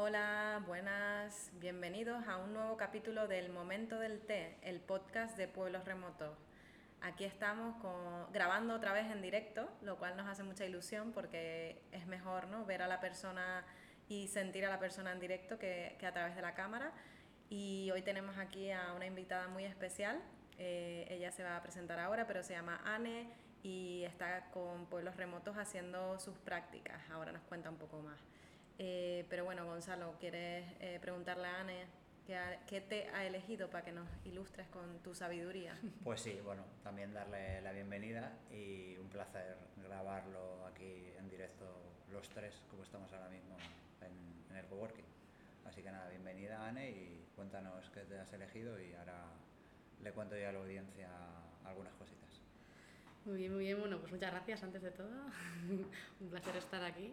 Hola, 0.00 0.62
buenas, 0.64 1.50
bienvenidos 1.54 2.28
a 2.28 2.36
un 2.36 2.52
nuevo 2.52 2.76
capítulo 2.76 3.26
del 3.26 3.50
Momento 3.50 3.98
del 3.98 4.20
Té, 4.20 4.56
el 4.62 4.78
podcast 4.78 5.36
de 5.36 5.48
Pueblos 5.48 5.84
Remotos. 5.86 6.38
Aquí 7.00 7.24
estamos 7.24 7.74
grabando 8.32 8.76
otra 8.76 8.92
vez 8.92 9.10
en 9.10 9.20
directo, 9.20 9.68
lo 9.82 9.98
cual 9.98 10.16
nos 10.16 10.28
hace 10.28 10.44
mucha 10.44 10.64
ilusión 10.64 11.10
porque 11.10 11.82
es 11.90 12.06
mejor 12.06 12.46
¿no? 12.46 12.64
ver 12.64 12.82
a 12.82 12.86
la 12.86 13.00
persona 13.00 13.66
y 14.08 14.28
sentir 14.28 14.64
a 14.66 14.70
la 14.70 14.78
persona 14.78 15.10
en 15.10 15.18
directo 15.18 15.58
que, 15.58 15.98
a 16.00 16.12
través 16.12 16.36
de 16.36 16.42
la 16.42 16.54
cámara. 16.54 16.92
Y 17.50 17.90
hoy 17.90 18.02
tenemos 18.02 18.38
aquí 18.38 18.70
a 18.70 18.92
una 18.92 19.06
invitada 19.06 19.48
muy 19.48 19.64
especial. 19.64 20.22
Eh, 20.58 21.08
ella 21.10 21.32
se 21.32 21.42
va 21.42 21.56
a 21.56 21.62
presentar 21.64 21.98
ahora, 21.98 22.24
pero 22.28 22.44
se 22.44 22.52
llama 22.52 22.80
Anne 22.84 23.32
y 23.64 24.04
está 24.04 24.48
con 24.52 24.86
pueblos 24.86 25.16
remotos 25.16 25.56
haciendo 25.56 26.20
sus 26.20 26.38
prácticas. 26.38 27.00
Ahora 27.10 27.32
nos 27.32 27.42
cuenta 27.42 27.68
un 27.68 27.78
poco 27.78 28.00
más. 28.00 28.20
Eh, 28.78 29.26
pero 29.28 29.44
bueno, 29.44 29.66
Gonzalo, 29.66 30.14
¿quieres 30.20 30.64
eh, 30.80 30.98
preguntarle 31.00 31.48
a 31.48 31.60
Anne 31.60 31.86
qué, 32.66 32.80
te 32.80 33.08
ha 33.08 33.26
elegido 33.26 33.68
para 33.68 33.84
que 33.84 33.90
nos 33.90 34.08
ilustres 34.24 34.68
con 34.68 35.00
tu 35.02 35.14
sabiduría? 35.14 35.76
Pues 36.04 36.20
sí, 36.20 36.38
bueno, 36.44 36.62
también 36.84 37.12
darle 37.12 37.60
la 37.60 37.72
bienvenida 37.72 38.38
y 38.50 38.96
un 38.98 39.08
placer 39.08 39.56
grabarlo 39.82 40.64
aquí 40.66 41.12
en 41.18 41.28
directo 41.28 41.64
los 42.12 42.28
tres, 42.28 42.62
como 42.70 42.84
estamos 42.84 43.12
ahora 43.12 43.28
mismo 43.28 43.56
en, 44.00 44.56
el 44.56 44.64
coworking. 44.66 45.04
Así 45.66 45.82
que 45.82 45.90
nada, 45.90 46.08
bienvenida 46.08 46.66
Anne 46.66 46.90
y 46.90 47.26
cuéntanos 47.34 47.90
qué 47.90 48.00
te 48.00 48.18
has 48.18 48.32
elegido 48.32 48.80
y 48.80 48.94
ahora 48.94 49.24
le 50.02 50.12
cuento 50.12 50.36
ya 50.36 50.50
a 50.50 50.52
la 50.52 50.60
audiencia 50.60 51.08
algunas 51.64 51.94
cositas. 51.94 52.40
Muy 53.24 53.38
bien, 53.38 53.52
muy 53.52 53.64
bien. 53.64 53.80
Bueno, 53.80 53.98
pues 53.98 54.12
muchas 54.12 54.30
gracias 54.30 54.62
antes 54.62 54.82
de 54.82 54.90
todo. 54.92 55.10
un 56.20 56.30
placer 56.30 56.56
estar 56.56 56.82
aquí. 56.82 57.12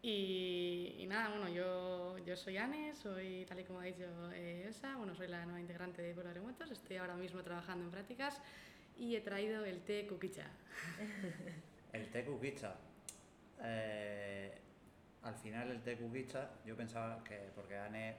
Y, 0.00 1.04
nada, 1.08 1.30
bueno, 1.30 1.48
yo, 1.48 2.18
yo 2.24 2.36
soy 2.36 2.56
Anne, 2.56 2.94
soy, 2.94 3.44
tal 3.46 3.60
y 3.60 3.64
como 3.64 3.80
ha 3.80 3.84
dicho 3.84 4.04
eh, 4.32 4.64
Elsa, 4.66 4.96
bueno, 4.96 5.14
soy 5.14 5.26
la 5.26 5.44
nueva 5.44 5.60
integrante 5.60 6.02
de 6.02 6.14
Pueblos 6.14 6.34
Remotos, 6.34 6.70
estoy 6.70 6.98
ahora 6.98 7.16
mismo 7.16 7.42
trabajando 7.42 7.84
en 7.84 7.90
prácticas 7.90 8.40
y 8.96 9.16
he 9.16 9.20
traído 9.20 9.64
el 9.64 9.80
té 9.80 10.06
cuquicha. 10.06 10.46
el 11.92 12.10
té 12.10 12.24
cuquicha. 12.24 12.76
Eh, 13.60 14.56
al 15.22 15.34
final 15.34 15.70
el 15.70 15.82
té 15.82 15.96
cuquicha, 15.96 16.50
yo 16.64 16.76
pensaba 16.76 17.24
que, 17.24 17.50
porque 17.56 17.76
Anne, 17.76 18.16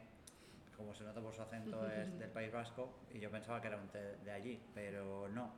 como 0.75 0.93
se 0.93 1.05
nota 1.05 1.21
por 1.21 1.33
su 1.33 1.41
acento, 1.41 1.89
es 1.89 2.17
del 2.19 2.29
País 2.29 2.51
Vasco, 2.51 2.99
y 3.13 3.19
yo 3.19 3.31
pensaba 3.31 3.61
que 3.61 3.67
era 3.67 3.77
un 3.77 3.87
té 3.87 4.17
de 4.17 4.31
allí, 4.31 4.59
pero 4.73 5.29
no. 5.29 5.53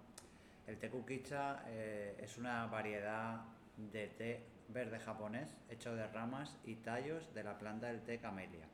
El 0.68 0.78
té 0.78 0.90
cuquicha 0.90 1.64
eh, 1.68 2.16
es 2.22 2.38
una 2.38 2.68
variedad 2.68 3.42
de 3.76 4.08
té 4.08 4.46
verde 4.74 5.00
japonés 5.00 5.56
hecho 5.70 5.96
de 5.96 6.08
ramas 6.08 6.58
y 6.64 6.76
tallos 6.76 7.34
de 7.34 7.44
la 7.44 7.58
planta 7.58 7.88
del 7.88 8.02
té 8.02 8.20
camelia. 8.20 8.68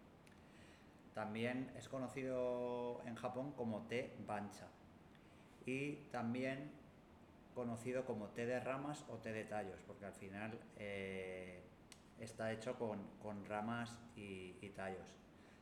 También 1.13 1.71
es 1.75 1.89
conocido 1.89 3.01
en 3.05 3.15
Japón 3.15 3.51
como 3.53 3.87
té 3.87 4.15
bancha 4.25 4.67
y 5.65 5.95
también 6.11 6.71
conocido 7.55 8.05
como 8.05 8.27
té 8.27 8.45
de 8.45 8.59
ramas 8.59 9.03
o 9.09 9.17
té 9.17 9.33
de 9.33 9.43
tallos, 9.43 9.81
porque 9.87 10.05
al 10.05 10.13
final 10.13 10.59
eh, 10.77 11.63
está 12.19 12.51
hecho 12.51 12.77
con, 12.77 13.45
ramas 13.45 13.97
y, 14.15 14.55
y, 14.61 14.69
tallos. 14.69 15.15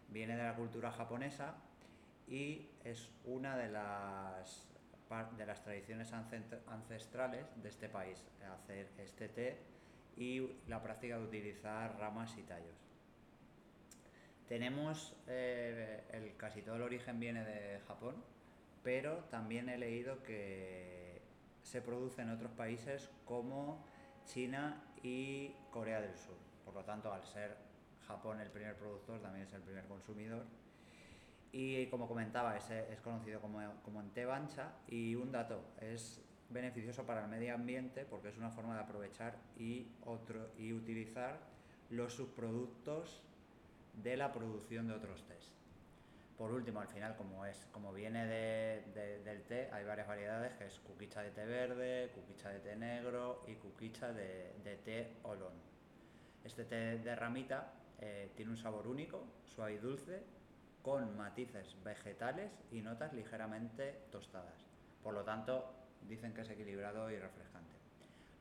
Viene 0.09 0.36
de 0.36 0.44
la 0.44 0.56
cultura 0.56 0.91
japonesa 0.91 1.56
y 2.28 2.69
es 2.83 3.09
una 3.23 3.56
de 3.56 3.69
las, 3.69 4.67
de 5.38 5.45
las 5.45 5.63
tradiciones 5.63 6.11
ancestrales 6.11 7.45
de 7.61 7.69
este 7.69 7.88
país, 7.88 8.22
hacer 8.61 8.89
este 8.97 9.30
té 9.30 9.75
y 10.18 10.50
la 10.68 10.82
práctica 10.82 11.18
de 11.18 11.24
utilizar 11.24 11.98
ramas 12.00 12.38
y 12.38 12.44
tallos. 12.44 12.86
Tenemos 14.48 15.16
eh, 15.28 16.04
el, 16.12 16.36
casi 16.38 16.62
todo 16.62 16.76
el 16.76 16.84
origen 16.84 17.20
viene 17.20 17.44
de 17.44 17.80
Japón, 17.88 18.16
pero 18.84 19.24
también 19.32 19.70
he 19.70 19.78
leído 19.78 20.22
que 20.22 21.22
se 21.64 21.81
produce 21.81 22.22
en 22.22 22.30
otros 22.30 22.52
países 22.52 23.09
como 23.25 23.84
China 24.25 24.84
y 25.02 25.50
Corea 25.72 26.00
del 26.00 26.16
Sur. 26.16 26.38
Por 26.64 26.75
lo 26.75 26.84
tanto, 26.84 27.12
al 27.12 27.25
ser 27.25 27.58
Japón 28.08 28.40
el 28.40 28.52
primer 28.52 28.78
productor, 28.78 29.20
también 29.20 29.48
es 29.48 29.54
el 29.54 29.62
primer 29.62 29.86
consumidor. 29.86 30.46
Y 31.52 31.88
como 31.88 32.08
comentaba, 32.08 32.56
es, 32.56 32.70
es 32.70 33.00
conocido 33.00 33.42
como, 33.42 33.59
como 33.84 34.02
en 34.02 34.12
té 34.12 34.25
bancha. 34.25 34.74
Y 34.88 35.16
un 35.16 35.31
dato, 35.31 35.64
es 35.80 36.22
beneficioso 36.50 37.06
para 37.06 37.23
el 37.23 37.29
medio 37.29 37.53
ambiente 37.56 38.06
porque 38.06 38.29
es 38.29 38.38
una 38.38 38.51
forma 38.51 38.75
de 38.75 38.81
aprovechar 38.81 39.35
y, 39.57 39.88
otro, 40.06 40.50
y 40.57 40.73
utilizar 40.73 41.39
los 41.89 42.13
subproductos 42.13 43.22
de 44.03 44.17
la 44.17 44.31
producción 44.31 44.88
de 44.88 44.94
otros 44.94 45.23
tés. 45.28 45.51
Por 46.38 46.51
último, 46.51 46.81
al 46.81 46.88
final, 46.89 47.16
como 47.16 47.45
es, 47.45 47.66
como 47.72 47.94
viene 47.94 48.25
del 48.25 49.44
té, 49.44 49.69
hay 49.72 49.85
varias 49.85 50.07
variedades, 50.07 50.53
que 50.56 50.66
es 50.66 50.79
cuquicha 50.79 51.22
de 51.22 51.31
té 51.31 51.45
verde, 51.45 52.11
cuquicha 52.13 52.50
de 52.50 52.59
té 52.59 52.75
negro 52.75 53.44
y 53.47 53.56
cuquicha 53.56 54.12
de, 54.12 54.79
té 54.83 55.16
olón. 55.23 55.53
Este 56.44 56.66
té 56.66 56.97
de 56.97 57.16
ramita 57.16 57.73
eh, 58.00 58.31
tiene 58.35 58.51
un 58.51 58.57
sabor 58.57 58.85
único, 58.88 59.23
suave 59.45 59.75
y 59.75 59.77
dulce, 59.77 60.23
con 60.81 61.16
matices 61.17 61.81
vegetales 61.83 62.51
y 62.69 62.81
notas 62.81 63.13
ligeramente 63.13 64.01
tostadas. 64.12 64.66
Por 65.01 65.13
lo 65.13 65.23
tanto, 65.23 65.73
dicen 66.08 66.34
que 66.34 66.42
es 66.42 66.50
equilibrado 66.50 67.10
y 67.12 67.18
refrescante. 67.18 67.76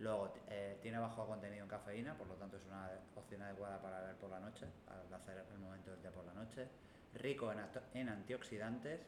Luego, 0.01 0.35
eh, 0.49 0.79
tiene 0.83 0.99
bajo 0.99 1.27
contenido 1.27 1.63
en 1.63 1.69
cafeína, 1.69 2.15
por 2.15 2.27
lo 2.27 2.35
tanto 2.35 2.57
es 2.57 2.65
una 2.67 2.91
opción 3.15 3.43
adecuada 3.43 3.81
para 3.81 4.01
ver 4.01 4.17
por 4.17 4.31
la 4.31 4.41
noche, 4.41 4.67
al 4.89 5.15
hacer 5.15 5.45
el 5.53 5.59
momento 5.59 5.93
del 5.93 6.01
día 6.01 6.11
por 6.11 6.25
la 6.25 6.35
noche. 6.35 6.69
Rico 7.15 7.53
en, 7.95 8.09
antioxidantes, 8.09 9.01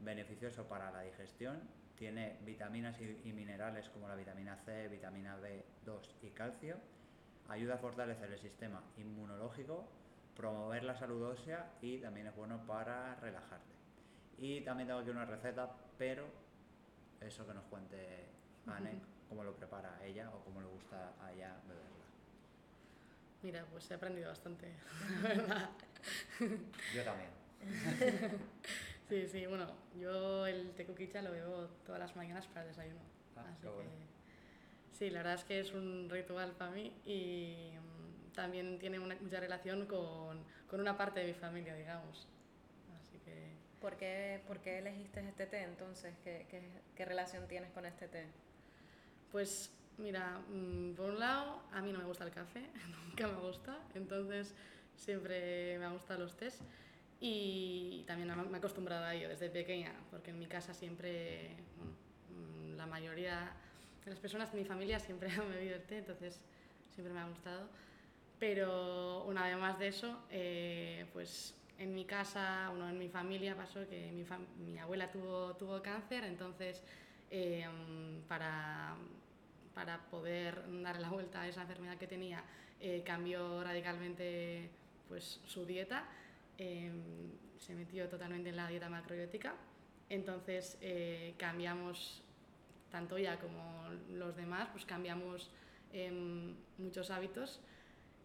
beneficioso 0.00 0.64
para 0.64 0.90
la 0.90 1.02
digestión, 1.02 1.60
tiene 1.96 2.38
vitaminas 2.44 3.00
y, 3.00 3.32
minerales 3.32 3.88
como 3.90 4.08
la 4.08 4.16
vitamina 4.16 4.56
C, 4.64 4.88
vitamina 4.88 5.38
B2 5.38 6.00
y 6.22 6.30
calcio, 6.30 6.76
ayuda 7.48 7.74
a 7.74 7.78
fortalecer 7.78 8.32
el 8.32 8.38
sistema 8.40 8.82
inmunológico, 8.96 9.86
promover 10.36 10.82
la 10.82 10.96
salud 10.96 11.22
ósea 11.22 11.70
y 11.80 11.98
también 11.98 12.26
es 12.26 12.34
bueno 12.34 12.66
para 12.66 13.14
relajarte. 13.16 13.72
Y 14.38 14.62
también 14.62 14.88
tengo 14.88 15.00
aquí 15.00 15.10
una 15.10 15.24
receta, 15.24 15.70
pero 15.96 16.26
eso 17.26 17.46
que 17.46 17.54
nos 17.54 17.64
cuente 17.64 18.26
Anne, 18.66 19.00
cómo 19.28 19.44
lo 19.44 19.54
prepara 19.54 19.98
ella 20.04 20.30
o 20.30 20.44
cómo 20.44 20.60
le 20.60 20.66
gusta 20.66 21.12
a 21.22 21.32
ella 21.32 21.56
beberla. 21.66 22.04
Mira, 23.42 23.66
pues 23.70 23.90
he 23.90 23.94
aprendido 23.94 24.28
bastante, 24.28 24.72
verdad. 25.22 25.70
Yo 26.94 27.04
también. 27.04 27.30
sí, 29.08 29.26
sí, 29.28 29.46
bueno, 29.46 29.66
yo 29.98 30.46
el 30.46 30.72
tecuquicha 30.72 31.22
lo 31.22 31.30
bebo 31.30 31.68
todas 31.84 32.00
las 32.00 32.16
mañanas 32.16 32.46
para 32.46 32.62
el 32.62 32.68
desayuno. 32.68 33.00
Ah, 33.36 33.44
así 33.50 33.66
que 33.66 34.04
sí, 34.92 35.10
la 35.10 35.18
verdad 35.20 35.34
es 35.34 35.44
que 35.44 35.60
es 35.60 35.72
un 35.72 36.08
ritual 36.10 36.52
para 36.52 36.70
mí 36.70 36.92
y 37.04 37.72
mm, 37.72 38.32
también 38.32 38.78
tiene 38.78 38.98
mucha 38.98 39.40
relación 39.40 39.86
con, 39.86 40.42
con 40.68 40.80
una 40.80 40.96
parte 40.96 41.20
de 41.20 41.26
mi 41.26 41.34
familia, 41.34 41.74
digamos. 41.74 42.28
Así 43.84 43.96
que 43.96 44.40
¿Por 44.46 44.60
qué, 44.60 44.78
elegiste 44.78 45.20
este 45.20 45.46
té 45.46 45.62
entonces? 45.62 46.14
¿Qué, 46.24 46.46
qué, 46.96 47.04
relación 47.04 47.46
tienes 47.46 47.70
con 47.72 47.84
este 47.84 48.08
té? 48.08 48.26
Pues 49.30 49.70
mira, 49.98 50.40
mm, 50.48 50.94
por 50.94 51.10
un 51.10 51.18
lado, 51.18 51.60
a 51.70 51.82
mí 51.82 51.92
no 51.92 51.98
me 51.98 52.06
gusta 52.06 52.24
el 52.24 52.30
café, 52.30 52.62
nunca 53.08 53.28
me 53.28 53.36
gusta, 53.46 53.78
entonces 53.94 54.54
siempre 54.96 55.78
me 55.78 55.84
han 55.84 55.92
gustado 55.92 56.20
los 56.20 56.34
tés 56.34 56.60
y 57.20 58.04
también 58.06 58.34
me 58.50 58.54
he 58.54 58.56
acostumbrado 58.56 59.04
a 59.04 59.14
ello 59.14 59.28
desde 59.28 59.50
pequeña, 59.50 59.92
porque 60.10 60.30
en 60.30 60.38
mi 60.38 60.46
casa 60.46 60.72
siempre, 60.72 61.50
mm, 62.30 62.76
la 62.76 62.86
mayoría 62.86 63.52
de 64.02 64.10
las 64.10 64.18
personas 64.18 64.50
de 64.50 64.60
mi 64.60 64.64
familia 64.64 64.98
siempre 64.98 65.28
han 65.30 65.50
bebido 65.50 65.76
el 65.76 65.82
té, 65.82 65.98
entonces 65.98 66.40
siempre 66.94 67.12
me 67.12 67.20
ha 67.20 67.28
gustado. 67.28 67.68
Pero 68.38 69.24
una 69.24 69.44
vez 69.44 69.58
más 69.58 69.78
de 69.78 69.88
eso, 69.88 70.24
eh, 70.30 71.06
pues 71.12 71.54
en 71.78 71.94
mi 71.94 72.04
casa, 72.04 72.70
uno 72.72 72.88
en 72.88 72.98
mi 72.98 73.08
familia 73.08 73.56
pasó 73.56 73.86
que 73.88 74.12
mi, 74.12 74.24
mi 74.64 74.78
abuela 74.78 75.10
tuvo, 75.10 75.54
tuvo 75.54 75.82
cáncer, 75.82 76.24
entonces 76.24 76.82
eh, 77.30 77.66
para, 78.28 78.94
para 79.74 79.98
poder 80.10 80.62
darle 80.82 81.02
la 81.02 81.10
vuelta 81.10 81.42
a 81.42 81.48
esa 81.48 81.62
enfermedad 81.62 81.96
que 81.96 82.06
tenía, 82.06 82.44
eh, 82.80 83.02
cambió 83.04 83.62
radicalmente 83.64 84.70
pues, 85.08 85.40
su 85.46 85.64
dieta, 85.64 86.04
eh, 86.58 86.92
se 87.58 87.74
metió 87.74 88.08
totalmente 88.08 88.50
en 88.50 88.56
la 88.56 88.68
dieta 88.68 88.88
macrobiótica, 88.88 89.54
entonces 90.08 90.78
cambiamos, 91.38 92.22
tanto 92.90 93.16
ella 93.16 93.38
como 93.40 93.88
los 94.12 94.36
demás, 94.36 94.68
pues 94.70 94.84
cambiamos 94.84 95.50
muchos 96.76 97.10
hábitos 97.10 97.60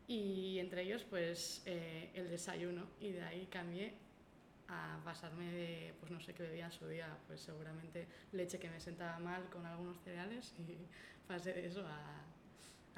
y 0.10 0.58
entre 0.58 0.82
ellos 0.82 1.04
pues 1.08 1.62
eh, 1.68 2.10
el 2.16 2.30
desayuno 2.30 2.88
y 3.00 3.12
de 3.12 3.22
ahí 3.22 3.46
cambié 3.46 3.94
a 4.68 5.00
pasarme 5.06 5.52
de, 5.52 5.94
pues 6.00 6.12
no 6.12 6.20
sé 6.20 6.34
qué 6.34 6.44
bebía 6.44 6.66
en 6.66 6.72
su 6.72 6.88
día, 6.88 7.16
pues 7.28 7.42
seguramente 7.42 8.08
leche 8.32 8.58
que 8.58 8.72
me 8.72 8.80
sentaba 8.80 9.20
mal 9.20 9.48
con 9.52 9.66
algunos 9.68 10.00
cereales 10.02 10.54
y 10.58 10.78
pasé 11.28 11.54
de 11.54 11.68
eso 11.68 11.86
a, 11.88 12.24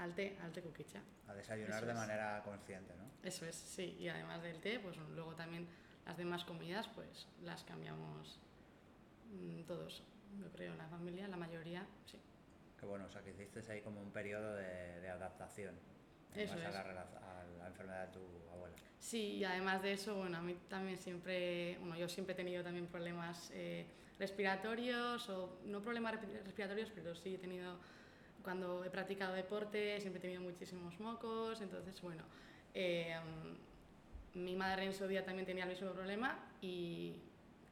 al 0.02 0.16
té, 0.16 0.38
al 0.42 0.54
té 0.54 0.62
kukicha. 0.62 1.02
A 1.28 1.34
desayunar 1.34 1.78
Eso 1.80 1.86
de 1.86 1.92
es. 1.92 1.98
manera 1.98 2.42
consciente, 2.44 2.94
¿no? 2.96 3.04
Eso 3.28 3.46
es, 3.46 3.56
sí. 3.56 3.98
Y 4.00 4.08
además 4.08 4.42
del 4.42 4.62
té, 4.62 4.80
pues 4.80 4.96
luego 5.14 5.36
también 5.36 5.68
las 6.06 6.16
demás 6.18 6.46
comidas, 6.46 6.88
pues 6.96 7.28
las 7.44 7.64
cambiamos 7.66 8.40
mm, 9.34 9.64
todos. 9.64 10.02
Yo 10.40 10.50
creo, 10.54 10.72
en 10.72 10.78
la 10.78 10.88
familia, 10.88 11.28
la 11.28 11.38
mayoría, 11.38 11.86
sí. 12.06 12.18
Que 12.80 12.86
bueno, 12.86 13.06
o 13.06 13.10
sea, 13.10 13.22
que 13.22 13.32
hiciste 13.32 13.60
ahí 13.70 13.82
como 13.82 14.02
un 14.02 14.12
periodo 14.12 14.56
de, 14.56 15.02
de 15.02 15.10
adaptación 15.10 15.76
a, 16.34 16.56
la, 16.72 16.84
rela- 16.84 17.06
a 17.22 17.44
la 17.60 17.68
enfermedad 17.68 18.08
de 18.08 18.14
tu 18.14 18.20
abuela. 18.54 18.76
Sí, 19.00 19.38
y 19.38 19.44
además 19.44 19.82
de 19.82 19.94
eso, 19.94 20.16
bueno, 20.16 20.38
a 20.38 20.42
mí 20.42 20.56
también 20.70 20.98
siempre, 20.98 21.78
bueno, 21.80 21.98
yo 21.98 22.08
siempre 22.08 22.34
he 22.34 22.36
tenido 22.36 22.64
también 22.64 22.88
problemas 22.88 23.50
eh, 23.54 23.86
respiratorios, 24.20 25.28
o 25.30 25.60
no 25.66 25.82
problemas 25.82 26.14
respi- 26.16 26.44
respiratorios, 26.44 26.90
pero 26.94 27.16
sí 27.16 27.36
he 27.36 27.38
tenido, 27.38 27.78
cuando 28.44 28.84
he 28.86 28.90
practicado 28.90 29.34
deporte, 29.34 30.00
siempre 30.00 30.20
he 30.20 30.22
tenido 30.22 30.42
muchísimos 30.42 31.00
mocos, 31.00 31.62
entonces, 31.62 32.00
bueno, 32.02 32.24
eh, 32.74 33.16
mi 34.36 34.56
madre 34.56 34.86
en 34.86 34.94
su 34.94 35.08
día 35.08 35.26
también 35.26 35.46
tenía 35.46 35.64
el 35.66 35.72
mismo 35.72 35.92
problema 35.92 36.38
y 36.62 37.16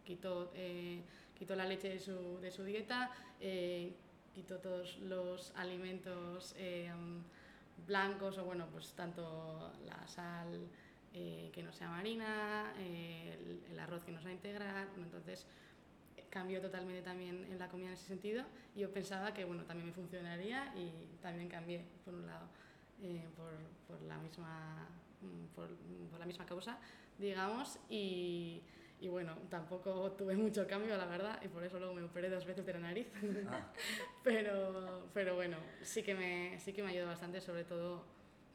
quitó, 0.04 0.52
eh, 0.56 1.02
quitó 1.38 1.56
la 1.56 1.66
leche 1.66 1.90
de 1.90 2.00
su, 2.00 2.40
de 2.42 2.52
su 2.52 2.64
dieta, 2.64 3.12
eh, 3.40 3.94
quitó 4.34 4.58
todos 4.60 4.98
los 5.00 5.54
alimentos 5.56 6.54
mm, 6.58 7.20
blancos, 7.86 8.38
o 8.38 8.46
bueno, 8.46 8.68
pues 8.72 8.94
tanto 8.94 9.72
la 9.86 10.08
sal, 10.08 10.68
eh, 11.14 11.50
que 11.54 11.64
no 11.64 11.74
sea 11.74 11.90
marina, 11.90 12.74
eh, 12.78 13.62
el, 13.72 13.80
arroz 13.80 14.04
que 14.04 14.12
no 14.12 14.22
sea 14.22 14.32
integral, 14.32 14.88
bueno, 14.90 15.06
entonces 15.06 15.46
eh, 16.18 16.26
cambió 16.30 16.62
totalmente 16.62 17.02
también 17.02 17.48
en 17.50 17.58
la 17.58 17.68
comida 17.68 17.88
en 17.88 17.94
ese 17.94 18.06
sentido. 18.06 18.46
Y 18.76 18.82
yo 18.82 18.94
pensaba 18.94 19.34
que 19.34 19.46
bueno, 19.46 19.64
también 19.64 19.88
me 19.88 19.94
funcionaría 19.94 20.72
y 20.76 20.92
también 21.22 21.50
cambié 21.50 21.84
por 22.06 22.14
un 22.14 22.28
lado 22.28 22.48
por, 23.38 23.54
por 23.88 24.02
la 24.06 24.18
misma, 24.18 24.88
mm, 25.22 25.56
por 25.56 26.20
la 26.20 26.26
misma 26.26 26.46
causa, 26.46 26.78
digamos, 27.18 27.80
y, 27.90 28.62
y 29.02 29.08
bueno, 29.08 29.36
tampoco 29.50 30.12
tuve 30.14 30.36
mucho 30.36 30.68
cambio, 30.68 30.98
la 30.98 31.06
verdad, 31.06 31.42
y 31.44 31.48
por 31.48 31.64
eso 31.64 31.80
luego 31.80 31.94
me 31.94 32.04
operé 32.04 32.30
dos 32.30 32.46
veces 32.46 32.66
de 32.66 32.74
la 32.74 32.80
nariz. 32.80 33.08
Ah, 33.48 33.72
Pero, 34.24 35.08
pero 35.14 35.36
bueno, 35.36 35.58
sí 35.82 36.04
que 36.04 36.14
me, 36.16 36.60
sí 36.60 36.74
que 36.74 36.84
me 36.84 36.90
ayudó 36.90 37.08
bastante, 37.08 37.40
sobre 37.42 37.64
todo 37.64 38.04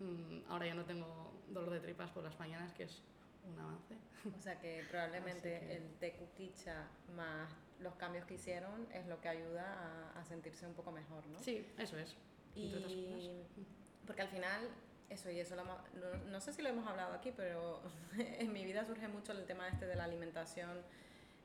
mm, 0.00 0.41
ahora 0.50 0.67
ya 0.67 0.75
no 0.75 0.85
tengo 0.85 1.32
dolor 1.49 1.70
de 1.73 1.81
tripas 1.81 2.11
por 2.11 2.23
las 2.25 2.38
mañanas, 2.38 2.73
que 2.75 2.85
es 2.85 3.02
un 3.50 3.58
avance. 3.58 3.94
O 4.38 4.41
sea 4.41 4.58
que 4.61 4.85
probablemente 4.91 5.61
que- 5.61 5.76
el 5.76 5.94
té 5.99 6.12
kukicha 6.12 6.88
más 7.17 7.50
los 7.81 7.94
cambios 7.97 8.25
que 8.26 8.35
hicieron 8.35 8.87
es 8.93 9.06
lo 9.06 9.20
que 9.20 9.29
ayuda 9.29 10.12
a, 10.14 10.20
a 10.20 10.25
sentirse 10.25 10.67
un 10.67 10.75
poco 10.75 10.90
mejor, 10.93 11.26
¿no? 11.26 11.38
Sí, 11.40 11.67
eso 11.79 11.99
es. 11.99 12.17
Y 12.55 12.73
porque 14.06 14.23
al 14.23 14.29
final, 14.29 14.69
eso 15.11 15.31
y 15.31 15.41
eso 15.41 15.56
lo 15.56 15.65
no, 15.65 15.77
no 16.31 16.41
sé 16.41 16.53
si 16.53 16.62
lo 16.62 16.69
hemos 16.69 16.87
hablado 16.87 17.15
aquí, 17.15 17.33
pero 17.37 17.81
en 18.19 18.53
mi 18.53 18.65
vida 18.65 18.85
surge 18.85 19.09
mucho 19.09 19.33
el 19.33 19.45
tema 19.47 19.69
este 19.69 19.87
de 19.87 19.97
la 19.97 20.05
alimentación, 20.05 20.83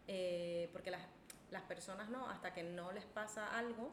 eh, 0.07 0.69
porque 0.71 0.91
las, 0.91 1.01
las 1.51 1.63
personas, 1.63 2.09
¿no? 2.09 2.29
Hasta 2.29 2.53
que 2.53 2.63
no 2.63 2.91
les 2.91 3.05
pasa 3.05 3.57
algo, 3.57 3.91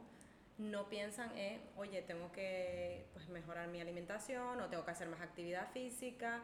no 0.59 0.89
piensan 0.89 1.37
en, 1.37 1.61
oye, 1.77 2.03
tengo 2.03 2.33
que 2.33 3.07
pues, 3.13 3.29
mejorar 3.29 3.69
mi 3.69 3.81
alimentación 3.81 4.61
o 4.61 4.69
tengo 4.69 4.85
que 4.85 4.91
hacer 4.91 5.09
más 5.09 5.21
actividad 5.21 5.71
física. 5.73 6.41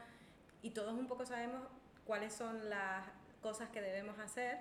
Y 0.60 0.70
todos 0.70 0.92
un 0.92 1.08
poco 1.08 1.24
sabemos 1.24 1.62
cuáles 2.04 2.34
son 2.34 2.68
las 2.68 3.04
cosas 3.40 3.70
que 3.70 3.80
debemos 3.80 4.18
hacer, 4.18 4.58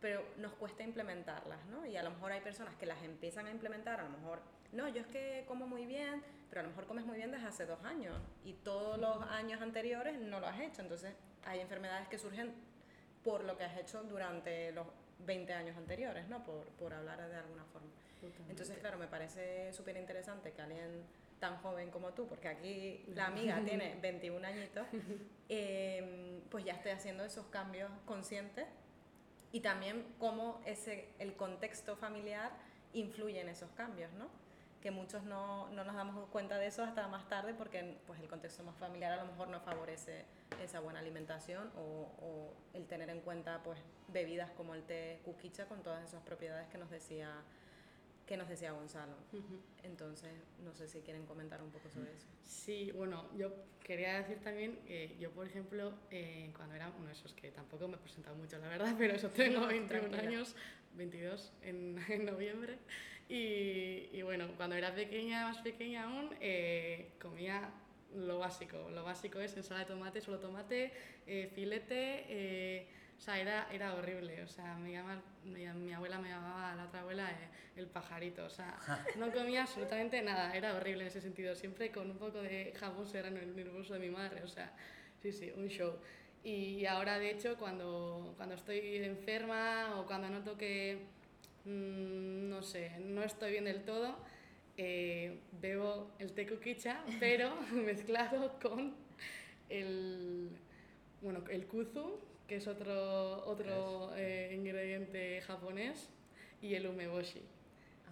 pero 0.00 0.24
nos 0.38 0.52
cuesta 0.54 0.82
implementarlas, 0.82 1.64
¿no? 1.66 1.84
Y 1.86 1.96
a 1.96 2.02
lo 2.02 2.10
mejor 2.10 2.32
hay 2.32 2.40
personas 2.40 2.74
que 2.76 2.86
las 2.86 3.02
empiezan 3.02 3.46
a 3.46 3.50
implementar, 3.50 4.00
a 4.00 4.04
lo 4.04 4.10
mejor, 4.10 4.40
no, 4.72 4.88
yo 4.88 5.00
es 5.00 5.06
que 5.06 5.44
como 5.46 5.66
muy 5.66 5.86
bien, 5.86 6.22
pero 6.48 6.60
a 6.60 6.62
lo 6.64 6.70
mejor 6.70 6.86
comes 6.86 7.04
muy 7.04 7.16
bien 7.16 7.30
desde 7.30 7.46
hace 7.46 7.66
dos 7.66 7.82
años 7.84 8.16
y 8.44 8.54
todos 8.54 8.98
los 8.98 9.22
años 9.30 9.60
anteriores 9.60 10.18
no 10.18 10.40
lo 10.40 10.46
has 10.46 10.60
hecho. 10.60 10.82
Entonces 10.82 11.14
hay 11.44 11.60
enfermedades 11.60 12.08
que 12.08 12.18
surgen 12.18 12.52
por 13.22 13.44
lo 13.44 13.56
que 13.56 13.64
has 13.64 13.78
hecho 13.78 14.02
durante 14.04 14.72
los 14.72 14.86
20 15.20 15.52
años 15.52 15.76
anteriores, 15.76 16.28
¿no? 16.28 16.42
Por, 16.44 16.66
por 16.78 16.92
hablar 16.92 17.18
de 17.28 17.36
alguna 17.36 17.64
forma. 17.66 17.88
Totalmente. 18.20 18.50
Entonces, 18.50 18.78
claro, 18.78 18.98
me 18.98 19.06
parece 19.06 19.72
súper 19.72 19.96
interesante 19.96 20.52
que 20.52 20.62
alguien 20.62 21.04
tan 21.42 21.56
joven 21.58 21.90
como 21.90 22.10
tú, 22.12 22.26
porque 22.28 22.48
aquí 22.48 23.04
la 23.08 23.26
amiga 23.26 23.60
tiene 23.64 23.96
21 24.00 24.46
añitos, 24.46 24.86
eh, 25.48 26.40
pues 26.50 26.64
ya 26.64 26.74
esté 26.74 26.92
haciendo 26.92 27.24
esos 27.24 27.46
cambios 27.46 27.90
conscientes 28.06 28.66
y 29.50 29.60
también 29.60 30.06
cómo 30.18 30.60
ese, 30.66 31.08
el 31.18 31.34
contexto 31.34 31.96
familiar 31.96 32.52
influye 32.92 33.40
en 33.40 33.48
esos 33.48 33.70
cambios, 33.72 34.12
¿no? 34.12 34.28
Que 34.82 34.90
muchos 34.90 35.22
no, 35.22 35.70
no 35.70 35.84
nos 35.84 35.94
damos 35.94 36.28
cuenta 36.30 36.58
de 36.58 36.66
eso 36.66 36.82
hasta 36.82 37.06
más 37.06 37.28
tarde 37.28 37.54
porque 37.54 37.96
pues, 38.06 38.18
el 38.20 38.28
contexto 38.28 38.64
más 38.64 38.76
familiar 38.76 39.12
a 39.12 39.16
lo 39.24 39.30
mejor 39.30 39.46
no 39.48 39.60
favorece 39.60 40.24
esa 40.62 40.80
buena 40.80 40.98
alimentación 40.98 41.70
o, 41.76 42.10
o 42.20 42.52
el 42.74 42.86
tener 42.86 43.08
en 43.10 43.20
cuenta 43.20 43.62
pues, 43.62 43.78
bebidas 44.08 44.50
como 44.50 44.74
el 44.74 44.82
té 44.82 45.20
kukicha 45.24 45.66
con 45.66 45.82
todas 45.84 46.04
esas 46.04 46.20
propiedades 46.22 46.68
que 46.68 46.78
nos 46.78 46.90
decía 46.90 47.30
que 48.26 48.36
nos 48.36 48.48
decía 48.48 48.70
Gonzalo. 48.72 49.14
Ujú. 49.32 49.60
Entonces, 49.82 50.30
no 50.64 50.72
sé 50.74 50.88
si 50.88 51.00
quieren 51.00 51.26
comentar 51.26 51.60
un 51.60 51.70
poco 51.70 51.90
sobre 51.90 52.12
eso. 52.14 52.26
Sí, 52.44 52.90
bueno, 52.92 53.28
yo 53.36 53.52
quería 53.82 54.14
decir 54.18 54.38
también 54.40 54.76
que 54.86 55.16
yo, 55.18 55.30
por 55.32 55.46
ejemplo, 55.46 55.92
eh, 56.10 56.50
cuando 56.56 56.74
era 56.76 56.88
uno 56.98 57.06
de 57.08 57.12
esos 57.14 57.32
que 57.34 57.50
tampoco 57.50 57.88
me 57.88 57.96
he 57.96 57.98
presentado 57.98 58.36
mucho, 58.36 58.58
la 58.58 58.68
verdad, 58.68 58.94
pero 58.98 59.14
eso 59.14 59.28
tengo 59.30 59.60
No, 59.60 59.66
21 59.66 60.08
tranquila. 60.08 60.22
años, 60.22 60.54
22 60.94 61.52
en, 61.62 61.98
en 62.08 62.24
noviembre, 62.24 62.78
y, 63.32 64.10
y 64.12 64.22
bueno, 64.22 64.46
cuando 64.58 64.76
era 64.76 64.94
pequeña, 64.94 65.48
más 65.48 65.58
pequeña 65.58 66.04
aún, 66.04 66.34
eh, 66.40 67.12
comía 67.20 67.70
lo 68.14 68.38
básico. 68.38 68.90
Lo 68.90 69.04
básico 69.04 69.40
es 69.40 69.56
ensalada 69.56 69.86
de 69.86 69.90
tomate, 69.90 70.20
solo 70.20 70.38
tomate, 70.38 70.92
eh, 71.26 71.50
filete, 71.54 72.26
eh, 72.28 72.88
o 73.16 73.20
sea, 73.20 73.40
era, 73.40 73.68
era 73.72 73.94
horrible. 73.94 74.42
O 74.42 74.48
sea, 74.48 74.74
me 74.74 74.92
llama, 74.92 75.22
me 75.44 75.72
mi 75.72 75.92
abuela 75.94 76.18
me 76.18 76.28
llamaba, 76.28 76.74
la 76.74 76.84
otra 76.84 77.00
abuela, 77.00 77.30
eh, 77.30 77.48
el 77.76 77.86
pajarito. 77.86 78.44
O 78.44 78.50
sea, 78.50 78.76
no 79.16 79.32
comía 79.32 79.62
absolutamente 79.62 80.20
nada. 80.20 80.54
Era 80.54 80.74
horrible 80.74 81.04
en 81.04 81.08
ese 81.08 81.20
sentido. 81.20 81.54
Siempre 81.54 81.90
con 81.90 82.10
un 82.10 82.18
poco 82.18 82.42
de 82.42 82.74
jabón 82.78 83.06
serrano 83.06 83.38
en 83.40 83.58
el 83.58 83.70
bolso 83.70 83.94
de 83.94 84.00
mi 84.00 84.10
madre. 84.10 84.42
O 84.42 84.48
sea, 84.48 84.72
sí, 85.22 85.32
sí, 85.32 85.52
un 85.56 85.68
show. 85.68 85.94
Y 86.44 86.84
ahora, 86.86 87.18
de 87.18 87.30
hecho, 87.30 87.56
cuando, 87.56 88.34
cuando 88.36 88.56
estoy 88.56 88.96
enferma 88.96 90.00
o 90.00 90.06
cuando 90.06 90.28
noto 90.28 90.58
que, 90.58 91.06
mm, 91.64 92.48
no 92.48 92.62
sé, 92.62 92.98
no 93.00 93.22
estoy 93.22 93.52
bien 93.52 93.64
del 93.64 93.84
todo, 93.84 94.16
eh, 94.76 95.40
bebo 95.60 96.12
el 96.18 96.32
té 96.32 96.46
kukicha, 96.46 97.04
pero 97.20 97.54
mezclado 97.72 98.58
con 98.60 98.94
el, 99.68 100.50
bueno, 101.20 101.44
el 101.50 101.66
kuzu, 101.66 102.20
que 102.46 102.56
es 102.56 102.66
otro, 102.66 103.44
otro 103.46 104.12
eh, 104.16 104.52
ingrediente 104.54 105.40
japonés, 105.42 106.08
y 106.60 106.74
el 106.74 106.86
umeboshi, 106.86 107.42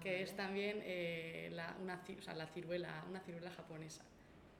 que 0.01 0.17
Ah, 0.17 0.21
es 0.23 0.35
también 0.37 0.81
eh, 0.85 1.51
la, 1.53 1.77
una, 1.81 2.03
o 2.19 2.23
sea, 2.23 2.35
la 2.35 2.47
ciruela, 2.47 3.05
una 3.09 3.21
ciruela 3.21 3.51
japonesa, 3.51 4.05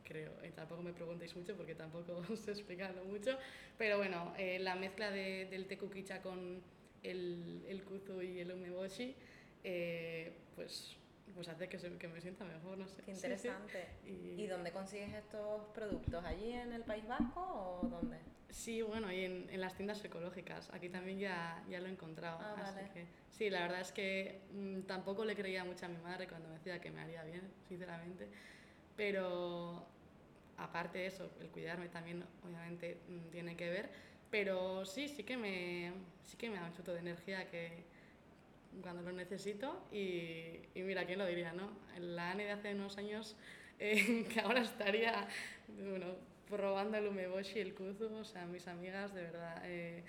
creo. 0.05 0.33
Eh, 0.43 0.53
tampoco 0.55 0.83
me 0.83 0.93
preguntéis 0.93 1.35
mucho 1.37 1.57
porque 1.57 1.75
tampoco 1.75 2.23
os 2.31 2.39
sé 2.41 2.53
explicarlo 2.53 3.05
mucho, 3.05 3.39
pero 3.79 3.97
bueno, 3.99 4.35
eh, 4.39 4.59
la 4.59 4.75
mezcla 4.77 5.11
de- 5.11 5.47
del 5.47 5.67
té 5.67 5.79
kukicha 5.79 6.23
con 6.23 6.63
el, 7.03 7.65
el 7.69 7.83
kuzu 7.85 8.21
y 8.23 8.41
el 8.41 8.53
umeboshi, 8.53 9.15
eh, 9.65 10.33
pues, 10.55 10.97
pues 11.35 11.49
hace 11.49 11.69
que, 11.69 11.79
se- 11.79 11.97
que 11.99 12.09
me 12.09 12.21
sienta 12.21 12.45
mejor, 12.45 12.79
no 12.79 12.87
sé. 12.89 13.03
Qué 13.03 13.11
Sí, 13.15 13.21
sí. 13.21 13.27
interesante. 13.27 13.87
Y- 14.07 14.43
¿Y 14.43 14.47
dónde 14.47 14.73
consigues 14.73 15.13
estos 15.15 15.67
productos? 15.75 16.25
¿Allí 16.25 16.53
en 16.53 16.73
el 16.73 16.83
País 16.85 17.07
Vasco 17.07 17.41
o 17.83 17.89
dónde? 17.89 18.19
Sí, 18.51 18.83
bueno, 18.83 19.13
y 19.13 19.25
en, 19.25 19.49
en 19.51 19.61
las 19.61 19.75
tiendas 19.77 20.05
ecológicas. 20.05 20.71
Aquí 20.73 20.89
también 20.89 21.19
ya, 21.21 21.63
ya 21.71 21.79
lo 21.81 21.87
he 21.87 21.91
encontrado. 21.93 22.39
Ah, 22.41 22.55
así 22.65 22.75
vale. 22.81 22.91
que, 22.93 23.07
sí, 23.31 23.49
la 23.49 23.61
verdad 23.63 23.81
es 23.81 23.93
que 23.93 24.41
mm, 24.53 24.81
tampoco 24.83 25.25
le 25.25 25.37
creía 25.37 25.65
mucho 25.65 25.87
a 25.87 25.89
mi 25.89 25.99
madre 25.99 26.27
cuando 26.27 26.49
me 26.49 26.55
decía 26.57 26.81
que 26.81 26.91
me 26.91 27.01
haría 27.01 27.23
bien, 27.23 27.43
sinceramente. 27.69 28.29
Pero 28.97 29.87
aparte 30.57 30.99
de 30.99 31.07
eso, 31.07 31.31
el 31.41 31.49
cuidarme 31.49 31.89
también, 31.89 32.25
obviamente, 32.45 32.99
mm, 33.09 33.31
tiene 33.31 33.57
que 33.57 33.71
ver. 33.71 33.91
Pero 34.31 34.85
sí, 34.85 35.09
sí 35.09 35.25
que 35.25 35.37
me, 35.37 35.93
sí 36.25 36.37
que 36.37 36.49
me 36.51 36.57
da 36.57 36.67
un 36.67 36.73
chuto 36.73 36.93
de 36.93 37.01
energía 37.01 37.49
que 37.51 37.85
cuando 38.83 39.03
lo 39.03 39.13
necesito. 39.13 39.85
Y, 39.93 40.61
y 40.75 40.83
mira, 40.83 41.05
¿quién 41.07 41.19
lo 41.19 41.27
diría, 41.27 41.53
no? 41.53 41.71
La 41.99 42.31
Ane 42.31 42.45
de 42.45 42.53
hace 42.53 42.75
unos 42.75 42.97
años, 42.99 43.37
eh, 43.79 44.27
que 44.33 44.41
ahora 44.41 44.61
estaría, 44.61 45.27
bueno, 45.69 46.15
probando 46.49 46.97
el 46.99 47.09
umeboshi, 47.09 47.59
el 47.61 47.75
kuzu, 47.75 48.15
o 48.15 48.25
sea, 48.25 48.47
mis 48.47 48.67
amigas, 48.69 49.13
de 49.15 49.23
verdad, 49.23 49.63
eh, 49.65 50.05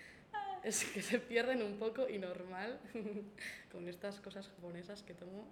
es 0.64 0.86
que 0.86 1.02
se 1.02 1.18
pierden 1.20 1.64
un 1.64 1.78
poco 1.80 2.08
y 2.08 2.20
normal 2.20 2.80
con 3.72 3.88
estas 3.88 4.20
cosas 4.20 4.48
japonesas 4.50 5.02
que 5.02 5.16
tomo. 5.16 5.48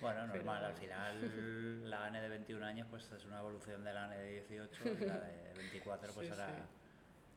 Bueno, 0.00 0.28
normal, 0.28 0.58
Pero- 0.60 0.66
al 0.66 0.74
final 0.74 1.90
la 1.90 2.04
ANE 2.06 2.20
de 2.20 2.28
21 2.28 2.64
años 2.64 2.86
pues 2.88 3.10
es 3.10 3.24
una 3.24 3.40
evolución 3.40 3.82
de 3.82 3.92
la 3.92 4.04
ANE 4.04 4.18
de 4.18 4.30
18 4.46 4.84
y 4.84 5.04
la 5.04 5.18
de 5.18 5.54
24 5.56 6.12
pues 6.14 6.28
Sí, 6.28 6.32
era 6.32 6.46
sí. 6.46 6.62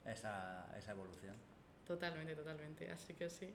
Esa, 0.05 0.67
esa 0.77 0.91
evolución. 0.91 1.35
Totalmente, 1.85 2.35
totalmente. 2.35 2.91
Así 2.91 3.13
que 3.13 3.29
sí, 3.29 3.53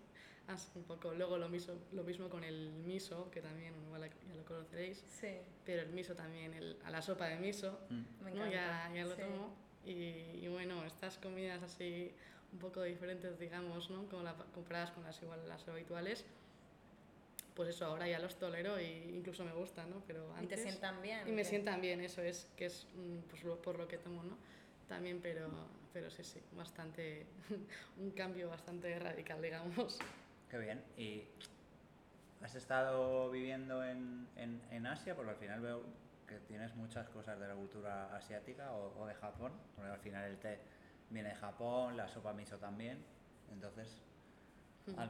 así 0.49 0.69
un 0.75 0.85
poco. 0.85 1.13
Luego 1.15 1.39
lo 1.39 1.49
mismo, 1.49 1.75
lo 1.93 2.05
mismo 2.05 2.29
con 2.29 2.45
el 2.45 2.71
miso, 2.85 3.31
que 3.31 3.41
también 3.41 3.75
igual 3.87 4.09
ya 4.29 4.35
lo 4.35 4.45
conoceréis. 4.45 5.03
Sí. 5.09 5.39
Pero 5.65 5.83
el 5.83 5.89
miso 5.91 6.15
también, 6.15 6.55
el, 6.55 6.77
a 6.85 6.91
la 6.91 7.03
sopa 7.03 7.27
de 7.27 7.37
miso, 7.37 7.79
Mm. 7.91 8.25
Me 8.25 8.31
¿no? 8.33 8.47
ya, 8.51 8.91
ya 8.95 9.05
lo 9.05 9.15
sí. 9.15 9.23
tomo. 9.23 9.55
Y, 9.85 10.41
y 10.45 10.49
bueno, 10.49 10.85
estas 10.85 11.17
comidas 11.19 11.63
así 11.63 12.13
un 12.53 12.59
poco 12.59 12.83
diferentes, 12.83 13.39
digamos, 13.39 13.91
¿no? 13.91 14.07
Como 14.09 14.23
la, 14.23 14.35
comparadas 14.55 14.91
con 14.93 15.05
las 15.05 15.21
igual 15.23 15.49
las 15.49 15.67
habituales, 15.69 16.25
pues 17.55 17.71
eso, 17.71 17.87
ahora 17.87 18.07
ya 18.09 18.19
los 18.19 18.37
tolero 18.39 18.77
e 18.77 19.09
incluso 19.15 19.45
me 19.45 19.53
gustan, 19.53 19.89
¿no? 19.91 20.03
Pero 20.07 20.29
Y 20.43 20.47
te 20.47 20.55
antes... 20.55 20.63
sientan 20.63 21.01
bien. 21.03 21.27
Y 21.27 21.31
me 21.33 21.43
¿qué? 21.43 21.49
sientan 21.49 21.81
bien, 21.81 22.01
eso 22.01 22.21
es, 22.23 22.51
que 22.57 22.67
es 22.67 22.87
mm, 22.95 23.19
pues, 23.31 23.43
por 23.63 23.79
lo 23.79 23.89
que 23.89 23.97
tomo, 23.99 24.23
¿no? 24.25 24.37
También, 24.89 25.21
pero, 25.23 25.49
pero 25.97 26.11
sí, 26.11 26.23
sí, 26.23 26.43
bastante, 26.53 27.25
un 27.97 28.11
cambio 28.11 28.51
bastante 28.51 28.99
radical, 28.99 29.41
digamos. 29.41 29.99
Qué 30.51 30.59
bien. 30.59 30.85
¿Y 30.99 31.25
has 32.43 32.55
estado 32.55 33.31
viviendo 33.31 33.83
en, 33.83 34.29
en, 34.37 34.61
en 34.71 34.87
Asia? 34.87 35.17
Porque 35.17 35.31
al 35.31 35.39
final 35.39 35.61
veo 35.63 35.85
que 36.29 36.39
tienes 36.41 36.75
muchas 36.75 37.09
cosas 37.09 37.41
de 37.41 37.49
la 37.49 37.55
cultura 37.55 38.15
asiática 38.15 38.73
o, 38.73 39.01
o 39.01 39.07
de 39.07 39.15
Japón. 39.15 39.53
Porque 39.75 39.91
al 39.91 39.99
final 40.01 40.25
el 40.29 40.37
té 40.37 40.59
viene 41.09 41.31
de 41.31 41.35
Japón, 41.37 41.97
la 41.97 42.09
sopa 42.09 42.35
miso 42.35 42.59
también. 42.59 43.03
Entonces, 43.51 44.03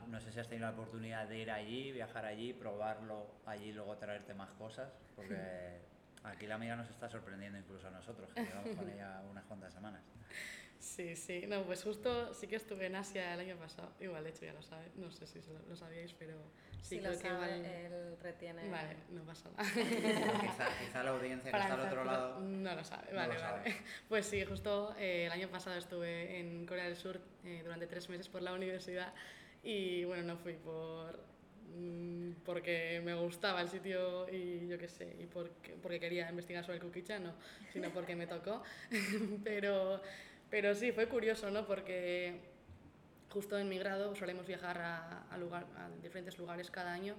no 0.07 0.21
sé 0.21 0.31
si 0.31 0.39
has 0.39 0.47
tenido 0.47 0.69
la 0.69 0.73
oportunidad 0.73 1.27
de 1.27 1.39
ir 1.39 1.51
allí, 1.51 1.91
viajar 1.91 2.25
allí, 2.27 2.53
probarlo 2.53 3.27
allí 3.45 3.71
y 3.71 3.73
luego 3.73 3.97
traerte 3.97 4.35
más 4.35 4.53
cosas. 4.53 4.93
Porque 5.17 5.81
aquí 6.23 6.47
la 6.47 6.55
amiga 6.55 6.77
nos 6.77 6.89
está 6.91 7.09
sorprendiendo 7.09 7.59
incluso 7.59 7.89
a 7.89 7.91
nosotros, 7.91 8.33
que 8.33 8.45
llevamos 8.45 8.77
con 8.77 8.89
ella 8.93 9.21
unas 9.29 9.45
cuantas 9.47 9.75
semanas. 9.75 10.03
Sí, 10.79 11.17
sí, 11.17 11.45
no, 11.49 11.63
pues 11.65 11.83
justo 11.83 12.33
sí 12.35 12.47
que 12.47 12.57
estuve 12.57 12.87
en 12.87 12.95
Asia 12.97 13.35
el 13.35 13.41
año 13.41 13.57
pasado, 13.57 13.93
igual 14.01 14.23
de 14.25 14.31
hecho 14.31 14.45
ya 14.45 14.53
lo 14.53 14.63
sabes, 14.63 14.95
no 14.97 15.11
sé 15.11 15.27
si 15.27 15.41
lo, 15.51 15.59
lo 15.69 15.77
sabíais, 15.77 16.13
pero 16.15 16.35
sí 16.83 16.97
Si 16.97 16.99
creo 16.99 17.13
lo 17.13 17.19
que 17.19 17.29
sabe, 17.29 17.59
igual... 17.59 17.65
él 17.65 18.17
retiene. 18.21 18.69
Vale, 18.71 18.97
no 19.11 19.25
pasa 19.25 19.51
nada. 19.51 19.69
quizá, 20.41 20.69
quizá 20.79 21.03
la 21.03 21.11
audiencia 21.17 21.51
que 21.51 21.51
Para 21.51 21.65
está 21.65 21.75
al 21.75 21.81
otro 21.81 22.05
lado 22.05 22.41
No 22.41 22.75
lo 22.75 22.85
sabe, 22.85 23.09
no 23.13 23.17
vale, 23.17 23.35
lo 23.35 23.41
vale. 23.41 23.65
sabe. 23.65 23.77
Pues 24.09 24.27
sí, 24.27 24.45
justo 24.45 24.95
eh, 24.99 25.27
el 25.27 25.33
año 25.33 25.49
pasado 25.49 25.77
estuve 25.77 26.39
en 26.39 26.67
Corea 26.67 26.85
del 26.85 26.97
Sur 26.97 27.21
eh, 27.45 27.63
durante 27.65 27.87
tres 27.87 28.09
meses 28.09 28.29
por 28.29 28.43
la 28.43 28.53
universidad 28.53 29.13
y 29.63 30.05
bueno, 30.05 30.23
no 30.23 30.37
fui 30.37 30.55
por 30.55 31.19
mm, 31.75 32.33
porque 32.45 33.01
me 33.05 33.15
gustaba 33.15 33.61
el 33.61 33.69
sitio 33.69 34.29
y 34.33 34.69
yo 34.69 34.79
qué 34.79 34.89
sé, 34.89 35.17
y 35.21 35.27
porque, 35.27 35.75
porque 35.83 35.99
quería 35.99 36.29
investigar 36.31 36.63
sobre 36.65 36.79
el 36.79 36.85
kukicha, 36.85 37.19
no, 37.19 37.35
sino 37.73 37.91
porque 37.91 38.15
me 38.15 38.27
tocó. 38.29 38.63
pero, 39.45 40.01
pero 40.51 40.75
sí, 40.75 40.93
fue 40.93 41.09
curioso, 41.09 41.51
¿no? 41.51 41.67
Porque 41.67 42.41
justo 43.31 43.59
en 43.59 43.69
mi 43.69 43.79
grado 43.79 44.15
solemos 44.15 44.47
viajar 44.47 44.79
a, 44.79 45.27
a, 45.31 45.39
lugar, 45.39 45.67
a 45.77 45.89
diferentes 46.03 46.39
lugares 46.39 46.71
cada 46.71 46.93
año 46.93 47.15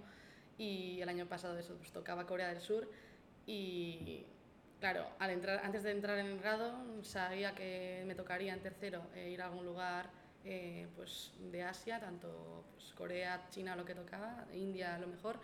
y 0.57 0.99
el 1.01 1.09
año 1.09 1.27
pasado 1.27 1.57
eso, 1.57 1.75
pues, 1.75 1.91
tocaba 1.91 2.25
Corea 2.25 2.47
del 2.49 2.61
Sur 2.61 2.89
y 3.45 4.25
claro, 4.79 5.05
al 5.19 5.31
entrar, 5.31 5.61
antes 5.63 5.83
de 5.83 5.91
entrar 5.91 6.17
en 6.19 6.27
el 6.27 6.39
grado 6.39 7.03
sabía 7.03 7.53
que 7.53 8.03
me 8.05 8.15
tocaría 8.15 8.53
en 8.53 8.61
tercero 8.61 9.03
eh, 9.15 9.29
ir 9.29 9.41
a 9.41 9.45
algún 9.45 9.65
lugar 9.65 10.09
eh, 10.43 10.87
pues, 10.95 11.33
de 11.51 11.63
Asia, 11.63 11.99
tanto 11.99 12.65
pues, 12.73 12.93
Corea, 12.93 13.45
China, 13.49 13.75
lo 13.75 13.85
que 13.85 13.95
tocaba, 13.95 14.45
India 14.53 14.97
lo 14.97 15.07
mejor, 15.07 15.39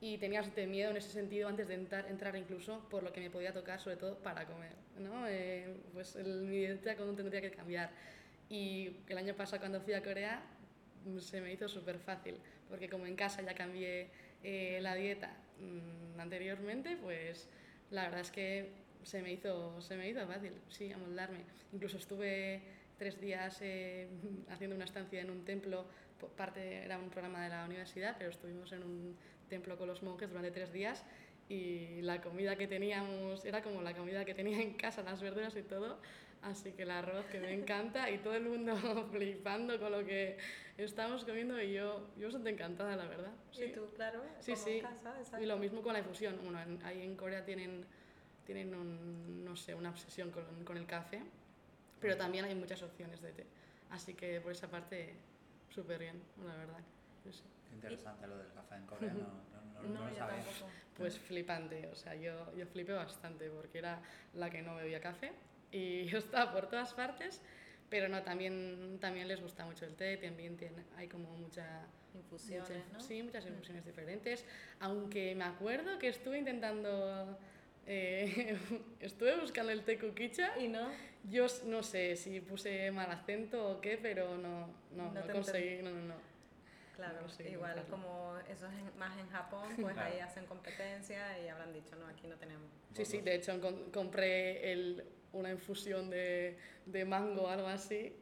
y 0.00 0.18
tenía 0.18 0.40
bastante 0.40 0.66
miedo 0.66 0.90
en 0.90 0.98
ese 0.98 1.10
sentido 1.10 1.48
antes 1.48 1.68
de 1.68 1.74
entrar, 1.74 2.06
entrar 2.08 2.36
incluso 2.36 2.86
por 2.90 3.02
lo 3.02 3.12
que 3.12 3.20
me 3.20 3.30
podía 3.30 3.52
tocar, 3.52 3.80
sobre 3.80 3.96
todo 3.96 4.18
para 4.18 4.44
comer, 4.46 4.72
¿no? 4.98 5.26
Eh, 5.26 5.74
pues 5.92 6.16
el, 6.16 6.42
mi 6.42 6.58
dieta 6.58 6.96
cómo 6.96 7.14
tendría 7.14 7.40
que 7.40 7.50
cambiar. 7.50 7.90
Y 8.48 8.98
el 9.08 9.18
año 9.18 9.34
pasado 9.34 9.60
cuando 9.60 9.80
fui 9.80 9.94
a 9.94 10.02
Corea 10.02 10.42
mm, 11.06 11.18
se 11.18 11.40
me 11.40 11.52
hizo 11.52 11.68
súper 11.68 11.98
fácil, 11.98 12.36
porque 12.68 12.88
como 12.88 13.06
en 13.06 13.16
casa 13.16 13.40
ya 13.42 13.54
cambié 13.54 14.08
eh, 14.42 14.78
la 14.82 14.94
dieta 14.94 15.34
mm, 15.60 16.20
anteriormente, 16.20 16.98
pues 17.02 17.48
la 17.90 18.04
verdad 18.04 18.20
es 18.20 18.30
que 18.30 18.70
se 19.02 19.22
me 19.22 19.32
hizo, 19.32 19.80
se 19.80 19.96
me 19.96 20.10
hizo 20.10 20.26
fácil, 20.26 20.52
sí, 20.68 20.92
amoldarme. 20.92 21.38
Incluso 21.72 21.96
estuve 21.96 22.60
tres 22.98 23.18
días 23.18 23.58
eh, 23.62 24.08
haciendo 24.50 24.76
una 24.76 24.84
estancia 24.84 25.22
en 25.22 25.30
un 25.30 25.44
templo, 25.44 25.86
parte 26.36 26.84
era 26.84 26.98
un 26.98 27.10
programa 27.10 27.44
de 27.44 27.50
la 27.50 27.64
universidad, 27.64 28.16
pero 28.18 28.30
estuvimos 28.30 28.72
en 28.72 28.82
un 28.82 29.16
templo 29.48 29.76
con 29.76 29.88
los 29.88 30.02
monjes 30.02 30.28
durante 30.30 30.50
tres 30.50 30.72
días 30.72 31.04
y 31.48 32.00
la 32.02 32.20
comida 32.20 32.56
que 32.56 32.66
teníamos 32.66 33.44
era 33.44 33.62
como 33.62 33.82
la 33.82 33.94
comida 33.94 34.24
que 34.24 34.34
tenía 34.34 34.60
en 34.60 34.74
casa, 34.74 35.02
las 35.02 35.20
verduras 35.22 35.54
y 35.56 35.62
todo, 35.62 35.98
así 36.42 36.72
que 36.72 36.82
el 36.82 36.90
arroz 36.90 37.24
que 37.26 37.38
me 37.40 37.52
encanta 37.52 38.10
y 38.10 38.18
todo 38.18 38.34
el 38.34 38.44
mundo 38.44 38.74
flipando 39.12 39.78
con 39.78 39.92
lo 39.92 40.04
que 40.04 40.38
estamos 40.76 41.24
comiendo 41.24 41.60
y 41.62 41.72
yo, 41.74 42.08
yo 42.18 42.26
bastante 42.26 42.50
encantada, 42.50 42.96
la 42.96 43.06
verdad. 43.06 43.32
Y 43.54 43.68
tú, 43.68 43.86
claro, 43.94 44.22
Sí, 44.40 44.52
como 44.52 44.64
sí. 44.64 44.70
en 44.72 44.80
casa, 44.80 45.18
exacto. 45.18 45.42
Y 45.42 45.46
lo 45.46 45.56
mismo 45.56 45.82
con 45.82 45.92
la 45.92 46.00
infusión. 46.00 46.36
Bueno, 46.42 46.60
en- 46.60 46.82
ahí 46.84 47.02
en 47.02 47.16
Corea 47.16 47.44
tienen, 47.44 47.84
tienen 48.44 48.74
un, 48.74 49.44
no 49.44 49.56
sé, 49.56 49.74
una 49.74 49.90
obsesión 49.90 50.30
con, 50.30 50.44
con 50.64 50.76
el 50.76 50.86
café, 50.86 51.22
pero 52.00 52.16
también 52.16 52.44
hay 52.44 52.54
muchas 52.54 52.82
opciones 52.82 53.22
de 53.22 53.32
té. 53.32 53.46
Así 53.90 54.14
que 54.14 54.40
por 54.40 54.52
esa 54.52 54.68
parte, 54.68 55.14
súper 55.70 55.98
bien, 56.00 56.20
la 56.44 56.54
verdad. 56.56 56.80
Sí, 57.22 57.32
sí. 57.32 57.42
Interesante 57.72 58.26
lo 58.26 58.38
del 58.38 58.52
café 58.52 58.76
en 58.76 58.86
Corea, 58.86 59.12
no, 59.12 59.18
no, 59.18 59.82
no, 59.82 59.88
No, 59.88 60.00
no 60.04 60.10
lo 60.10 60.16
sabía. 60.16 60.44
Pues 60.96 61.18
flipante, 61.18 61.88
o 61.88 61.94
sea, 61.94 62.14
yo, 62.14 62.54
yo 62.56 62.66
flipé 62.66 62.92
bastante 62.92 63.50
porque 63.50 63.78
era 63.78 64.00
la 64.34 64.48
que 64.48 64.62
no 64.62 64.74
bebía 64.76 65.00
café 65.00 65.32
y 65.70 66.04
yo 66.06 66.18
estaba 66.18 66.52
por 66.52 66.68
todas 66.68 66.94
partes, 66.94 67.42
pero 67.90 68.08
no, 68.08 68.22
también, 68.22 68.98
también 69.00 69.28
les 69.28 69.40
gusta 69.40 69.64
mucho 69.66 69.84
el 69.84 69.94
té, 69.94 70.16
también 70.16 70.56
tiene, 70.56 70.82
hay 70.96 71.08
como 71.08 71.30
mucha... 71.36 71.86
Infusiones, 72.14 72.68
mucha- 72.70 72.92
¿no? 72.94 73.00
Sí, 73.00 73.22
muchas 73.22 73.44
infusiones 73.46 73.84
diferentes, 73.84 74.46
aunque 74.80 75.34
me 75.34 75.44
acuerdo 75.44 75.98
que 75.98 76.08
estuve 76.08 76.38
intentando... 76.38 77.38
eh, 77.86 78.58
estuve 79.00 79.38
buscando 79.38 79.70
el 79.70 79.84
té 79.84 79.98
kukicha 79.98 80.58
Y 80.58 80.68
no, 80.68 80.88
yo 81.30 81.46
no 81.66 81.82
sé 81.82 82.16
si 82.16 82.40
puse 82.40 82.90
mal 82.90 83.10
acento 83.10 83.68
o 83.70 83.80
qué, 83.82 83.98
pero 84.00 84.38
no, 84.38 84.66
no, 84.92 85.12
No 85.12 85.12
no, 85.12 85.22
te 85.24 85.32
conseguí, 85.32 85.82
no, 85.82 85.90
no, 85.90 86.00
no. 86.06 86.35
Claro, 86.96 87.20
No 87.22 87.28
sé 87.28 87.50
igual 87.50 87.84
como 87.88 88.36
eso 88.48 88.66
es 88.66 88.72
en- 88.74 88.98
más 88.98 89.16
en 89.18 89.28
Japón, 89.30 89.68
pues 89.80 89.94
Claro. 89.94 90.12
ahí 90.14 90.20
hacen 90.20 90.46
competencia 90.46 91.38
y 91.38 91.48
habrán 91.48 91.72
dicho, 91.72 91.94
no, 91.96 92.06
aquí 92.06 92.26
no 92.26 92.36
tenemos. 92.36 92.68
Sí, 92.94 93.04
sí, 93.04 93.20
de 93.20 93.34
hecho 93.36 93.60
compré 93.92 94.72
el, 94.72 95.04
una 95.32 95.50
infusión 95.50 96.10
de, 96.10 96.58
de 96.86 97.04
mango 97.04 97.42
o 97.42 97.48
algo 97.48 97.68
así, 97.68 98.16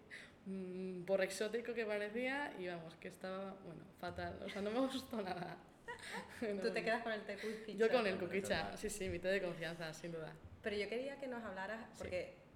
mm, 0.47 1.05
por 1.05 1.23
exótico 1.23 1.73
que 1.75 1.87
parecía, 1.87 2.53
y 2.59 2.67
vamos, 2.67 2.95
que 2.97 3.09
estaba, 3.09 3.55
bueno, 3.65 3.83
fatal, 4.01 4.41
o 4.45 4.49
sea, 4.49 4.61
no 4.63 4.71
me 4.71 4.81
gustó 4.87 5.23
nada. 5.23 5.57
No, 6.41 6.61
Tú 6.63 6.71
te 6.73 6.83
quedas 6.83 7.03
con 7.03 7.13
el 7.13 7.23
té 7.23 7.37
kukicha. 7.37 7.79
Yo 7.79 7.91
con 7.91 8.07
el 8.07 8.19
total. 8.19 8.77
sí, 8.77 8.91
sí, 8.91 9.09
mi 9.09 9.19
té 9.21 9.29
de 9.29 9.41
confianza, 9.43 9.93
sin 9.95 10.13
duda. 10.13 10.33
Pero 10.63 10.77
yo 10.77 10.89
quería 10.89 11.17
que 11.21 11.27
nos 11.29 11.43
hablaras, 11.45 11.81
Sí. 11.97 12.09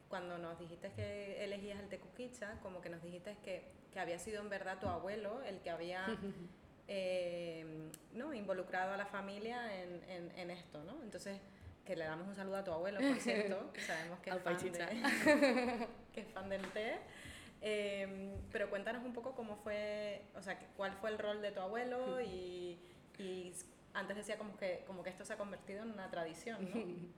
Cuando 0.09 0.39
nos 0.39 0.59
dijiste 0.59 0.91
que 0.93 1.45
elegías 1.45 1.79
el 1.81 1.89
té 1.89 1.99
kukicha, 1.99 2.59
como 2.63 2.81
que 2.81 2.89
nos 2.89 3.03
dijiste 3.03 3.37
que, 3.45 3.63
que 3.93 4.01
había 4.01 4.19
sido 4.19 4.41
en 4.43 4.49
verdad 4.49 4.79
tu 4.81 4.87
abuelo 4.89 5.43
el 5.43 5.61
que 5.61 5.71
había 5.71 6.07
eh, 6.89 7.91
¿no? 8.15 8.33
involucrado 8.35 8.93
a 8.93 8.97
la 8.97 9.07
familia 9.07 9.83
en, 9.83 10.03
en, 10.09 10.39
en 10.39 10.51
esto, 10.51 10.83
¿no? 10.85 11.03
Entonces, 11.03 11.39
que 11.85 11.97
le 11.97 12.05
damos 12.05 12.27
un 12.29 12.35
saludo 12.35 12.57
a 12.57 12.65
tu 12.65 12.73
abuelo, 12.73 13.01
por 13.01 13.19
cierto, 13.19 13.71
que 13.73 13.81
sabemos 13.81 14.19
que 14.21 14.31
es, 14.31 14.43
fan, 14.43 14.57
de- 14.73 15.89
que 16.15 16.21
es 16.21 16.27
fan 16.29 16.49
del 16.49 16.63
té. 16.73 16.97
Eh, 17.61 18.37
pero 18.53 18.71
cuéntanos 18.71 19.05
un 19.05 19.13
poco 19.13 19.35
cómo 19.35 19.57
fue, 19.57 20.23
o 20.37 20.43
sea, 20.43 20.59
cuál 20.77 20.93
fue 20.93 21.11
el 21.11 21.19
rol 21.19 21.43
de 21.43 21.51
tu 21.51 21.61
abuelo 21.61 22.21
y, 22.21 22.79
y 23.19 23.53
antes 23.95 24.17
decía 24.17 24.39
como 24.39 24.57
que, 24.57 24.85
como 24.87 25.03
que 25.03 25.11
esto 25.11 25.25
se 25.25 25.33
ha 25.33 25.37
convertido 25.37 25.83
en 25.83 25.91
una 25.91 26.09
tradición, 26.11 26.65
¿no? 26.71 27.09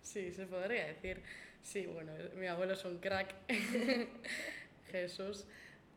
Sí, 0.00 0.32
se 0.32 0.46
podría 0.46 0.86
decir. 0.86 1.22
Sí, 1.62 1.86
bueno, 1.86 2.12
mi 2.36 2.46
abuelo 2.46 2.74
es 2.74 2.84
un 2.84 2.98
crack, 2.98 3.34
Jesús. 4.90 5.46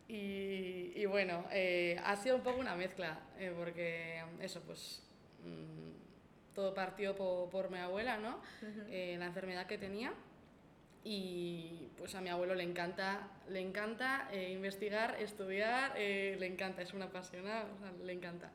Y, 0.08 0.92
y 0.96 1.06
bueno, 1.06 1.46
eh, 1.52 2.00
ha 2.04 2.16
sido 2.16 2.36
un 2.38 2.42
poco 2.44 2.60
una 2.60 2.76
mezcla, 2.76 3.20
eh, 3.38 3.54
porque 3.56 4.24
eso, 4.42 4.62
pues 4.62 5.04
mm, 5.44 6.54
todo 6.56 6.74
partió 6.74 7.16
po- 7.16 7.48
por, 7.52 7.70
mi 7.70 7.78
abuela, 7.78 8.18
¿no? 8.18 8.42
Eh, 8.90 9.16
la 9.20 9.26
enfermedad 9.28 9.68
que 9.68 9.78
tenía. 9.78 10.14
Y 11.04 11.88
pues 11.98 12.16
a 12.16 12.22
mi 12.22 12.30
abuelo 12.30 12.56
le 12.56 12.64
encanta, 12.64 13.30
le 13.48 13.62
encanta 13.62 14.28
investigar, 14.52 15.16
estudiar, 15.22 15.96
le 15.98 16.46
encanta, 16.46 16.82
es 16.82 16.94
una 16.94 17.06
apasionada, 17.06 17.66
o 17.74 17.80
sea, 17.80 17.92
le 18.06 18.12
encanta. 18.12 18.52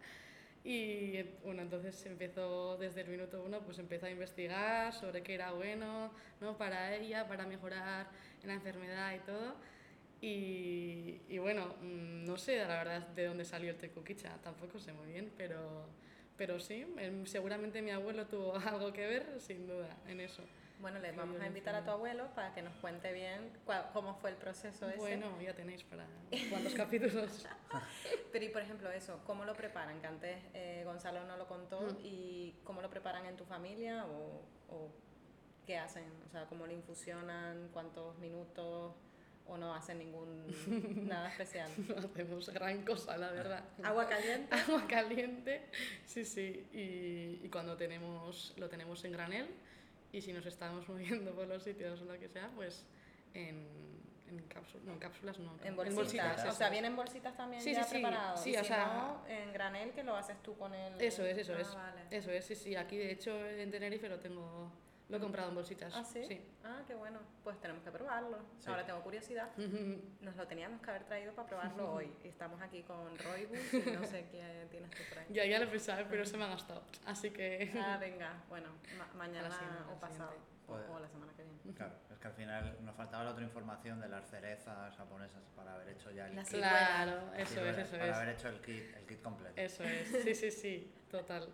Y 0.64 1.22
bueno, 1.44 1.60
entonces 1.60 2.06
empezó 2.06 2.78
desde 2.78 3.02
el 3.02 3.08
minuto 3.08 3.42
uno, 3.44 3.60
pues 3.60 3.78
empezó 3.78 4.06
a 4.06 4.10
investigar 4.10 4.94
sobre 4.94 5.22
qué 5.22 5.34
era 5.34 5.52
bueno 5.52 6.10
¿no? 6.40 6.56
para 6.56 6.96
ella, 6.96 7.28
para 7.28 7.46
mejorar 7.46 8.08
en 8.42 8.48
la 8.48 8.54
enfermedad 8.54 9.14
y 9.14 9.18
todo. 9.20 9.56
Y, 10.22 11.20
y 11.28 11.36
bueno, 11.38 11.74
mm, 11.82 12.24
no 12.24 12.38
sé 12.38 12.56
la 12.56 12.78
verdad 12.78 13.06
de 13.08 13.26
dónde 13.26 13.44
salió 13.44 13.70
el 13.70 13.76
tecuquicha, 13.76 14.38
tampoco 14.42 14.78
sé 14.78 14.94
muy 14.94 15.12
bien, 15.12 15.30
pero, 15.36 15.84
pero 16.38 16.58
sí, 16.58 16.86
em, 16.96 17.26
seguramente 17.26 17.82
mi 17.82 17.90
abuelo 17.90 18.26
tuvo 18.26 18.54
algo 18.66 18.90
que 18.90 19.06
ver, 19.06 19.26
sin 19.40 19.66
duda, 19.66 19.94
en 20.08 20.20
eso. 20.20 20.42
Bueno, 20.84 20.98
le 20.98 21.12
Qué 21.12 21.16
vamos 21.16 21.40
a 21.40 21.46
invitar 21.46 21.74
a 21.74 21.82
tu 21.82 21.90
abuelo 21.92 22.28
para 22.34 22.52
que 22.52 22.60
nos 22.60 22.74
cuente 22.76 23.10
bien 23.10 23.50
cómo 23.94 24.16
fue 24.16 24.28
el 24.28 24.36
proceso 24.36 24.86
ese. 24.86 24.98
Bueno, 24.98 25.40
ya 25.40 25.54
tenéis 25.54 25.82
para 25.82 26.04
cuántos 26.50 26.74
capítulos. 26.74 27.46
Pero 28.30 28.44
y 28.44 28.50
por 28.50 28.60
ejemplo 28.60 28.90
eso, 28.90 29.18
¿cómo 29.24 29.46
lo 29.46 29.54
preparan? 29.54 29.98
Que 30.02 30.06
antes 30.08 30.36
eh, 30.52 30.82
Gonzalo 30.84 31.24
no 31.24 31.38
lo 31.38 31.48
contó 31.48 31.80
Mm. 31.80 31.96
y 32.02 32.54
cómo 32.64 32.82
lo 32.82 32.90
preparan 32.90 33.24
en 33.24 33.34
tu 33.34 33.46
familia 33.46 34.04
o, 34.04 34.42
o 34.68 34.92
qué 35.66 35.78
hacen, 35.78 36.04
o 36.26 36.30
sea, 36.30 36.44
cómo 36.50 36.66
lo 36.66 36.72
infusionan, 36.74 37.70
cuántos 37.72 38.18
minutos 38.18 38.92
o 39.46 39.56
no 39.56 39.74
hacen 39.74 39.98
ningún 39.98 40.44
nada 41.08 41.30
especial. 41.30 41.70
No 41.88 41.96
hacemos 41.96 42.50
gran 42.50 42.84
cosa, 42.84 43.16
la 43.16 43.30
verdad. 43.30 43.64
Agua 43.82 44.06
caliente. 44.06 44.54
Agua 44.68 44.86
caliente, 44.86 45.62
sí, 46.04 46.26
sí. 46.26 46.68
Y, 46.74 47.40
y 47.42 47.48
cuando 47.50 47.74
tenemos, 47.74 48.52
lo 48.58 48.68
tenemos 48.68 49.02
en 49.06 49.12
granel 49.12 49.48
y 50.16 50.20
si 50.22 50.32
nos 50.32 50.46
estamos 50.46 50.88
moviendo 50.88 51.34
por 51.34 51.46
los 51.48 51.62
sitios 51.62 52.00
o 52.00 52.04
lo 52.04 52.18
que 52.18 52.28
sea, 52.28 52.50
pues 52.54 52.84
en, 53.34 53.66
en 54.28 54.38
cápsulas, 54.48 54.84
no, 54.86 54.92
en 54.92 54.98
cápsulas 54.98 55.38
no. 55.38 55.52
En 55.64 55.74
bolsitas. 55.76 56.44
o 56.46 56.52
sea, 56.52 56.70
vienen 56.70 56.94
bolsitas 56.96 57.36
también 57.36 57.60
Sí, 57.62 57.72
ya 57.74 57.82
sí, 57.82 57.96
sí. 57.96 58.02
preparados. 58.02 58.40
Sí, 58.40 58.50
y 58.52 58.56
o 58.56 58.60
si 58.60 58.66
sea- 58.68 58.86
no, 58.86 59.28
en 59.28 59.52
granel 59.52 59.90
que 59.92 60.02
lo 60.04 60.14
haces 60.16 60.40
tú 60.42 60.56
con 60.56 60.72
el. 60.74 61.00
Eso 61.00 61.24
es, 61.24 61.36
eso 61.38 61.54
Ah, 61.56 61.60
es. 61.60 61.74
vale. 61.74 62.00
Eso 62.10 62.30
es, 62.30 62.44
sí, 62.44 62.54
sí. 62.54 62.76
Aquí 62.76 62.96
de 62.96 63.10
hecho 63.12 63.44
en 63.46 63.70
Tenerife 63.70 64.08
lo 64.08 64.18
tengo, 64.20 64.70
lo 65.08 65.16
he 65.18 65.20
comprado 65.20 65.48
en 65.50 65.54
bolsitas. 65.54 65.92
¿Ah, 65.94 66.02
sí? 66.04 66.24
Sí. 66.26 66.40
Ah, 66.64 66.82
qué 66.86 66.94
bueno. 66.94 67.18
Pues 67.42 67.60
tenemos 67.60 67.82
que 67.82 67.90
probarlo. 67.90 68.38
Sí. 68.58 68.70
Ahora 68.70 68.84
tengo 68.86 69.02
curiosidad. 69.02 69.50
Nos 70.20 70.36
lo 70.36 70.46
teníamos 70.46 70.80
que 70.80 70.90
haber 70.90 71.04
traído 71.04 71.32
para 71.34 71.46
probarlo 71.48 71.92
hoy. 71.92 72.10
Y 72.24 72.28
estamos 72.34 72.60
aquí 72.62 72.82
con 72.82 73.16
Roybus 73.18 73.74
y 73.74 73.90
no 73.90 74.04
sé 74.06 74.26
qué 74.30 74.66
tienes 74.70 74.90
tú 74.90 75.02
por 75.10 75.18
ahí. 75.18 75.26
Ya, 75.30 75.44
ya 75.44 75.58
lo 75.58 75.70
pensaba, 75.70 76.02
pero 76.08 76.24
se 76.24 76.36
me 76.36 76.44
ha 76.44 76.48
gastado. 76.48 76.82
Así 77.06 77.30
que. 77.30 77.72
Ah, 77.78 77.96
venga, 78.00 78.42
bueno, 78.48 78.68
ma- 78.98 79.10
mañana 79.14 79.50
siguiente, 79.50 79.82
o 79.94 80.00
pasado. 80.00 80.32
Pues- 80.66 80.88
o 80.88 80.98
la 80.98 81.06
semana 81.08 81.30
que 81.36 81.42
viene. 81.42 81.60
Claro, 81.76 81.94
es 82.10 82.18
que 82.18 82.26
al 82.26 82.32
final 82.32 82.78
nos 82.80 82.96
faltaba 82.96 83.22
la 83.24 83.32
otra 83.32 83.44
información 83.44 84.00
de 84.00 84.08
las 84.08 84.26
cerezas 84.30 84.96
japonesas 84.96 85.42
para 85.54 85.74
haber 85.74 85.90
hecho 85.90 86.10
ya 86.10 86.26
el 86.26 86.38
kit. 86.38 86.48
Claro, 86.54 87.34
eso 87.36 87.62
es, 87.66 87.76
eso 87.78 87.90
para 87.98 88.06
es. 88.08 88.16
haber 88.16 88.28
hecho 88.30 88.48
el 88.48 88.60
kit, 88.62 88.96
el 88.96 89.04
kit 89.06 89.20
completo. 89.20 89.52
Eso 89.60 89.82
es, 89.84 90.08
sí, 90.24 90.34
sí, 90.34 90.50
sí, 90.50 90.94
total. 91.10 91.46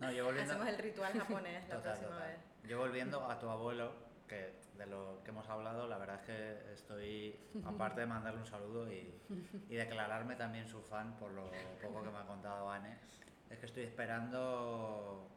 No, 0.00 0.12
yo 0.12 0.26
volviendo, 0.26 0.52
Hacemos 0.52 0.68
el 0.68 0.78
ritual 0.78 1.14
japonés 1.18 1.66
la 1.66 1.76
Total, 1.76 1.82
próxima 1.94 2.08
total. 2.10 2.28
vez. 2.28 2.38
Yo 2.64 2.78
volviendo 2.78 3.24
a 3.28 3.38
tu 3.38 3.48
abuelo, 3.48 3.92
que 4.28 4.52
de 4.78 4.86
lo 4.86 5.20
que 5.24 5.30
hemos 5.30 5.48
hablado, 5.48 5.86
la 5.88 5.98
verdad 5.98 6.20
es 6.20 6.26
que 6.26 6.72
estoy, 6.72 7.36
aparte 7.64 8.00
de 8.00 8.06
mandarle 8.06 8.40
un 8.40 8.46
saludo 8.46 8.90
y, 8.92 9.12
y 9.68 9.74
declararme 9.74 10.36
también 10.36 10.66
su 10.68 10.80
fan 10.82 11.16
por 11.18 11.32
lo 11.32 11.50
poco 11.82 12.02
que 12.02 12.10
me 12.10 12.18
ha 12.18 12.26
contado 12.26 12.70
Anne, 12.70 12.96
es 13.50 13.58
que 13.58 13.66
estoy 13.66 13.82
esperando 13.82 15.28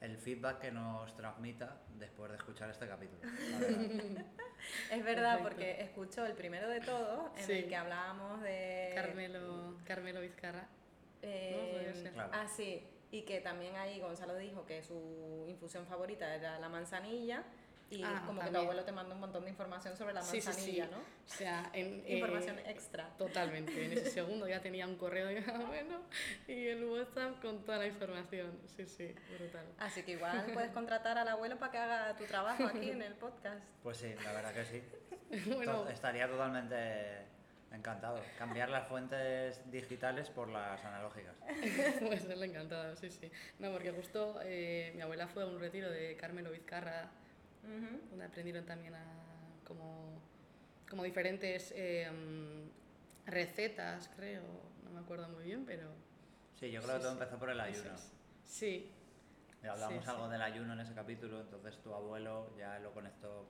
el 0.00 0.16
feedback 0.18 0.58
que 0.60 0.72
nos 0.72 1.14
transmita 1.16 1.80
después 1.98 2.30
de 2.30 2.36
escuchar 2.36 2.68
este 2.70 2.86
capítulo. 2.88 3.20
verdad. 3.60 4.24
Es 4.90 5.04
verdad, 5.04 5.38
Perfecto. 5.38 5.42
porque 5.42 5.80
escucho 5.82 6.26
el 6.26 6.32
primero 6.34 6.68
de 6.68 6.80
todos, 6.80 7.30
en 7.38 7.44
Sí. 7.44 7.52
el 7.52 7.68
que 7.68 7.76
hablábamos 7.76 8.42
de... 8.42 8.92
Carmelo, 8.94 9.76
Carmelo 9.84 10.20
Vizcarra. 10.20 10.66
Eh, 11.22 11.56
No, 11.56 11.72
podría 11.72 11.94
ser. 11.94 12.12
Claro. 12.12 12.30
Ah, 12.34 12.48
sí. 12.48 12.84
Y 13.10 13.22
que 13.22 13.40
también 13.40 13.76
ahí 13.76 14.00
Gonzalo 14.00 14.36
dijo 14.36 14.66
que 14.66 14.82
su 14.82 15.46
infusión 15.48 15.86
favorita 15.86 16.34
era 16.34 16.58
la 16.58 16.68
manzanilla. 16.68 17.44
Y 17.88 18.02
Ah, 18.02 18.24
como 18.26 18.40
que 18.40 18.46
tu 18.48 18.52
también. 18.52 18.64
abuelo 18.64 18.84
te 18.84 18.90
manda 18.90 19.14
un 19.14 19.20
montón 19.20 19.44
de 19.44 19.50
información 19.50 19.96
sobre 19.96 20.12
la 20.12 20.20
Sí, 20.20 20.40
sí, 20.40 20.46
manzanilla, 20.48 20.86
sí. 20.86 20.90
¿no? 20.90 20.98
O 20.98 21.02
sea, 21.28 21.70
en, 21.72 21.86
eh, 22.06 22.16
Información 22.16 22.58
extra. 22.66 23.08
Totalmente. 23.16 23.84
En 23.84 23.92
ese 23.92 24.10
segundo 24.10 24.48
ya 24.48 24.60
tenía 24.60 24.88
un 24.88 24.96
correo 24.96 25.26
de 25.28 25.40
mi 25.40 25.48
abuelo 25.48 26.00
y 26.48 26.66
el 26.66 26.84
WhatsApp 26.84 27.40
con 27.40 27.64
toda 27.64 27.78
la 27.78 27.86
información. 27.86 28.58
Sí, 28.76 28.86
sí, 28.86 29.14
brutal. 29.38 29.66
Así 29.78 30.02
que 30.02 30.12
igual 30.12 30.46
puedes 30.52 30.72
contratar 30.72 31.16
al 31.16 31.28
abuelo 31.28 31.58
para 31.60 31.70
que 31.70 31.78
haga 31.78 32.16
tu 32.16 32.24
trabajo 32.24 32.64
aquí 32.64 32.90
en 32.90 33.02
el 33.02 33.14
podcast. 33.14 33.62
Pues 33.84 33.98
sí, 33.98 34.12
la 34.24 34.32
verdad 34.32 34.52
que 34.52 34.64
sí. 34.64 34.82
bueno, 35.54 35.88
Estaría 35.88 36.26
totalmente 36.28 37.24
encantado. 37.72 38.20
Cambiar 38.38 38.68
las 38.70 38.86
fuentes 38.88 39.70
digitales 39.70 40.30
por 40.30 40.48
las 40.48 40.84
analógicas. 40.84 41.34
pues 42.06 42.24
él 42.24 42.42
encantado, 42.42 42.96
sí, 42.96 43.10
sí. 43.10 43.30
No, 43.58 43.72
porque 43.72 43.92
justo 43.92 44.40
eh, 44.42 44.92
mi 44.94 45.02
abuela 45.02 45.26
fue 45.28 45.42
a 45.42 45.46
un 45.46 45.58
retiro 45.60 45.90
de 45.90 46.16
Carmelo 46.16 46.50
Vizcarra 46.50 47.10
Ujú. 47.64 48.08
donde 48.10 48.24
aprendieron 48.24 48.64
también 48.64 48.94
a 48.94 49.04
como, 49.66 50.20
como 50.88 51.02
diferentes 51.02 51.72
eh, 51.76 52.08
mm, 52.10 53.28
recetas, 53.30 54.08
creo, 54.16 54.42
no 54.84 54.90
me 54.90 55.00
acuerdo 55.00 55.28
muy 55.28 55.44
bien, 55.44 55.64
pero... 55.66 55.88
Sí, 56.60 56.70
yo 56.70 56.80
creo 56.80 56.94
que 56.94 57.00
Sí, 57.00 57.02
todo 57.02 57.12
sí. 57.16 57.18
empezó 57.22 57.38
por 57.38 57.50
el 57.50 57.60
ayuno. 57.60 57.94
es. 57.94 58.12
Sí, 58.44 58.90
Y 59.62 59.66
hablamos 59.66 60.04
Sí, 60.04 60.10
algo 60.10 60.26
sí. 60.26 60.32
del 60.32 60.42
ayuno 60.42 60.72
en 60.74 60.80
ese 60.80 60.94
capítulo, 60.94 61.40
entonces 61.40 61.76
tu 61.82 61.92
abuelo 61.92 62.56
ya 62.56 62.78
lo 62.78 62.92
conectó 62.92 63.48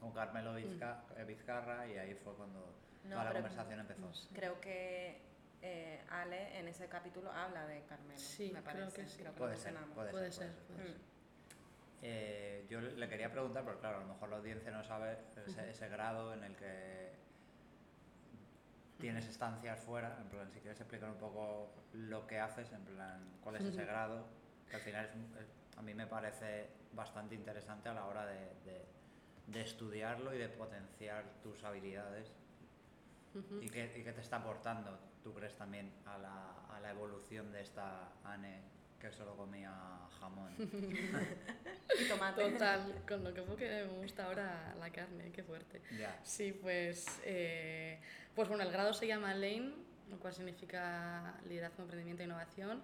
con 0.00 0.12
Carmelo 0.12 0.54
Vizca- 0.54 1.02
eh, 1.18 1.24
Vizcarra 1.24 1.86
y 1.86 1.98
ahí 1.98 2.14
fue 2.14 2.34
cuando 2.34 2.74
No, 3.06 3.12
toda 3.12 3.24
la 3.24 3.30
pero- 3.30 3.42
conversación 3.42 3.80
empezó. 3.80 4.10
Creo 4.34 4.60
que 4.60 5.20
eh, 5.62 6.04
Ale 6.10 6.58
en 6.58 6.68
ese 6.68 6.88
capítulo 6.88 7.30
habla 7.32 7.66
de 7.66 7.82
Carmelo. 7.86 8.18
Sí, 8.18 8.50
me 8.52 8.62
creo 8.62 8.64
parece. 8.84 9.02
que 9.02 9.08
sí. 9.08 9.18
Creo 9.18 9.32
que 9.32 9.38
Puede 9.38 9.52
lo 9.52 9.58
ser, 9.58 9.72
mencionamos. 9.72 9.94
puede, 9.96 10.10
puede 10.10 10.32
ser, 10.32 10.48
ser. 10.52 10.62
puede 10.76 10.88
Mm. 10.90 10.94
Eh, 12.02 12.66
yo 12.68 12.80
le 12.80 13.08
quería 13.08 13.32
preguntar, 13.32 13.64
porque 13.64 13.80
claro, 13.80 13.96
a 13.96 14.00
lo 14.00 14.06
mejor 14.08 14.28
la 14.28 14.36
audiencia 14.36 14.70
no 14.70 14.84
sabe 14.84 15.16
ese, 15.46 15.70
ese 15.70 15.88
grado 15.88 16.34
en 16.34 16.44
el 16.44 16.54
que 16.54 17.10
tienes 19.00 19.26
estancias 19.26 19.80
fuera, 19.80 20.16
en 20.20 20.28
plan, 20.28 20.50
si 20.52 20.60
quieres 20.60 20.78
explicar 20.80 21.10
un 21.10 21.16
poco 21.18 21.70
lo 21.92 22.26
que 22.26 22.38
haces, 22.38 22.70
en 22.72 22.84
plan, 22.84 23.20
cuál 23.42 23.56
es 23.56 23.64
ese 23.64 23.84
grado, 23.84 24.26
que 24.70 24.76
al 24.76 24.82
final 24.82 25.04
es 25.06 25.14
un- 25.14 25.36
es- 25.38 25.78
a 25.78 25.82
mí 25.82 25.94
me 25.94 26.06
parece 26.06 26.68
bastante 26.92 27.34
interesante 27.34 27.88
a 27.88 27.94
la 27.94 28.06
hora 28.06 28.26
de, 28.26 28.54
de- 28.64 28.86
de 29.48 29.60
estudiarlo 29.62 30.34
y 30.34 30.38
de 30.38 30.48
potenciar 30.48 31.24
tus 31.42 31.62
habilidades 31.64 32.32
Y 33.60 33.68
qué, 33.68 33.92
y 33.96 34.02
qué 34.02 34.12
te 34.12 34.20
está 34.20 34.36
aportando, 34.36 34.98
tú 35.22 35.32
crees 35.34 35.56
también, 35.56 35.92
a 36.04 36.18
la, 36.18 36.52
a 36.74 36.80
la 36.80 36.90
evolución 36.90 37.52
de 37.52 37.62
esta 37.62 38.12
Anne 38.24 38.76
que 38.98 39.10
solo 39.12 39.36
comía 39.36 39.72
jamón. 40.20 40.52
Y 41.98 42.08
tomate. 42.08 42.50
Total, 42.50 43.02
con 43.08 43.24
lo 43.24 43.32
que 43.32 43.40
poco 43.42 43.56
que 43.56 43.68
me 43.68 43.84
gusta 44.02 44.26
ahora 44.26 44.74
la 44.78 44.90
carne, 44.90 45.30
qué 45.32 45.42
fuerte. 45.42 45.80
Sí, 46.24 46.52
pues, 46.52 47.06
eh, 47.24 48.00
pues 48.34 48.48
bueno, 48.48 48.64
el 48.64 48.70
grado 48.70 48.92
se 48.92 49.06
llama 49.06 49.32
Lane, 49.32 49.72
lo 50.10 50.18
cual 50.18 50.34
significa 50.34 51.38
liderazgo, 51.48 51.82
emprendimiento 51.82 52.22
e 52.22 52.26
innovación. 52.26 52.82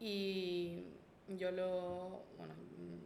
Y 0.00 0.84
yo 1.28 1.52
lo, 1.52 2.24
bueno, 2.38 2.54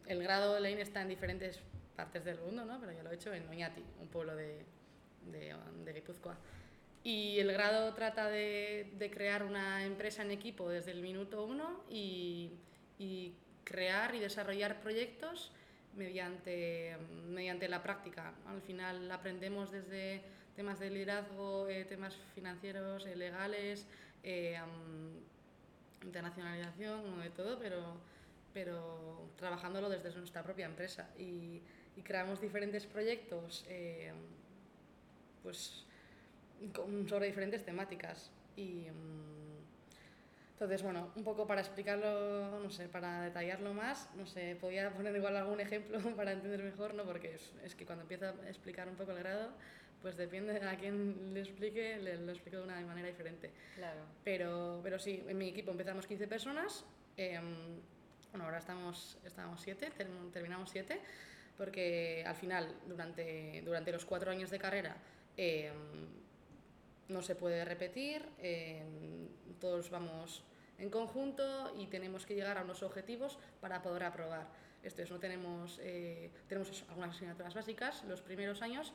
el 0.07 0.23
grado 0.23 0.59
Lane 0.61 0.81
está 0.81 1.03
en 1.03 1.09
diferentes 1.09 1.61
partes 1.95 2.25
del 2.25 2.41
mundo, 2.41 2.65
¿no? 2.65 2.81
Pero 2.81 2.93
yo 2.93 3.03
lo 3.03 3.11
he 3.11 3.15
hecho 3.17 3.35
en 3.35 3.47
Oñati, 3.49 3.85
un 4.01 4.09
pueblo 4.09 4.35
de, 4.35 4.65
de, 5.27 5.55
de 5.85 5.93
Guipúzcoa. 5.93 6.39
Y 7.05 7.39
el 7.39 7.53
grado 7.53 7.93
trata 7.95 8.29
de, 8.29 9.11
crear 9.13 9.45
una 9.45 9.85
empresa 9.85 10.23
en 10.23 10.31
equipo 10.31 10.69
desde 10.69 10.91
el 10.91 11.03
minuto 11.03 11.45
uno 11.45 11.85
y, 11.91 12.51
crear 13.63 14.15
y 14.15 14.21
desarrollar 14.21 14.81
proyectos 14.81 15.53
mediante, 15.95 16.97
mediante 17.29 17.69
la 17.69 17.83
práctica. 17.83 18.33
Al 18.47 18.63
final 18.63 19.11
aprendemos 19.11 19.71
desde 19.71 20.23
temas 20.57 20.81
de 20.81 20.91
liderazgo, 20.91 21.69
eh, 21.69 21.85
temas 21.85 22.17
financieros, 22.35 23.07
eh, 23.07 23.17
legales, 23.17 23.87
eh, 24.23 24.57
am, 24.57 25.21
internacionalización, 26.03 27.21
de 27.21 27.31
todo, 27.31 27.59
pero, 27.59 27.97
pero 28.53 29.31
trabajándolo 29.37 29.89
desde 29.89 30.15
nuestra 30.15 30.43
propia 30.43 30.67
empresa. 30.67 31.11
Y, 31.19 31.61
y 31.97 32.03
creamos 32.03 32.41
diferentes 32.41 32.87
proyectos 32.87 33.65
eh, 33.69 34.13
pues, 35.43 35.85
sobre 37.09 37.27
diferentes 37.27 37.65
temáticas. 37.65 38.31
Y, 38.57 38.87
mm, 38.91 39.55
entonces, 40.53 40.83
bueno, 40.83 41.11
un 41.17 41.25
poco 41.25 41.47
para 41.47 41.61
explicarlo, 41.61 42.61
no 42.61 42.71
sé, 42.71 42.89
para 42.89 43.23
detallarlo 43.23 43.75
más, 43.75 44.09
no 44.17 44.25
sé, 44.27 44.57
podía 44.61 44.89
poner 44.91 45.15
igual 45.17 45.37
algún 45.37 45.61
ejemplo 45.61 45.99
para 46.17 46.33
entender 46.33 46.63
mejor, 46.63 46.95
¿no? 46.95 47.05
Porque 47.05 47.35
es, 47.35 47.53
es 47.65 47.75
que 47.75 47.85
cuando 47.85 48.03
empiezo 48.03 48.27
a 48.27 48.49
explicar 48.49 48.89
un 48.89 48.95
poco 48.95 49.11
el 49.13 49.19
grado, 49.19 49.51
pues 50.01 50.17
depende 50.17 50.57
a 50.65 50.77
quién 50.77 51.33
le 51.35 51.41
explique, 51.41 51.97
le, 51.99 52.19
lo 52.19 52.31
explico 52.33 52.59
de 52.59 52.63
una 52.65 52.81
manera 52.83 53.09
diferente. 53.09 53.51
Claro. 53.75 54.01
Pero, 54.23 54.81
pero 54.83 54.99
sí, 54.99 55.25
en 55.27 55.37
mi 55.39 55.49
equipo 55.49 55.71
empezamos 55.73 56.07
15 56.07 56.29
personas, 56.29 56.85
em, 57.17 57.81
bueno, 58.31 58.45
ahora 58.45 58.59
estamos, 58.59 59.19
estamos 59.25 59.61
7, 59.61 59.91
term- 59.97 60.31
terminamos 60.33 60.71
7, 60.71 61.01
porque 61.57 62.23
al 62.27 62.35
final, 62.37 62.69
durante, 62.87 63.63
durante 63.65 63.93
los 63.93 64.05
cuatro 64.05 64.31
años 64.31 64.51
de 64.51 64.59
carrera, 64.59 64.97
em, 65.37 65.73
no 67.09 67.23
se 67.23 67.35
puede 67.35 67.65
repetir, 67.65 68.29
em, 68.39 69.29
todos 69.61 69.91
vamos 69.91 70.45
en 70.79 70.91
conjunto 70.91 71.75
y 71.79 71.87
tenemos 71.87 72.27
que 72.27 72.35
llegar 72.35 72.59
a 72.59 72.63
unos 72.63 72.83
objetivos 72.83 73.39
para 73.61 73.83
poder 73.83 74.05
aprobar. 74.05 74.49
Esto 74.83 75.03
es, 75.03 75.11
no 75.11 75.19
tenemos, 75.19 75.79
eh, 75.83 76.31
tenemos 76.49 76.85
algunas 76.89 77.15
asignaturas 77.15 77.55
básicas 77.55 78.05
los 78.05 78.21
primeros 78.21 78.61
años, 78.63 78.93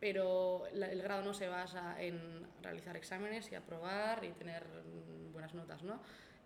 pero 0.00 0.66
el 0.68 1.02
grado 1.02 1.22
no 1.22 1.34
se 1.34 1.48
basa 1.48 2.00
en 2.00 2.46
realizar 2.62 2.96
exámenes 2.96 3.50
y 3.50 3.54
aprobar 3.54 4.24
y 4.24 4.32
tener 4.32 4.64
mm, 4.64 5.32
buenas 5.32 5.54
notas, 5.54 5.82
¿no? 5.82 6.00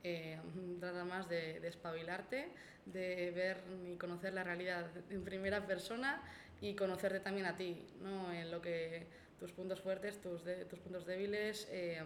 eh, 0.04 0.38
trata 0.80 1.04
más 1.04 1.28
de, 1.28 1.60
de 1.60 1.68
espabilarte, 1.68 2.48
de 2.86 3.30
ver 3.30 3.62
y 3.86 3.96
conocer 3.96 4.32
la 4.32 4.44
realidad 4.44 4.86
en 5.10 5.24
primera 5.24 5.66
persona 5.66 6.22
y 6.60 6.74
conocerte 6.74 7.20
también 7.20 7.46
a 7.46 7.56
ti, 7.56 7.86
¿no? 8.00 8.32
en 8.32 8.50
lo 8.50 8.60
que 8.60 9.06
tus 9.42 9.50
puntos 9.50 9.80
fuertes, 9.80 10.20
tus, 10.20 10.44
de, 10.44 10.66
tus 10.66 10.78
puntos 10.78 11.04
débiles, 11.04 11.66
eh, 11.72 12.00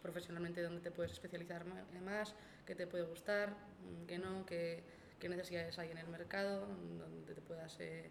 profesionalmente 0.00 0.62
dónde 0.62 0.80
te 0.80 0.90
puedes 0.90 1.12
especializar 1.12 1.66
más, 2.02 2.34
qué 2.64 2.74
te 2.74 2.86
puede 2.86 3.04
gustar, 3.04 3.54
qué 4.08 4.16
no, 4.16 4.46
qué, 4.46 4.82
qué 5.18 5.28
necesidades 5.28 5.78
hay 5.78 5.90
en 5.90 5.98
el 5.98 6.08
mercado, 6.08 6.66
donde 6.98 7.34
te 7.34 7.42
puedas 7.42 7.78
eh, 7.80 8.08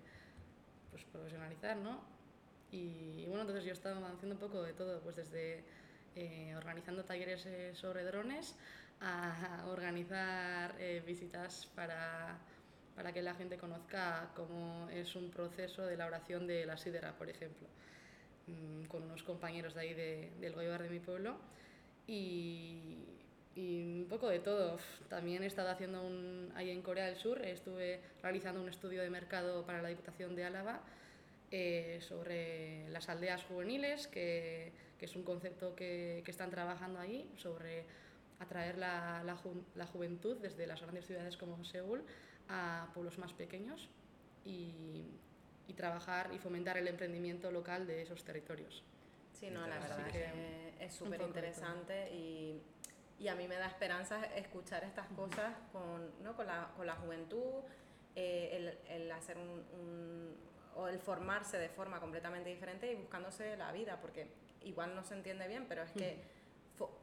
pues, 0.92 1.04
profesionalizar, 1.06 1.76
¿no? 1.78 2.04
Y, 2.72 3.26
bueno, 3.26 3.42
entonces 3.42 3.66
yo 3.66 3.74
estaba 3.74 3.98
haciendo 4.12 4.36
un 4.36 4.40
poco 4.40 4.62
de 4.62 4.74
todo, 4.74 5.02
pues 5.02 5.16
desde 5.16 5.64
eh, 6.16 6.54
organizando 6.56 7.04
talleres 7.04 7.48
eh, 7.48 7.72
sobre 7.74 8.04
drones 8.04 8.56
a 9.02 9.66
organizar 9.70 10.76
visitas 11.04 11.66
para, 11.74 12.38
para 12.96 13.12
que 13.12 13.24
la 13.24 13.34
gente 13.34 13.58
conozca 13.58 14.30
cómo 14.36 14.88
es 14.92 15.16
un 15.16 15.32
proceso 15.32 15.84
de 15.88 15.96
elaboración 15.96 16.46
de 16.46 16.68
la 16.68 16.78
sidera, 16.78 17.18
por 17.18 17.28
ejemplo, 17.28 17.68
mm, 18.50 18.86
con 18.88 19.04
unos 19.04 19.24
compañeros 19.24 19.74
de 19.76 19.82
ahí 19.82 19.94
de, 19.94 20.32
del 20.40 20.54
Goibar 20.54 20.84
de 20.84 20.90
mi 20.90 21.00
pueblo. 21.00 21.38
Y, 22.08 23.06
y 23.56 24.02
un 24.02 24.08
poco 24.08 24.30
de 24.30 24.40
todo. 24.40 24.78
También 25.10 25.44
he 25.44 25.46
estado 25.48 25.70
haciendo 25.70 26.02
un, 26.06 26.52
ahí 26.56 26.70
en 26.70 26.82
Corea 26.82 27.06
del 27.06 27.18
Sur, 27.18 27.46
estuve 27.46 28.02
realizando 28.22 28.62
un 28.62 28.70
estudio 28.70 29.02
de 29.02 29.10
mercado 29.10 29.66
para 29.66 29.82
la 29.82 29.90
Diputación 29.90 30.36
de 30.36 30.46
Álava 30.46 30.82
eh, 31.52 32.00
sobre 32.02 32.88
las 32.90 33.10
aldeas 33.10 33.44
juveniles, 33.44 34.08
que, 34.08 34.72
que 34.98 35.06
es 35.06 35.16
un 35.16 35.24
concepto 35.24 35.76
que, 35.76 36.22
que, 36.24 36.32
están 36.32 36.52
trabajando 36.52 37.00
ahí, 37.00 37.30
sobre 37.38 37.86
atraer 38.40 38.78
la, 38.78 39.24
la, 39.26 39.36
ju 39.36 39.64
la, 39.76 39.86
juventud 39.86 40.38
desde 40.38 40.66
las 40.66 40.82
grandes 40.82 41.06
ciudades 41.06 41.38
como 41.38 41.64
Seúl 41.66 42.04
a 42.48 42.90
pueblos 42.94 43.18
más 43.18 43.34
pequeños 43.34 43.90
y, 44.46 45.04
y 45.70 45.74
trabajar 45.74 46.32
y 46.34 46.40
fomentar 46.40 46.78
el 46.78 46.88
emprendimiento 46.90 47.52
local 47.52 47.88
de 47.88 48.02
esos 48.02 48.26
territorios. 48.26 48.84
Sí, 49.32 49.50
no, 49.50 49.66
la 49.68 49.80
verdad 49.80 50.08
es 50.08 50.12
que 50.12 50.74
es 50.80 50.94
súper 50.94 51.22
interesante 51.22 52.12
y 52.12 52.62
y 53.20 53.28
a 53.28 53.36
mí 53.36 53.48
me 53.48 53.58
da 53.58 53.68
esperanza 53.68 54.24
escuchar 54.36 54.84
estas 54.86 55.08
cosas 55.10 55.54
con, 55.74 56.24
¿no? 56.24 56.36
con, 56.36 56.48
la, 56.48 56.72
con 56.76 56.88
la 56.88 56.96
juventud, 56.96 57.64
eh, 58.16 58.50
el, 58.54 59.02
el, 59.02 59.12
hacer 59.12 59.38
un, 59.38 59.50
un, 59.78 60.38
o 60.76 60.88
el 60.88 61.00
formarse 61.00 61.58
de 61.58 61.68
forma 61.68 62.00
completamente 62.00 62.50
diferente 62.50 62.90
y 62.92 62.96
buscándose 62.96 63.58
la 63.58 63.74
vida, 63.74 64.00
porque 64.00 64.28
igual 64.64 64.96
no 64.96 65.04
se 65.04 65.16
entiende 65.16 65.48
bien, 65.48 65.66
pero 65.68 65.84
es 65.84 65.92
que 65.92 66.18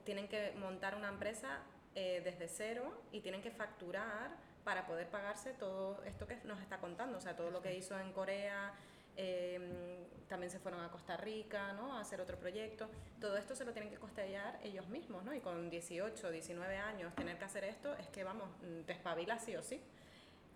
tienen 0.05 0.27
que 0.27 0.53
montar 0.53 0.95
una 0.95 1.09
empresa 1.09 1.61
eh, 1.95 2.23
desde 2.25 2.49
cero 2.49 3.03
y 3.13 3.21
tienen 3.21 3.43
que 3.43 3.51
facturar 3.51 4.31
para 4.67 4.85
poder 4.85 5.09
pagarse 5.09 5.53
todo 5.53 6.03
esto 6.07 6.27
que 6.27 6.35
nos 6.43 6.61
está 6.61 6.79
contando, 6.79 7.19
o 7.19 7.21
sea, 7.21 7.37
todo 7.37 7.53
lo 7.53 7.63
que 7.63 7.77
hizo 7.77 7.97
en 8.01 8.13
Corea, 8.13 8.75
eh, 9.17 10.05
también 10.29 10.51
se 10.51 10.59
fueron 10.59 10.81
a 10.81 10.91
Costa 10.91 11.17
Rica 11.17 11.73
¿no? 11.75 11.97
a 11.97 12.01
hacer 12.01 12.21
otro 12.21 12.37
proyecto. 12.37 12.89
Todo 13.21 13.37
esto 13.37 13.55
se 13.55 13.65
lo 13.65 13.73
tienen 13.73 13.93
que 13.93 13.97
costear 13.97 14.59
ellos 14.65 14.89
mismos, 14.89 15.23
¿no? 15.23 15.33
Y 15.33 15.39
con 15.39 15.71
18, 15.71 16.33
19 16.33 16.79
años 16.79 17.15
tener 17.15 17.39
que 17.39 17.45
hacer 17.45 17.63
esto 17.63 17.95
es 17.95 18.09
que, 18.09 18.25
vamos, 18.25 18.49
mm, 18.61 18.81
te 18.87 18.93
espabilas 18.93 19.45
sí 19.45 19.55
o 19.55 19.63
sí. 19.63 19.81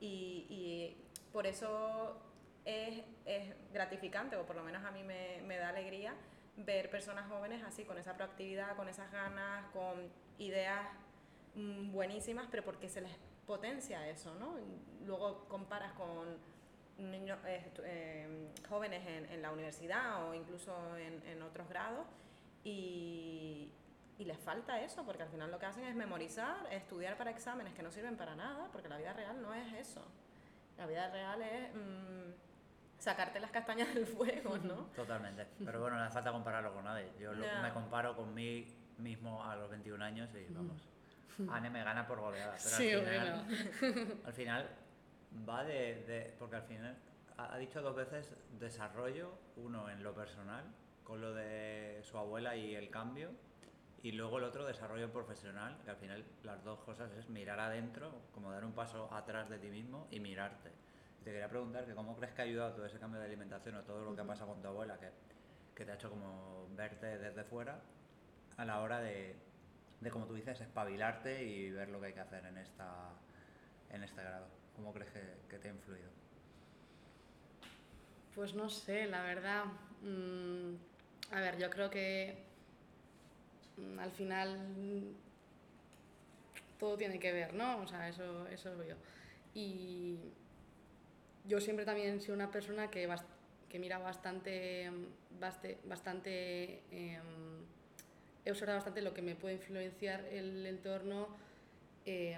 Y, 0.01 0.45
y 0.51 0.97
por 1.33 1.47
eso 1.47 2.21
es, 2.65 3.05
es, 3.27 3.55
gratificante, 3.73 4.35
o 4.35 4.45
por 4.45 4.57
lo 4.57 4.65
menos 4.65 4.85
a 4.85 4.91
mí 4.91 5.05
me, 5.05 5.41
me, 5.47 5.57
da 5.57 5.69
alegría, 5.69 6.15
ver 6.57 6.91
personas 6.91 7.29
jóvenes 7.29 7.63
así, 7.63 7.85
con 7.85 7.97
esa 7.97 8.17
proactividad, 8.17 8.75
con 8.75 8.89
esas 8.89 9.13
ganas, 9.13 9.71
con 9.73 10.11
ideas 10.39 10.85
mm, 11.55 11.93
buenísimas, 11.93 12.49
pero 12.51 12.65
porque 12.65 12.89
se 12.89 13.03
les 13.03 13.30
potencia 13.51 14.09
eso, 14.09 14.33
¿no? 14.37 14.55
Luego 15.05 15.49
comparas 15.49 15.93
con 15.95 16.39
niños 16.99 17.37
eh, 17.45 17.73
eh, 17.83 18.53
jóvenes 18.69 19.05
en, 19.05 19.27
en, 19.27 19.43
la 19.43 19.51
universidad 19.51 20.29
o 20.29 20.35
incluso 20.35 20.73
en, 20.97 21.21
en 21.27 21.43
otros 21.43 21.69
grados 21.69 22.07
y, 22.63 23.73
y, 24.19 24.25
les 24.25 24.39
falta 24.39 24.81
eso, 24.81 25.05
porque 25.05 25.25
al 25.25 25.31
final 25.31 25.51
lo 25.51 25.59
que 25.59 25.67
hacen 25.67 25.85
es 25.85 25.97
memorizar, 25.97 26.69
estudiar 26.71 27.17
para 27.17 27.33
exámenes 27.33 27.75
que 27.75 27.83
no 27.83 27.91
sirven 27.91 28.17
para 28.17 28.37
nada, 28.37 28.69
porque 28.71 28.89
la 28.89 28.99
vida 28.99 29.15
real 29.15 29.43
no 29.43 29.53
es 29.53 29.73
eso. 29.73 30.05
La 30.79 30.87
vida 30.87 31.11
real 31.11 31.43
es 31.43 31.75
mmm, 31.75 32.31
sacarte 32.99 33.41
las 33.41 33.51
castañas 33.51 33.93
del 33.93 34.07
fuego, 34.07 34.59
¿no? 34.59 34.77
Totalmente. 34.95 35.45
Pero 35.65 35.81
bueno, 35.81 35.97
no 35.97 36.05
hace 36.05 36.15
falta 36.15 36.31
compararlo 36.31 36.73
con 36.73 36.85
nadie. 36.85 37.11
Yo 37.19 37.33
lo, 37.33 37.45
me 37.63 37.73
comparo 37.73 38.15
con 38.15 38.33
mí 38.33 38.65
mismo 38.99 39.43
a 39.43 39.57
los 39.57 39.69
21 39.71 40.05
años 40.05 40.31
y 40.37 40.53
vamos. 40.53 40.89
Anne 41.51 41.71
me 41.71 41.83
gana 41.83 42.07
por 42.07 42.21
goleada. 42.21 42.57
Pero 42.63 42.77
sí, 42.77 42.93
al, 42.93 43.05
final, 43.05 43.47
bueno. 43.81 44.15
al 44.25 44.33
final 44.33 44.69
va 45.49 45.65
de, 45.65 46.05
de, 46.05 46.35
porque 46.39 46.57
al 46.57 46.63
final 46.63 46.97
ha 47.37 47.57
dicho 47.59 47.81
dos 47.81 47.97
veces 47.97 48.33
desarrollo, 48.59 49.33
uno 49.57 49.89
en 49.89 50.03
lo 50.03 50.15
personal, 50.15 50.65
con 51.05 51.21
lo 51.21 51.33
de 51.35 52.01
su 52.03 52.19
abuela 52.19 52.57
y 52.57 52.75
el 52.75 52.91
cambio, 52.91 53.31
y 54.03 54.13
luego 54.13 54.39
el 54.39 54.45
otro 54.45 54.65
desarrollo 54.65 55.13
profesional, 55.13 55.79
que 55.85 55.91
al 55.91 55.97
final 55.97 56.25
las 56.43 56.63
dos 56.65 56.81
cosas 56.81 57.13
es 57.13 57.29
mirar 57.29 57.61
adentro, 57.61 58.23
como 58.33 58.51
dar 58.51 58.65
un 58.65 58.73
paso 58.73 59.13
atrás 59.13 59.49
de 59.49 59.59
ti 59.59 59.69
mismo 59.69 60.09
y 60.11 60.21
mirarte. 60.21 60.71
Te 61.25 61.33
quería 61.33 61.49
preguntar 61.49 61.85
que 61.85 61.95
cómo 61.95 62.17
crees 62.17 62.33
que 62.33 62.41
ha 62.41 62.45
ayudado 62.45 62.75
todo 62.75 62.87
ese 62.87 62.99
cambio 62.99 63.21
de 63.21 63.27
alimentación 63.27 63.77
o 63.77 63.83
todo 63.83 64.03
lo 64.03 64.15
que 64.15 64.23
ha 64.23 64.27
pasado 64.27 64.53
con 64.53 64.63
tu 64.63 64.69
abuela, 64.69 64.99
que, 64.99 65.11
que 65.75 65.85
te 65.85 65.93
ha 65.93 65.95
hecho 65.95 66.09
como 66.09 66.67
verte 66.75 67.19
desde 67.19 67.45
fuera, 67.45 67.79
a 68.57 68.65
la 68.65 68.81
hora 68.81 69.01
de, 69.01 69.37
de, 70.01 70.11
como 70.11 70.27
tú 70.27 70.35
dices, 70.35 70.61
espabilarte 70.61 71.45
y 71.45 71.71
ver 71.71 71.91
lo 71.91 72.01
que 72.01 72.07
hay 72.07 72.13
que 72.13 72.21
hacer 72.21 72.45
en, 72.47 72.57
esta, 72.59 73.11
en 73.91 74.03
este 74.03 74.23
grado. 74.23 74.47
¿Cómo 74.77 74.93
crees 74.93 75.11
que, 75.11 75.21
que, 75.49 75.59
te 75.59 75.69
ha 75.69 75.73
influido? 75.73 76.09
Pues 78.35 78.55
no 78.55 78.69
sé, 78.71 79.07
la 79.07 79.23
verdad. 79.23 79.65
Mmm, 80.03 80.75
a 81.33 81.41
ver, 81.41 81.59
yo 81.59 81.69
creo 81.69 81.91
que 81.91 82.45
mmm, 83.77 83.99
al 83.99 84.11
final 84.13 85.15
todo 86.79 86.97
tiene 86.97 87.19
que 87.19 87.33
ver, 87.33 87.53
¿no? 87.53 87.79
O 87.83 87.87
sea, 87.87 88.09
eso, 88.09 88.49
eso 88.49 88.83
es 88.83 88.89
yo. 88.89 88.95
Y 89.55 90.19
yo 91.47 91.61
siempre 91.61 91.85
también 91.85 92.17
he 92.17 92.21
sido 92.21 92.35
una 92.35 92.51
persona 92.51 92.91
que, 92.91 93.09
que 93.69 93.79
mira 93.79 93.99
bastante, 93.99 94.91
baste, 95.39 95.79
bastante 95.85 96.83
eh, 96.91 97.21
he 98.45 98.51
observado 98.51 98.79
bastante 98.79 99.03
lo 99.03 99.13
que 99.13 99.23
me 99.23 99.35
puede 99.35 99.55
influenciar 99.55 100.25
el 100.27 100.67
entorno. 100.67 101.29
Eh, 102.07 102.37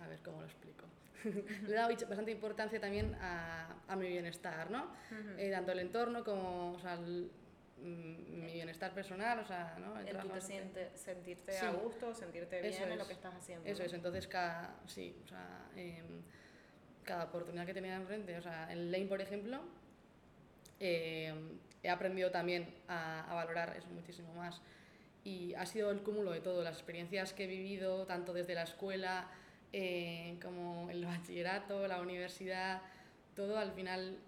a 0.00 0.08
ver 0.08 0.18
cómo 0.24 0.40
lo 0.40 0.46
explico. 0.46 0.84
le 1.66 1.72
he 1.72 1.74
dado 1.74 1.94
bastante 2.08 2.30
importancia 2.30 2.80
también 2.80 3.14
a, 3.20 3.74
a 3.88 3.96
mi 3.96 4.08
bienestar, 4.08 4.70
¿no? 4.70 4.84
Uh 4.84 5.14
-huh. 5.14 5.38
eh, 5.38 5.50
tanto 5.50 5.72
el 5.72 5.80
entorno 5.80 6.24
como 6.24 6.72
o 6.72 6.80
sea, 6.80 6.94
el, 6.94 7.30
mm, 7.78 8.40
mi 8.40 8.52
bienestar 8.52 8.94
personal, 8.94 9.38
o 9.40 9.44
sea, 9.44 9.76
¿no? 9.78 9.98
El, 10.00 10.08
el 10.08 10.18
tú 10.18 10.28
te 10.28 10.40
siente, 10.40 10.90
sentirte 10.94 11.52
sí. 11.52 11.66
a 11.66 11.72
gusto, 11.72 12.14
sentirte 12.14 12.60
bien 12.60 12.72
eso 12.72 12.84
en 12.84 12.92
es. 12.92 12.98
lo 12.98 13.06
que 13.06 13.12
estás 13.12 13.34
haciendo. 13.34 13.68
Eso 13.68 13.80
¿no? 13.80 13.86
es, 13.86 13.92
entonces 13.92 14.26
cada, 14.26 14.74
sí, 14.86 15.14
o 15.24 15.28
sea, 15.28 15.68
eh, 15.76 16.02
cada 17.04 17.24
oportunidad 17.24 17.66
que 17.66 17.74
tenía 17.74 17.96
enfrente, 17.96 18.38
o 18.38 18.42
sea, 18.42 18.72
en 18.72 18.90
Lane, 18.90 19.06
por 19.06 19.20
ejemplo, 19.20 19.60
eh, 20.78 21.34
he 21.82 21.88
aprendido 21.88 22.30
también 22.30 22.74
a, 22.88 23.30
a 23.30 23.34
valorar 23.34 23.76
eso 23.76 23.88
muchísimo 23.88 24.32
más 24.34 24.60
y 25.24 25.54
ha 25.54 25.66
sido 25.66 25.90
el 25.90 26.00
cúmulo 26.02 26.32
de 26.32 26.40
todo, 26.40 26.62
las 26.62 26.74
experiencias 26.74 27.32
que 27.32 27.44
he 27.44 27.46
vivido, 27.46 28.06
tanto 28.06 28.32
desde 28.32 28.54
la 28.54 28.62
escuela, 28.62 29.28
eh, 29.72 30.38
como 30.42 30.90
el 30.90 31.04
bachillerato, 31.04 31.86
la 31.86 32.00
universidad, 32.00 32.82
todo 33.36 33.58
al 33.58 33.72
final 33.72 34.18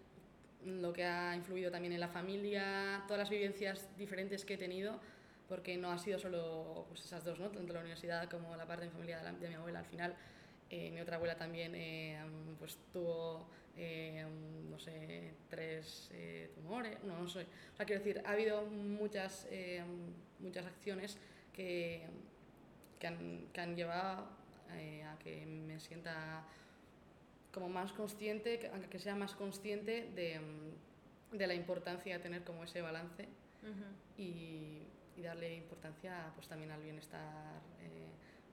lo 0.65 0.93
que 0.93 1.05
ha 1.05 1.35
influido 1.35 1.71
también 1.71 1.93
en 1.93 2.01
la 2.01 2.09
familia, 2.09 3.03
todas 3.09 3.19
las 3.19 3.31
vivencias 3.31 3.89
diferentes 3.97 4.45
que 4.45 4.55
he 4.55 4.59
tenido, 4.59 5.01
porque 5.49 5.77
no 5.77 5.91
ha 5.91 5.99
sido 5.99 6.19
solo 6.19 6.87
pues, 6.89 7.05
esas 7.05 7.25
dos, 7.25 7.41
¿no? 7.41 7.51
tanto 7.51 7.73
la 7.73 7.81
universidad 7.81 8.29
como 8.29 8.55
la 8.55 8.67
parte 8.67 8.85
de 8.85 8.91
mi 8.91 8.93
familia 8.93 9.19
de, 9.19 9.25
la, 9.25 9.33
de 9.33 9.49
mi 9.49 9.55
abuela. 9.55 9.81
Al 9.81 9.87
final, 9.87 10.15
eh, 10.71 10.91
mi 10.91 11.01
otra 11.01 11.17
abuela 11.17 11.37
también 11.37 11.75
eh, 11.75 12.19
pues, 12.59 12.79
tuvo, 12.93 13.49
eh, 13.77 14.25
no 14.71 14.79
sé, 14.79 15.35
tres 15.49 16.11
eh, 16.13 16.51
tumores, 16.55 17.03
no, 17.05 17.19
no 17.19 17.29
sé. 17.29 17.47
O 17.73 17.77
sea, 17.77 17.87
quiero 17.87 18.03
decir, 18.03 18.23
ha 18.25 18.33
habido 18.33 18.65
muchas, 18.67 19.47
eh, 19.51 19.83
muchas 20.41 20.67
acciones 20.67 21.17
que, 21.53 22.03
que, 22.99 23.07
han, 23.07 23.47
que 23.53 23.61
han 23.61 23.77
llevado 23.77 24.27
a 24.73 25.19
que 25.19 25.45
me 25.45 25.79
sienta 25.79 26.45
como 27.53 27.69
más 27.69 27.93
consciente, 27.93 28.71
a 28.73 28.89
que 28.89 28.99
sea 28.99 29.15
más 29.15 29.35
consciente 29.35 30.11
de, 30.15 30.41
de 31.31 31.47
la 31.47 31.55
importancia 31.55 32.17
de 32.17 32.23
tener 32.23 32.43
como 32.43 32.65
ese 32.65 32.81
balance 32.81 33.29
uh 33.63 33.67
-huh. 33.67 34.19
y, 34.23 34.87
y, 35.15 35.23
darle 35.23 35.55
importancia 35.55 36.33
pues 36.35 36.49
también 36.49 36.71
al 36.71 36.83
bienestar 36.83 37.61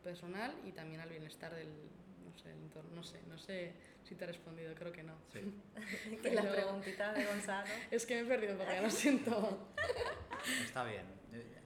personal 0.04 0.54
y 0.66 0.72
también 0.74 1.00
al 1.00 1.10
bienestar 1.10 1.56
del 1.56 1.70
el 2.46 2.58
entorno, 2.58 2.90
no 2.96 3.04
sé, 3.04 3.20
no 3.28 3.38
sé 3.38 3.74
si 4.04 4.16
te 4.16 4.24
he 4.24 4.28
respondido, 4.28 4.74
creo 4.76 4.92
que 4.92 5.04
no. 5.04 5.14
Sí. 5.32 5.40
que 6.24 6.32
las 6.32 6.46
preguntitas 6.46 7.16
de 7.16 7.26
Gonzalo. 7.26 7.68
es 7.92 8.06
que 8.06 8.16
me 8.16 8.22
he 8.22 8.26
perdido 8.26 8.58
porque 8.58 8.74
ya 8.74 8.82
lo 8.82 8.90
siento. 8.90 9.68
Está 10.64 10.84
bien, 10.84 11.04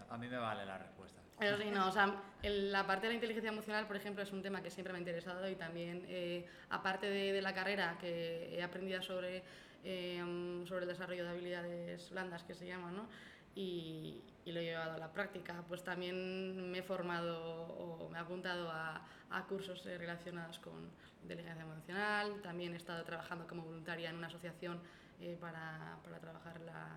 a 0.09 0.17
mí 0.17 0.27
me 0.27 0.37
vale 0.37 0.65
la 0.65 0.77
respuesta. 0.77 1.21
Pero 1.39 1.57
sí, 1.57 1.65
no, 1.71 1.87
o 1.87 1.91
sea, 1.91 2.21
la 2.43 2.85
parte 2.85 3.07
de 3.07 3.09
la 3.09 3.15
inteligencia 3.15 3.49
emocional, 3.49 3.87
por 3.87 3.95
ejemplo, 3.95 4.23
es 4.23 4.31
un 4.31 4.41
tema 4.41 4.61
que 4.61 4.69
siempre 4.69 4.93
me 4.93 4.97
ha 4.97 5.01
interesado 5.01 5.49
y 5.49 5.55
también, 5.55 6.05
eh, 6.07 6.45
aparte 6.69 7.09
de, 7.09 7.33
de, 7.33 7.41
la 7.41 7.53
carrera 7.53 7.97
que 7.99 8.55
he 8.55 8.63
aprendido 8.63 9.01
sobre, 9.01 9.43
eh, 9.83 10.63
sobre 10.65 10.83
el 10.83 10.87
desarrollo 10.87 11.23
de 11.23 11.29
habilidades 11.31 12.09
blandas, 12.11 12.43
que 12.43 12.53
se 12.53 12.67
llama, 12.67 12.91
¿no? 12.91 13.07
Y, 13.55 14.21
y, 14.45 14.51
lo 14.51 14.59
he 14.59 14.63
llevado 14.63 14.93
a 14.93 14.97
la 14.97 15.11
práctica, 15.11 15.63
pues 15.67 15.83
también 15.83 16.71
me 16.71 16.79
he 16.79 16.83
formado 16.83 17.67
o 17.67 18.09
me 18.09 18.17
he 18.17 18.21
apuntado 18.21 18.69
a, 18.71 19.05
a 19.33 19.45
cursos 19.47 19.85
eh, 19.85 19.97
relacionados 19.97 20.59
con 20.59 20.89
inteligencia 21.21 21.63
emocional, 21.63 22.41
también 22.41 22.73
he 22.73 22.77
estado 22.77 23.03
trabajando 23.03 23.47
como 23.47 23.63
voluntaria 23.63 24.09
en 24.09 24.17
una 24.17 24.27
asociación 24.27 24.79
eh, 25.19 25.37
para, 25.39 25.97
para 26.03 26.19
trabajar 26.19 26.59
la 26.61 26.87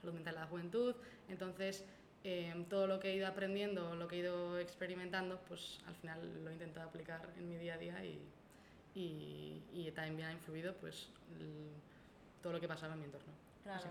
salud 0.00 0.14
mental 0.14 0.34
de 0.34 0.40
la 0.40 0.46
juventud, 0.46 0.94
entonces 1.28 1.84
eh, 2.24 2.66
todo 2.68 2.86
lo 2.86 2.98
que 3.00 3.10
he 3.10 3.16
ido 3.16 3.26
aprendiendo, 3.26 3.94
lo 3.94 4.08
que 4.08 4.16
he 4.16 4.18
ido 4.18 4.58
experimentando, 4.58 5.40
pues 5.48 5.80
al 5.86 5.94
final 5.94 6.44
lo 6.44 6.50
he 6.50 6.52
intentado 6.52 6.88
aplicar 6.88 7.32
en 7.36 7.48
mi 7.48 7.56
día 7.56 7.74
a 7.74 7.78
día 7.78 8.04
y, 8.04 8.20
y, 8.94 9.62
y 9.72 9.90
también 9.92 10.28
ha 10.28 10.32
influido 10.32 10.74
pues 10.74 11.08
el, 11.38 11.70
todo 12.42 12.54
lo 12.54 12.60
que 12.60 12.68
pasaba 12.68 12.94
en 12.94 13.00
mi 13.00 13.04
entorno. 13.06 13.32
Claro. 13.62 13.88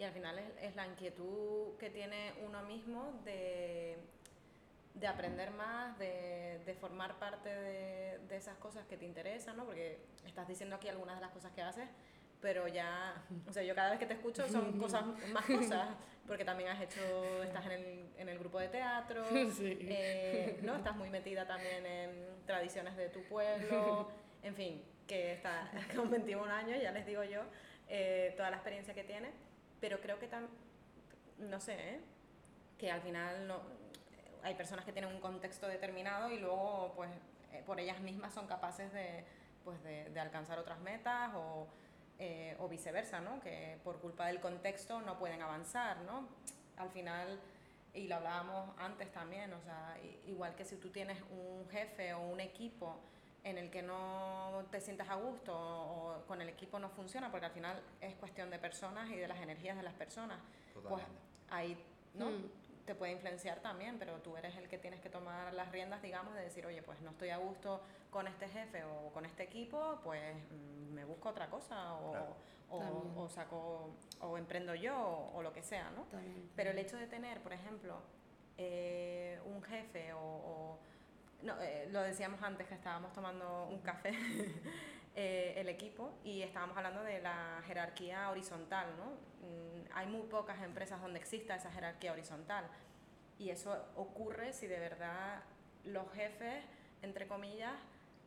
Y 0.00 0.02
al 0.02 0.12
final 0.12 0.38
es, 0.38 0.46
es, 0.62 0.76
la 0.76 0.86
inquietud 0.86 1.76
que 1.78 1.90
tiene 1.90 2.32
uno 2.46 2.62
mismo 2.62 3.20
de, 3.22 3.98
de 4.94 5.06
aprender 5.06 5.50
más, 5.50 5.98
de, 5.98 6.62
de 6.64 6.74
formar 6.74 7.18
parte 7.18 7.50
de, 7.50 8.18
de, 8.26 8.36
esas 8.36 8.56
cosas 8.56 8.86
que 8.86 8.96
te 8.96 9.04
interesan, 9.04 9.58
¿no? 9.58 9.66
Porque 9.66 9.98
estás 10.24 10.48
diciendo 10.48 10.76
aquí 10.76 10.88
algunas 10.88 11.16
de 11.16 11.20
las 11.20 11.30
cosas 11.32 11.52
que 11.52 11.60
haces, 11.60 11.86
pero 12.40 12.66
ya, 12.66 13.22
o 13.46 13.52
sea, 13.52 13.62
yo 13.62 13.74
cada 13.74 13.90
vez 13.90 13.98
que 13.98 14.06
te 14.06 14.14
escucho 14.14 14.48
son 14.48 14.78
cosas, 14.80 15.04
más 15.34 15.44
cosas, 15.44 15.88
porque 16.26 16.46
también 16.46 16.70
has 16.70 16.80
hecho, 16.80 17.42
estás 17.42 17.66
en 17.66 17.72
el, 17.72 18.10
en 18.16 18.28
el 18.30 18.38
grupo 18.38 18.58
de 18.58 18.68
teatro, 18.68 19.22
sí. 19.52 19.76
eh, 19.82 20.60
¿no? 20.62 20.76
Estás 20.76 20.96
muy 20.96 21.10
metida 21.10 21.46
también 21.46 21.84
en 21.84 22.46
tradiciones 22.46 22.96
de 22.96 23.10
tu 23.10 23.22
pueblo, 23.24 24.10
en 24.42 24.54
fin, 24.54 24.82
que 25.06 25.34
está 25.34 25.70
con 25.94 26.10
21 26.10 26.42
años, 26.50 26.82
ya 26.82 26.90
les 26.90 27.04
digo 27.04 27.22
yo, 27.22 27.42
eh, 27.86 28.32
toda 28.38 28.48
la 28.48 28.56
experiencia 28.56 28.94
que 28.94 29.04
tiene, 29.04 29.49
pero 29.80 30.00
creo 30.00 30.18
que 30.18 30.28
también, 30.28 30.52
no 31.38 31.60
sé, 31.60 31.74
¿eh? 31.74 32.00
que 32.78 32.90
al 32.90 33.00
final 33.02 33.46
no, 33.46 33.60
hay 34.42 34.54
personas 34.54 34.84
que 34.84 34.92
tienen 34.92 35.14
un 35.14 35.20
contexto 35.20 35.66
determinado 35.68 36.30
y 36.30 36.38
luego, 36.38 36.92
pues, 36.96 37.10
eh, 37.52 37.62
por 37.66 37.80
ellas 37.80 38.00
mismas 38.00 38.32
son 38.34 38.46
capaces 38.46 38.92
de, 38.92 39.24
pues, 39.64 39.82
de, 39.82 40.10
de 40.10 40.20
alcanzar 40.20 40.58
otras 40.58 40.80
metas 40.80 41.30
o 41.34 41.66
eh, 42.22 42.54
o 42.58 42.68
viceversa, 42.68 43.22
¿no? 43.22 43.40
que 43.40 43.78
por 43.82 43.98
culpa 43.98 44.26
del 44.26 44.40
contexto 44.40 45.00
no 45.00 45.18
pueden 45.18 45.40
avanzar. 45.40 46.02
¿no? 46.02 46.28
Al 46.76 46.90
final, 46.90 47.40
y 47.94 48.08
lo 48.08 48.16
hablábamos 48.16 48.78
antes 48.78 49.10
también, 49.10 49.50
o 49.54 49.60
sea, 49.62 49.96
igual 50.26 50.54
que 50.54 50.66
si 50.66 50.76
tú 50.76 50.90
tienes 50.90 51.16
un 51.30 51.66
jefe 51.70 52.12
o 52.12 52.20
un 52.20 52.40
equipo 52.40 53.00
en 53.44 53.56
el 53.58 53.70
que 53.70 53.82
no 53.82 54.64
te 54.70 54.80
sientas 54.80 55.08
a 55.08 55.14
gusto 55.14 55.56
o, 55.56 56.16
o 56.18 56.26
con 56.26 56.40
el 56.42 56.48
equipo 56.48 56.78
no 56.78 56.90
funciona, 56.90 57.30
porque 57.30 57.46
al 57.46 57.52
final 57.52 57.80
es 58.00 58.14
cuestión 58.16 58.50
de 58.50 58.58
personas 58.58 59.08
y 59.10 59.16
de 59.16 59.26
las 59.28 59.38
energías 59.40 59.76
de 59.76 59.82
las 59.82 59.94
personas, 59.94 60.38
Totalmente. 60.74 61.04
pues 61.12 61.50
ahí 61.50 61.84
¿no? 62.14 62.26
Mm. 62.30 62.50
te 62.84 62.94
puede 62.94 63.12
influenciar 63.12 63.60
también, 63.60 63.98
pero 63.98 64.18
tú 64.20 64.36
eres 64.36 64.54
el 64.56 64.68
que 64.68 64.76
tienes 64.78 65.00
que 65.00 65.08
tomar 65.08 65.54
las 65.54 65.70
riendas, 65.72 66.02
digamos, 66.02 66.34
de 66.34 66.42
decir, 66.42 66.66
oye, 66.66 66.82
pues 66.82 67.00
no 67.00 67.10
estoy 67.10 67.30
a 67.30 67.38
gusto 67.38 67.80
con 68.10 68.26
este 68.26 68.48
jefe 68.48 68.84
o 68.84 69.10
con 69.12 69.24
este 69.24 69.44
equipo, 69.44 70.00
pues 70.04 70.34
mm, 70.50 70.92
me 70.92 71.04
busco 71.04 71.28
otra 71.30 71.48
cosa 71.48 71.94
o, 71.94 72.10
Claro. 72.10 72.36
o, 72.70 73.22
o 73.22 73.28
saco 73.28 73.90
o 74.20 74.36
emprendo 74.36 74.74
yo 74.74 74.94
o, 74.96 75.36
o 75.38 75.42
lo 75.42 75.52
que 75.52 75.62
sea, 75.62 75.90
¿no? 75.92 76.02
También. 76.04 76.50
Pero 76.56 76.70
el 76.72 76.78
hecho 76.78 76.96
de 76.98 77.06
tener, 77.06 77.40
por 77.40 77.52
ejemplo, 77.52 78.00
eh, 78.58 79.40
un 79.46 79.62
jefe 79.62 80.12
o, 80.12 80.18
o- 80.20 80.78
no, 81.42 81.60
eh, 81.60 81.88
lo 81.90 82.02
decíamos 82.02 82.42
antes 82.42 82.66
que 82.66 82.74
estábamos 82.74 83.12
tomando 83.12 83.66
un 83.68 83.80
café, 83.80 84.10
eh, 85.16 85.54
el 85.56 85.68
equipo, 85.68 86.12
y 86.24 86.42
estábamos 86.42 86.76
hablando 86.76 87.02
de 87.02 87.20
la 87.20 87.62
jerarquía 87.66 88.30
horizontal, 88.30 88.86
¿no? 88.96 89.06
Mm, 89.46 89.84
hay 89.94 90.06
muy 90.06 90.22
pocas 90.28 90.60
empresas 90.62 91.00
donde 91.00 91.18
exista 91.18 91.54
esa 91.54 91.70
jerarquía 91.70 92.12
horizontal. 92.12 92.64
Y 93.38 93.50
eso 93.50 93.76
ocurre 93.96 94.52
si 94.52 94.66
de 94.66 94.78
verdad 94.78 95.42
los 95.84 96.10
jefes, 96.12 96.62
entre 97.02 97.26
comillas, 97.26 97.72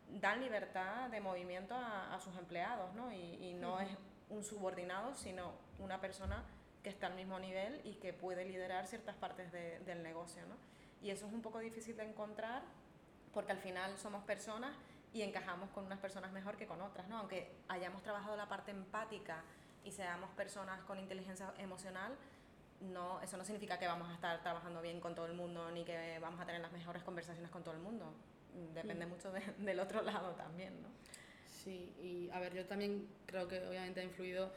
dan 0.10 0.42
libertad 0.42 1.10
de 1.10 1.22
movimiento 1.22 1.76
a, 1.76 2.14
a 2.14 2.20
sus 2.20 2.36
empleados, 2.38 2.94
¿no? 2.96 3.12
Y, 3.12 3.36
y 3.50 3.54
no 3.54 3.74
Ujú. 3.76 3.82
es 3.84 3.90
un 4.30 4.44
subordinado, 4.44 5.16
sino 5.16 5.54
una 5.80 6.02
persona 6.02 6.44
que 6.82 6.90
está 6.90 7.08
al 7.08 7.14
mismo 7.16 7.40
nivel 7.40 7.80
y 7.86 7.94
que 7.96 8.12
puede 8.12 8.44
liderar 8.46 8.88
ciertas 8.88 9.16
partes 9.16 9.52
de- 9.52 9.80
del 9.82 10.04
negocio, 10.04 10.42
¿no? 10.48 10.56
Y 11.02 11.12
eso 11.12 11.28
es 11.28 11.34
un 11.34 11.42
poco 11.42 11.60
difícil 11.60 11.96
de 11.96 12.04
encontrar 12.04 12.62
porque 13.34 13.52
al 13.52 13.58
final 13.60 13.98
somos 13.98 14.24
personas 14.24 14.72
y 15.14 15.22
encajamos 15.22 15.70
con 15.72 15.86
unas 15.86 16.00
personas 16.00 16.32
mejor 16.32 16.58
que 16.58 16.66
con 16.68 16.82
otras, 16.82 17.08
¿no? 17.08 17.18
Aunque 17.20 17.52
hayamos 17.68 18.02
trabajado 18.04 18.36
la 18.36 18.48
parte 18.48 18.72
empática 18.72 19.44
y 19.84 19.92
seamos 19.92 20.30
personas 20.32 20.82
con 20.84 21.00
inteligencia 21.00 21.54
emocional, 21.58 22.14
no, 22.82 23.22
eso 23.22 23.38
no 23.38 23.46
significa 23.46 23.78
que 23.80 23.88
vamos 23.88 24.10
a 24.10 24.14
estar 24.14 24.42
trabajando 24.42 24.82
bien 24.82 25.00
con 25.00 25.16
todo 25.16 25.26
el 25.28 25.34
mundo 25.34 25.72
ni 25.72 25.84
que 25.86 26.18
vamos 26.20 26.40
a 26.42 26.46
tener 26.46 26.62
las 26.62 26.72
mejores 26.72 27.04
conversaciones 27.04 27.50
con 27.52 27.64
todo 27.64 27.74
el 27.76 27.80
mundo. 27.82 28.14
Depende 28.74 29.06
Mm. 29.06 29.10
mucho 29.10 29.32
de- 29.32 29.54
del 29.60 29.80
otro 29.80 30.02
lado 30.26 30.32
también, 30.36 30.82
¿no? 30.82 30.90
Sí, 31.48 31.94
y 32.02 32.30
a 32.32 32.40
ver, 32.40 32.54
yo 32.54 32.66
también 32.66 33.08
creo 33.26 33.48
que 33.48 33.66
obviamente 33.66 34.02
ha 34.02 34.04
influido, 34.04 34.52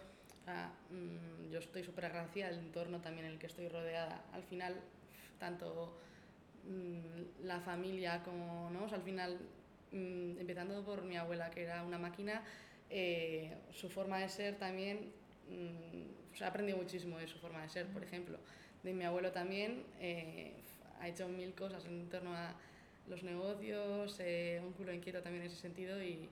ah, 0.48 0.70
mm, 0.90 1.50
yo 1.50 1.60
estoy 1.60 1.84
súper 1.84 2.06
agradecida 2.06 2.46
del 2.48 2.58
entorno 2.58 3.00
también 3.00 3.26
en 3.26 3.32
el 3.32 3.38
que 3.38 3.46
estoy 3.46 3.68
rodeada. 3.68 4.24
Al 4.32 4.42
final, 4.42 4.80
tanto 5.38 5.96
mm, 6.66 7.46
la 7.46 7.60
familia 7.60 8.22
como, 8.22 8.70
¿no? 8.70 8.84
O 8.84 8.88
sea, 8.88 8.98
al 8.98 9.04
final, 9.04 9.38
mm, 9.92 10.38
empezando 10.38 10.84
por 10.84 11.02
mi 11.02 11.16
abuela, 11.16 11.50
que 11.50 11.62
era 11.62 11.82
una 11.82 11.98
máquina, 11.98 12.42
eh, 12.90 13.56
su 13.72 13.88
forma 13.88 14.18
de 14.18 14.28
ser 14.28 14.56
también, 14.56 15.12
mm, 15.48 16.32
o 16.34 16.36
sea, 16.36 16.48
he 16.48 16.50
aprendido 16.50 16.78
muchísimo 16.78 17.18
de 17.18 17.26
su 17.26 17.38
forma 17.38 17.62
de 17.62 17.68
ser, 17.68 17.86
por 17.86 18.02
ejemplo. 18.02 18.38
De 18.82 18.92
mi 18.92 19.04
abuelo 19.04 19.32
también, 19.32 19.84
eh, 20.00 20.52
ha 21.00 21.08
hecho 21.08 21.28
mil 21.28 21.54
cosas 21.54 21.84
en 21.86 22.08
torno 22.08 22.34
a 22.34 22.54
los 23.08 23.22
negocios, 23.22 24.18
eh, 24.20 24.60
un 24.64 24.72
culo 24.72 24.92
inquieto 24.92 25.22
también 25.22 25.42
en 25.44 25.50
ese 25.50 25.60
sentido 25.60 26.02
y 26.02 26.28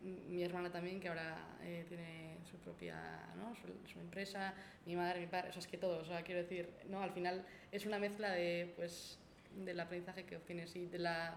mi 0.00 0.42
hermana 0.42 0.70
también 0.70 0.98
que 0.98 1.08
ahora 1.08 1.36
eh, 1.62 1.84
tiene 1.86 2.38
su 2.50 2.56
propia 2.58 2.96
¿no? 3.36 3.54
su, 3.54 3.66
su 3.92 4.00
empresa, 4.00 4.54
mi 4.86 4.96
madre, 4.96 5.20
mi 5.20 5.26
padre, 5.26 5.50
o 5.50 5.52
sea, 5.52 5.60
es 5.60 5.66
que 5.66 5.76
todo, 5.76 5.98
o 5.98 6.04
sea, 6.04 6.22
quiero 6.22 6.40
decir, 6.40 6.70
¿no? 6.88 7.02
al 7.02 7.12
final 7.12 7.44
es 7.70 7.84
una 7.84 7.98
mezcla 7.98 8.30
de, 8.32 8.72
pues, 8.76 9.18
del 9.54 9.78
aprendizaje 9.80 10.24
que 10.24 10.36
obtienes 10.36 10.74
y 10.76 10.86
de 10.86 10.98
la, 10.98 11.36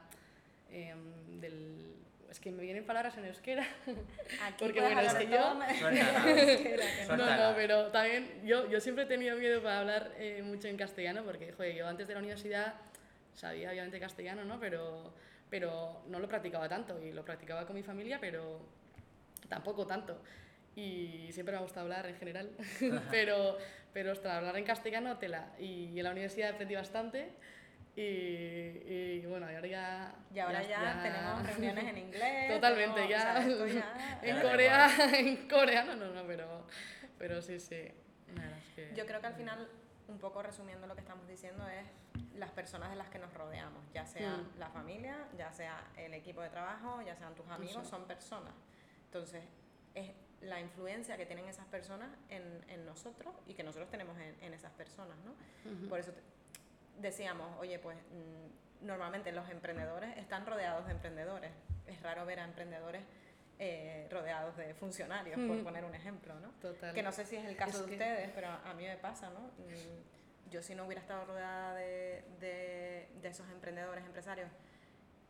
em, 0.70 1.40
del, 1.40 1.96
es 2.30 2.40
que 2.40 2.52
me 2.52 2.64
vienen 2.64 2.86
palabras 2.86 3.18
en 3.18 3.26
euskera, 3.26 3.66
Aquí 4.42 4.56
Porque, 4.60 4.82
bueno, 4.82 5.02
es 5.02 5.14
que 5.14 5.28
yo- 5.28 5.54
no. 7.16 7.36
no, 7.50 7.56
pero 7.56 7.88
también 7.92 8.42
yo, 8.46 8.70
yo 8.70 8.80
siempre 8.80 9.04
he 9.04 9.08
tenido 9.08 9.36
miedo 9.38 9.62
para 9.62 9.80
hablar 9.80 10.12
eh, 10.18 10.42
mucho 10.44 10.68
en 10.68 10.78
castellano 10.78 11.24
porque, 11.24 11.52
joder, 11.52 11.76
yo 11.76 11.88
antes 11.88 12.08
de 12.08 12.14
la 12.14 12.20
universidad 12.20 12.74
sabía 13.34 13.70
obviamente 13.72 14.00
castellano, 14.00 14.46
¿no? 14.46 14.60
Pero, 14.60 15.14
pero 15.50 16.04
no 16.08 16.20
lo 16.20 16.28
practicaba 16.28 16.68
tanto 16.70 17.00
y 17.02 17.12
lo 17.12 17.24
practicaba 17.26 17.66
con 17.66 17.76
mi 17.76 17.84
familia, 17.84 18.20
pero 18.20 18.62
tampoco 19.50 19.86
tanto. 19.86 20.22
Y 20.76 21.30
siempre 21.32 21.54
me 21.54 21.60
ha 21.60 21.62
gustado 21.62 21.82
hablar 21.82 22.08
en 22.08 22.16
general, 22.16 22.50
pero, 23.12 23.58
pero 23.94 24.12
ostras, 24.12 24.36
hablar 24.38 24.58
en 24.58 24.64
castellano 24.66 25.18
tela. 25.20 25.52
Y 25.60 25.98
en 25.98 26.04
la 26.04 26.12
universidad 26.12 26.52
aprendí 26.54 26.74
bastante 26.76 27.30
y, 27.96 28.02
y 28.02 29.26
bueno, 29.28 29.46
ahora 29.48 29.68
ya... 29.68 30.16
Y 30.34 30.40
ahora 30.40 30.64
ya, 30.64 31.00
tenemos 31.04 31.46
reuniones 31.48 31.86
en 31.86 31.98
inglés. 31.98 32.52
Totalmente, 32.54 33.08
ya. 33.08 33.36
o 33.40 33.68
sea, 33.68 33.68
ya- 33.68 34.20
En 34.22 34.36
Ya 34.36 34.42
Corea, 34.42 34.90
en 35.20 35.48
coreano 35.48 35.96
no, 35.96 36.08
no, 36.12 36.24
pero, 36.26 36.66
pero 37.18 37.42
sí, 37.42 37.60
sí. 37.60 37.88
Verdad 38.28 38.58
es 38.58 38.74
que- 38.76 38.96
Yo 38.96 39.06
creo 39.06 39.22
que 39.22 39.28
al 39.28 39.36
final, 39.36 39.70
un 40.08 40.18
poco 40.18 40.42
resumiendo 40.42 40.88
lo 40.88 40.96
que 40.96 41.02
estamos 41.02 41.28
diciendo, 41.28 41.68
es 41.68 41.86
las 42.36 42.50
personas 42.52 42.90
de 42.90 42.96
las 42.96 43.10
que 43.10 43.20
nos 43.20 43.32
rodeamos, 43.34 43.84
ya 43.94 44.06
sea 44.08 44.38
Mm. 44.38 44.60
la 44.60 44.70
familia, 44.70 45.16
ya 45.38 45.52
sea 45.52 45.84
el 45.98 46.14
equipo 46.16 46.42
de 46.42 46.50
trabajo, 46.50 47.02
ya 47.04 47.16
sean 47.16 47.36
tus 47.36 47.48
amigos, 47.50 47.84
Eso. 47.84 47.90
son 47.92 48.06
personas. 48.08 48.54
Entonces, 49.06 49.44
es 49.94 50.10
la 50.42 50.60
influencia 50.60 51.16
que 51.16 51.26
tienen 51.28 51.48
esas 51.48 51.66
personas 51.68 52.10
en, 52.30 52.44
en 52.68 52.86
nosotros 52.86 53.34
y 53.48 53.54
que 53.54 53.64
nosotros 53.64 53.90
tenemos 53.92 54.18
en, 54.18 54.36
en 54.44 54.54
esas 54.54 54.72
personas, 54.72 55.16
¿no? 55.24 55.32
Ujú. 55.72 55.88
Por 55.88 56.00
eso 56.00 56.12
te- 56.12 56.22
decíamos, 56.98 57.58
oye, 57.60 57.80
pues 57.80 57.98
mm, 57.98 58.86
normalmente 58.86 59.32
los 59.32 59.50
emprendedores 59.50 60.18
están 60.18 60.46
rodeados 60.46 60.86
de 60.86 60.92
emprendedores. 60.94 61.52
Es 61.88 62.02
raro 62.02 62.26
ver 62.26 62.40
a 62.40 62.44
emprendedores 62.46 63.02
eh, 63.60 64.08
rodeados 64.12 64.58
de 64.58 64.74
funcionarios, 64.74 65.36
por 65.48 65.56
Mm. 65.58 65.64
poner 65.64 65.86
un 65.86 65.94
ejemplo, 65.94 66.34
¿no? 66.40 66.50
Total. 66.60 66.94
Que 66.94 67.04
no 67.04 67.12
sé 67.12 67.24
si 67.24 67.36
es 67.36 67.46
el 67.46 67.56
caso 67.56 67.78
Es 67.78 67.84
de 67.84 67.86
que- 67.86 67.94
ustedes, 67.94 68.32
pero 68.34 68.48
a 68.50 68.74
mí 68.74 68.84
me 68.86 68.98
pasa, 68.98 69.30
¿no? 69.30 69.40
Mm, 69.64 70.50
Yo 70.50 70.62
si 70.62 70.76
no 70.76 70.86
hubiera 70.86 71.02
estado 71.02 71.26
rodeada 71.26 71.74
de, 71.76 72.24
de, 72.40 73.10
de 73.22 73.28
esos 73.28 73.50
emprendedores, 73.50 74.04
empresarios, 74.06 74.50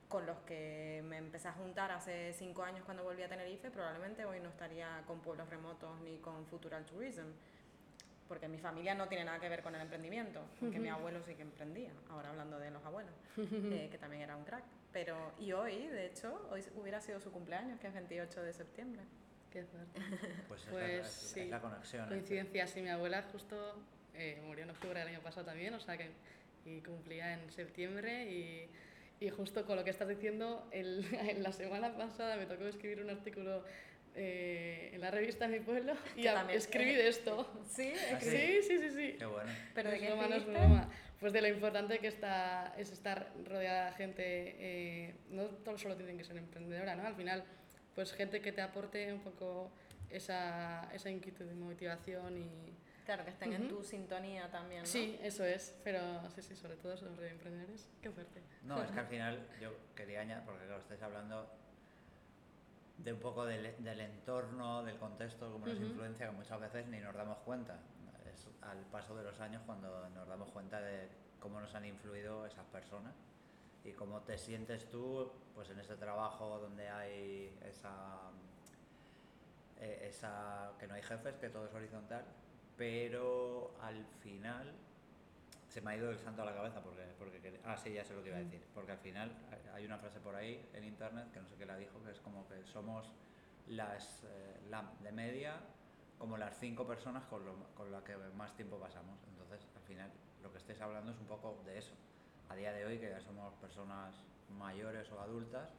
con 0.10 0.26
los 0.26 0.38
que 0.42 1.02
me 1.06 1.18
empecé 1.18 1.48
a 1.48 1.54
juntar 1.54 1.92
hace 1.92 2.34
cinco 2.34 2.64
años 2.64 2.84
cuando 2.86 3.04
volví 3.04 3.24
a 3.24 3.30
Tenerife, 3.30 3.72
probablemente 3.72 4.26
hoy 4.26 4.40
no 4.42 4.50
estaría 4.50 5.02
con 5.08 5.22
pueblos 5.22 5.50
remotos 5.50 6.00
ni 6.02 6.18
con 6.20 6.46
Futural 6.48 6.86
Tourism. 6.86 7.28
Porque 8.34 8.48
mi 8.48 8.58
familia 8.58 8.96
no 8.96 9.08
tiene 9.08 9.26
nada 9.26 9.40
que 9.40 9.48
ver 9.48 9.62
con 9.62 9.76
el 9.76 9.82
emprendimiento, 9.82 10.42
porque 10.60 10.80
mi 10.80 10.90
abuelo 10.90 11.22
sí 11.24 11.36
que 11.36 11.44
emprendía, 11.44 11.92
ahora 12.10 12.30
hablando 12.32 12.58
de 12.58 12.72
los 12.72 12.84
abuelos, 12.84 13.14
eh, 13.38 13.90
que 13.92 13.98
también 14.00 14.24
era 14.24 14.36
un 14.36 14.44
crack. 14.44 14.64
Pero, 14.92 15.34
y 15.40 15.52
hoy, 15.52 15.86
de 15.88 16.08
hecho, 16.08 16.48
hoy 16.52 16.64
hubiera 16.76 17.00
sido 17.00 17.20
su 17.20 17.32
cumpleaños, 17.32 17.80
que 17.80 17.86
es 17.88 17.94
28 17.94 18.42
de 18.42 18.54
septiembre. 18.54 19.04
Qué 19.52 19.64
fuerte. 19.66 20.02
Pues, 20.48 20.64
Pues 20.68 20.68
es, 20.68 20.74
la, 20.74 20.88
es- 21.08 21.08
sí. 21.12 21.40
es 21.42 21.50
la 21.52 21.62
conexión. 21.62 22.08
Coincidencia, 22.08 22.66
sí, 22.66 22.82
mi 22.82 22.90
abuela 22.90 23.22
justo 23.32 23.76
eh, 24.16 24.42
murió 24.48 24.64
en 24.64 24.72
octubre 24.72 24.98
del 25.00 25.10
año 25.10 25.22
pasado 25.22 25.46
también, 25.46 25.76
o 25.76 25.80
sea 25.80 25.96
que 25.96 26.10
y 26.66 26.82
cumplía 26.82 27.34
en 27.34 27.52
septiembre 27.52 28.32
y, 28.32 28.68
y 29.20 29.30
justo 29.30 29.64
con 29.68 29.76
lo 29.76 29.84
que 29.84 29.92
estás 29.92 30.08
diciendo, 30.08 30.68
el, 30.72 31.06
en 31.14 31.44
la 31.44 31.52
semana 31.52 31.96
pasada 31.96 32.36
me 32.38 32.48
tocó 32.48 32.64
escribir 32.64 33.00
un 33.00 33.12
artículo 33.12 33.64
eh, 34.16 34.92
en 34.94 35.02
la 35.02 35.12
revista 35.12 35.48
Mi 35.48 35.60
Pueblo 35.60 35.94
y 36.16 36.28
a- 36.28 36.52
escribí 36.52 36.94
de 36.94 37.08
esto. 37.08 37.50
Sí, 37.74 37.94
Ah, 38.14 38.20
sí. 38.20 38.30
Sí, 38.30 38.62
sí, 38.64 38.78
sí, 38.80 38.90
sí. 38.92 39.16
Qué 39.18 39.26
bueno. 39.26 39.50
pero 39.74 39.90
No 39.90 39.94
de 39.96 40.00
qué 40.02 40.08
broma, 40.08 40.28
no 40.28 40.36
es 40.36 40.46
broma. 40.46 40.90
Pues 41.20 41.32
de 41.34 41.42
lo 41.42 41.48
importante 41.48 42.00
que 42.00 42.08
está, 42.08 42.74
es 42.78 42.92
estar 42.92 43.32
rodeada 43.46 43.92
de 43.92 43.94
gente, 43.94 44.24
eh, 44.26 45.16
no 45.30 45.46
todo 45.46 45.78
solo 45.78 45.96
tienen 45.96 46.18
que 46.18 46.24
ser 46.26 46.36
emprendedora, 46.38 46.96
¿no? 46.96 47.08
Al 47.08 47.16
final, 47.16 47.44
pues 47.96 48.12
gente 48.14 48.42
que 48.42 48.52
te 48.52 48.62
aporte 48.62 49.12
un 49.14 49.22
poco 49.22 49.72
esa, 50.10 50.90
esa 50.94 51.10
inquietud 51.10 51.50
y 51.50 51.56
motivación 51.56 52.38
y... 52.38 52.74
Claro, 53.06 53.24
que 53.26 53.32
estén 53.32 53.52
en 53.52 53.66
Ujú. 53.66 53.78
tu 53.78 53.84
sintonía 53.84 54.50
también, 54.50 54.82
¿no? 54.82 54.88
Sí, 54.88 55.18
eso 55.22 55.44
es, 55.44 55.76
pero 55.84 56.00
sí, 56.30 56.42
sí, 56.42 56.56
sobre 56.56 56.78
todo 56.78 56.96
sobre 56.96 57.30
emprendedores. 57.32 57.90
Qué 58.02 58.10
fuerte. 58.12 58.42
No, 58.64 58.82
es 58.84 58.92
que 58.92 59.00
al 59.00 59.08
final 59.16 59.46
yo 59.62 59.74
quería 59.96 60.22
añadir, 60.22 60.44
porque 60.46 60.66
claro, 60.66 60.82
estáis 60.82 61.02
hablando 61.02 61.50
de 62.98 63.14
un 63.14 63.20
poco 63.20 63.46
del, 63.46 63.84
del 63.84 64.00
entorno, 64.00 64.84
del 64.84 64.98
contexto, 64.98 65.52
cómo 65.52 65.66
nos 65.68 65.76
Ujú. 65.76 65.86
influencia, 65.88 66.28
que 66.28 66.32
muchas 66.32 66.60
veces 66.60 66.88
ni 66.88 67.00
nos 67.00 67.16
damos 67.16 67.38
cuenta. 67.40 67.78
Es 68.32 68.48
al 68.62 68.80
paso 68.86 69.16
de 69.16 69.24
los 69.24 69.40
años 69.40 69.62
cuando 69.66 70.10
nos 70.10 70.28
damos 70.28 70.50
cuenta 70.52 70.80
de 70.80 71.10
cómo 71.40 71.60
nos 71.60 71.74
han 71.76 71.86
influido 71.86 72.46
esas 72.46 72.66
personas 72.68 73.14
y 73.84 73.92
cómo 73.92 74.22
te 74.22 74.38
sientes 74.38 74.90
tú 74.90 75.30
pues 75.54 75.70
en 75.70 75.80
ese 75.80 75.96
trabajo 75.96 76.58
donde 76.60 76.88
hay 76.90 77.58
esa, 77.66 78.32
eh, 79.80 80.08
esa 80.10 80.72
que 80.80 80.88
no 80.88 80.94
hay 80.94 81.02
jefes, 81.02 81.36
que 81.36 81.50
todo 81.50 81.66
es 81.66 81.74
horizontal, 81.74 82.24
pero 82.78 83.76
al 83.82 84.06
final 84.22 84.72
se 85.74 85.82
me 85.82 85.90
ha 85.92 85.98
ido 85.98 86.12
el 86.12 86.20
santo 86.20 86.44
a 86.44 86.46
la 86.46 86.54
cabeza 86.54 86.82
porque, 86.84 87.02
porque 87.18 87.60
ah 87.66 87.76
sí 87.76 87.92
ya 87.94 88.06
sé 88.06 88.14
lo 88.14 88.22
que 88.22 88.30
iba 88.30 88.38
a 88.38 88.42
Mm. 88.42 88.46
decir 88.46 88.64
porque 88.76 88.92
al 88.92 89.00
final 89.00 89.32
hay- 89.74 89.86
una 89.88 89.98
frase 89.98 90.20
por 90.20 90.36
ahí 90.36 90.70
en 90.72 90.84
internet 90.84 91.32
que 91.34 91.40
no 91.42 91.48
sé 91.50 91.56
qué 91.56 91.66
la 91.66 91.76
dijo 91.78 92.00
que 92.04 92.12
es 92.12 92.20
como 92.20 92.48
que 92.48 92.64
somos 92.66 93.10
las 93.68 94.24
eh, 94.24 94.62
la 94.70 94.84
de 95.02 95.12
media 95.12 95.56
como 96.20 96.38
las 96.38 96.60
cinco 96.60 96.86
personas 96.86 97.26
con, 97.26 97.44
lo, 97.44 97.56
con 97.74 97.92
las 97.92 98.04
que 98.04 98.16
más 98.38 98.56
tiempo 98.56 98.78
pasamos 98.78 99.18
entonces 99.28 99.68
al 99.76 99.82
final 99.82 100.12
lo 100.44 100.52
que 100.52 100.60
estáis 100.60 100.80
hablando 100.80 101.12
es 101.12 101.18
un 101.18 101.26
poco 101.26 101.64
de 101.66 101.80
eso 101.80 101.94
a 102.50 102.56
día 102.56 102.72
de 102.72 102.86
hoy 102.86 103.00
que 103.00 103.10
ya 103.10 103.20
somos 103.20 103.52
personas 103.56 104.14
mayores 104.50 105.12
o 105.12 105.20
adultas 105.20 105.70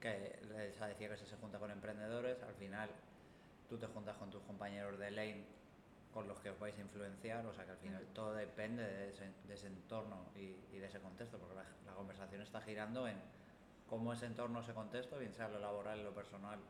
que 0.00 0.40
esa 0.74 0.88
decía 0.88 1.08
que 1.08 1.16
se 1.16 1.36
junta 1.36 1.60
con 1.60 1.70
emprendedores 1.70 2.42
al 2.42 2.54
final 2.54 2.90
tú 3.68 3.78
te 3.78 3.86
juntas 3.86 4.16
con 4.16 4.28
tus 4.30 4.42
compañeros 4.42 4.98
de 4.98 5.10
lane 5.12 5.44
con 6.14 6.28
los 6.28 6.38
que 6.38 6.50
os 6.50 6.58
vais 6.58 6.78
a 6.78 6.80
influenciar, 6.80 7.44
o 7.44 7.52
sea 7.52 7.64
que 7.64 7.72
al 7.72 7.78
final 7.78 8.06
todo 8.14 8.32
depende 8.34 8.84
de 8.84 9.10
ese, 9.10 9.28
de 9.48 9.54
ese 9.54 9.66
entorno 9.66 10.30
y, 10.36 10.56
y 10.72 10.78
de 10.78 10.86
ese 10.86 11.00
contexto, 11.00 11.38
porque 11.38 11.56
la, 11.56 11.64
la 11.84 11.92
conversación 11.92 12.40
está 12.40 12.60
girando 12.60 13.08
en 13.08 13.16
cómo 13.88 14.12
ese 14.12 14.26
entorno, 14.26 14.60
ese 14.60 14.72
contexto, 14.72 15.18
bien 15.18 15.34
sea 15.34 15.48
lo 15.48 15.58
laboral, 15.58 16.04
lo 16.04 16.14
personal 16.14 16.60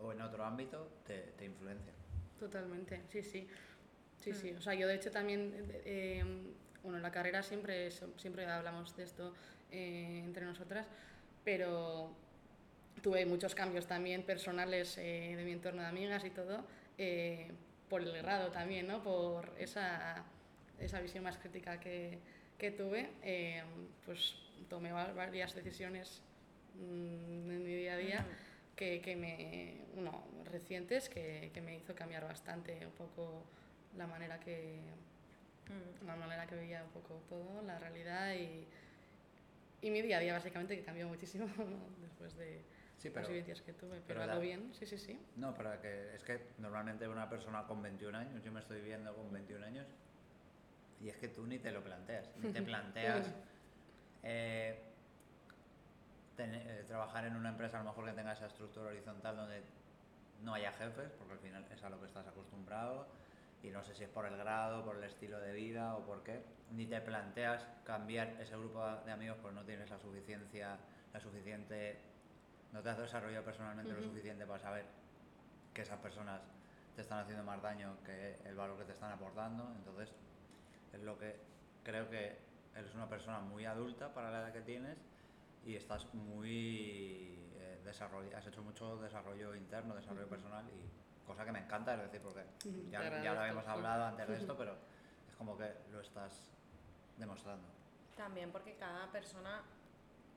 o 0.00 0.12
en 0.12 0.20
otro 0.20 0.44
ámbito, 0.44 0.88
te, 1.06 1.32
te 1.36 1.44
influencia. 1.44 1.92
Totalmente, 2.38 3.02
sí, 3.08 3.22
sí. 3.22 3.48
Sí, 4.18 4.32
sí. 4.32 4.52
O 4.52 4.60
sea, 4.60 4.74
yo 4.74 4.86
de 4.88 4.94
hecho 4.94 5.10
también, 5.10 5.52
eh, 5.84 6.24
bueno, 6.82 6.96
en 6.98 7.02
la 7.02 7.10
carrera 7.12 7.42
siempre, 7.42 7.90
siempre 7.90 8.46
hablamos 8.46 8.96
de 8.96 9.04
esto 9.04 9.34
eh, 9.70 10.22
entre 10.24 10.44
nosotras, 10.44 10.86
pero 11.44 12.10
tuve 13.02 13.24
muchos 13.26 13.54
cambios 13.54 13.86
también 13.86 14.22
personales 14.22 14.98
eh, 14.98 15.34
de 15.36 15.44
mi 15.44 15.52
entorno 15.52 15.82
de 15.82 15.88
amigas 15.88 16.24
y 16.24 16.30
todo, 16.30 16.64
eh, 16.98 17.50
por 17.88 18.02
el 18.02 18.12
grado 18.18 18.50
también, 18.50 18.86
¿no? 18.86 19.02
Por 19.02 19.52
esa, 19.58 20.24
esa 20.78 21.00
visión 21.00 21.24
más 21.24 21.36
crítica 21.38 21.78
que, 21.80 22.18
que 22.58 22.70
tuve, 22.70 23.10
eh, 23.22 23.62
pues 24.04 24.34
tomé 24.68 24.92
va- 24.92 25.12
varias 25.12 25.54
decisiones 25.54 26.20
mm, 26.74 27.50
en 27.50 27.64
mi 27.64 27.74
día 27.74 27.94
a 27.94 27.96
día 27.96 28.26
que, 28.74 29.00
que 29.00 29.16
me, 29.16 29.78
no, 30.00 30.24
recientes 30.50 31.08
que, 31.08 31.50
que 31.54 31.60
me 31.60 31.76
hizo 31.76 31.94
cambiar 31.94 32.24
bastante 32.24 32.84
un 32.86 32.92
poco 32.92 33.42
la 33.96 34.06
manera 34.06 34.38
que, 34.40 34.80
Mm. 35.68 36.06
la 36.06 36.14
manera 36.14 36.46
que 36.46 36.54
veía 36.54 36.84
un 36.84 36.90
poco 36.90 37.20
todo, 37.28 37.60
la 37.62 37.76
realidad 37.80 38.32
y, 38.34 38.64
y 39.82 39.90
mi 39.90 40.00
día 40.00 40.18
a 40.18 40.20
día 40.20 40.32
básicamente 40.32 40.76
que 40.76 40.84
cambió 40.84 41.08
muchísimo 41.08 41.46
después 42.02 42.36
de 42.36 42.60
Sí, 42.96 43.10
las 43.10 43.28
vivencias 43.28 43.60
que 43.60 43.72
tuve, 43.74 44.00
pero, 44.06 44.20
pero 44.20 44.40
bien, 44.40 44.72
sí, 44.72 44.86
sí, 44.86 44.96
sí. 44.98 45.20
No, 45.36 45.54
pero 45.54 45.80
que 45.80 46.14
es 46.14 46.22
que 46.24 46.40
normalmente 46.58 47.06
una 47.06 47.28
persona 47.28 47.64
con 47.64 47.82
21 47.82 48.16
años, 48.16 48.42
yo 48.42 48.50
me 48.52 48.60
estoy 48.60 48.80
viendo 48.80 49.14
con 49.14 49.30
21 49.32 49.66
años, 49.66 49.86
y 51.00 51.10
es 51.10 51.16
que 51.16 51.28
tú 51.28 51.46
ni 51.46 51.58
te 51.58 51.70
lo 51.70 51.82
planteas, 51.82 52.30
ni 52.38 52.50
te 52.52 52.62
planteas 52.62 53.34
eh, 54.22 54.80
eh, 56.38 56.84
trabajar 56.88 57.26
en 57.26 57.36
una 57.36 57.50
empresa 57.50 57.78
a 57.78 57.82
lo 57.82 57.90
mejor 57.90 58.06
que 58.06 58.12
tenga 58.12 58.32
esa 58.32 58.46
estructura 58.46 58.88
horizontal 58.88 59.36
donde 59.36 59.62
no 60.42 60.54
haya 60.54 60.72
jefes, 60.72 61.12
porque 61.18 61.34
al 61.34 61.38
final 61.40 61.66
es 61.70 61.82
a 61.82 61.90
lo 61.90 62.00
que 62.00 62.06
estás 62.06 62.26
acostumbrado, 62.26 63.06
y 63.62 63.70
no 63.70 63.82
sé 63.82 63.94
si 63.94 64.04
es 64.04 64.10
por 64.10 64.26
el 64.26 64.36
grado, 64.36 64.84
por 64.84 64.96
el 64.96 65.04
estilo 65.04 65.38
de 65.40 65.52
vida 65.52 65.96
o 65.96 66.04
por 66.04 66.22
qué, 66.22 66.42
ni 66.72 66.86
te 66.86 67.00
planteas 67.00 67.66
cambiar 67.84 68.28
ese 68.40 68.56
grupo 68.56 68.84
de 69.04 69.12
amigos 69.12 69.38
porque 69.40 69.54
no 69.54 69.64
tienes 69.64 69.90
la 69.90 69.98
suficiencia, 69.98 70.76
la 71.12 71.20
suficiente, 71.20 71.98
no 72.76 72.82
te 72.82 72.90
has 72.90 72.98
desarrollado 72.98 73.42
personalmente 73.42 73.90
lo 73.94 74.00
Ujú. 74.00 74.08
suficiente 74.10 74.46
para 74.46 74.58
saber 74.58 74.84
que 75.72 75.80
esas 75.80 75.98
personas 75.98 76.42
te 76.94 77.00
están 77.00 77.20
haciendo 77.20 77.42
más 77.42 77.60
daño 77.62 77.96
que 78.04 78.34
el 78.44 78.54
valor 78.54 78.76
que 78.78 78.84
te 78.84 78.92
están 78.92 79.12
aportando, 79.12 79.72
entonces 79.76 80.12
es 80.92 81.00
lo 81.00 81.18
que 81.18 81.40
creo 81.82 82.08
que 82.10 82.38
eres 82.74 82.94
una 82.94 83.08
persona 83.08 83.40
muy 83.40 83.64
adulta 83.64 84.12
para 84.12 84.30
la 84.30 84.40
edad 84.40 84.52
que 84.52 84.60
tienes 84.60 84.98
y 85.64 85.74
estás 85.74 86.12
muy 86.12 87.50
eh, 87.56 87.80
desarroll- 87.82 88.34
has 88.34 88.46
hecho 88.46 88.62
mucho 88.62 88.98
desarrollo 88.98 89.54
interno, 89.54 89.94
desarrollo 89.94 90.26
Ujú. 90.26 90.30
personal 90.34 90.66
y 90.68 91.26
cosa 91.26 91.46
que 91.46 91.52
me 91.52 91.60
encanta, 91.60 91.94
es 91.94 92.02
decir, 92.02 92.20
porque 92.20 92.44
ya, 92.90 93.22
ya 93.22 93.32
lo 93.32 93.40
habíamos 93.40 93.66
hablado 93.66 94.04
antes 94.04 94.28
de 94.28 94.36
esto, 94.36 94.54
pero 94.56 94.76
es 95.26 95.34
como 95.36 95.56
que 95.56 95.72
lo 95.90 96.00
estás 96.00 96.52
demostrando. 97.16 97.66
También 98.16 98.52
porque 98.52 98.76
cada 98.76 99.10
persona 99.10 99.62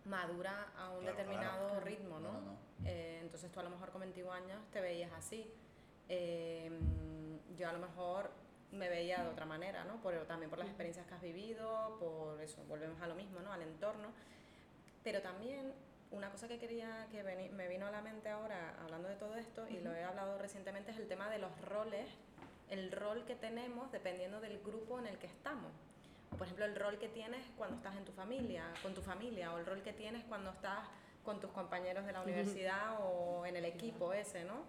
madura 0.05 0.71
a 0.77 0.89
un 0.91 1.01
Claro, 1.01 1.17
determinado 1.17 1.67
claro. 1.67 1.85
ritmo, 1.85 2.19
¿no? 2.19 2.31
No, 2.33 2.41
no, 2.41 2.51
no. 2.51 2.57
Eh, 2.85 3.19
entonces 3.21 3.51
tú 3.51 3.59
a 3.59 3.63
lo 3.63 3.69
mejor 3.69 3.91
con 3.91 4.01
21 4.01 4.31
años 4.31 4.59
te 4.71 4.81
veías 4.81 5.11
así. 5.11 5.51
Eh, 6.07 6.71
yo 7.57 7.69
a 7.69 7.73
lo 7.73 7.79
mejor 7.79 8.31
me 8.71 8.87
veía 8.89 9.23
de 9.23 9.29
otra 9.29 9.45
manera, 9.45 9.83
¿no? 9.85 10.01
Por, 10.01 10.13
también 10.25 10.49
por 10.49 10.59
las 10.59 10.67
experiencias 10.67 11.05
que 11.07 11.13
has 11.13 11.21
vivido, 11.21 11.97
por 11.99 12.39
eso, 12.41 12.63
volvemos 12.67 13.01
a 13.01 13.07
lo 13.07 13.15
mismo, 13.15 13.39
¿no? 13.41 13.51
Al 13.51 13.61
entorno. 13.61 14.09
Pero 15.03 15.21
también 15.21 15.73
una 16.11 16.29
cosa 16.31 16.47
que 16.47 16.57
quería, 16.59 17.07
que 17.11 17.23
veni- 17.23 17.49
me 17.49 17.67
vino 17.67 17.85
a 17.87 17.91
la 17.91 18.01
mente 18.01 18.29
ahora 18.29 18.75
hablando 18.81 19.07
de 19.07 19.15
todo 19.15 19.35
esto, 19.35 19.67
y 19.67 19.79
lo 19.79 19.93
he 19.93 20.03
hablado 20.03 20.37
recientemente, 20.37 20.91
es 20.91 20.97
el 20.97 21.07
tema 21.07 21.29
de 21.29 21.39
los 21.39 21.51
roles, 21.61 22.07
el 22.69 22.91
rol 22.91 23.25
que 23.25 23.35
tenemos 23.35 23.91
dependiendo 23.91 24.39
del 24.39 24.59
grupo 24.61 24.99
en 24.99 25.07
el 25.07 25.17
que 25.17 25.27
estamos. 25.27 25.71
Por 26.29 26.43
ejemplo, 26.43 26.65
el 26.65 26.75
rol 26.75 26.97
que 26.97 27.09
tienes 27.09 27.45
cuando 27.57 27.75
estás 27.75 27.95
en 27.95 28.05
tu 28.05 28.11
familia, 28.11 28.65
con 28.81 28.93
tu 28.93 29.01
familia, 29.01 29.53
o 29.53 29.57
el 29.57 29.65
rol 29.65 29.81
que 29.81 29.93
tienes 29.93 30.23
cuando 30.25 30.51
estás 30.51 30.87
con 31.23 31.39
tus 31.39 31.51
compañeros 31.51 32.05
de 32.05 32.13
la 32.13 32.21
universidad 32.21 32.97
o 33.01 33.45
en 33.45 33.55
el 33.55 33.65
equipo 33.65 34.13
ese, 34.13 34.45
¿no? 34.45 34.63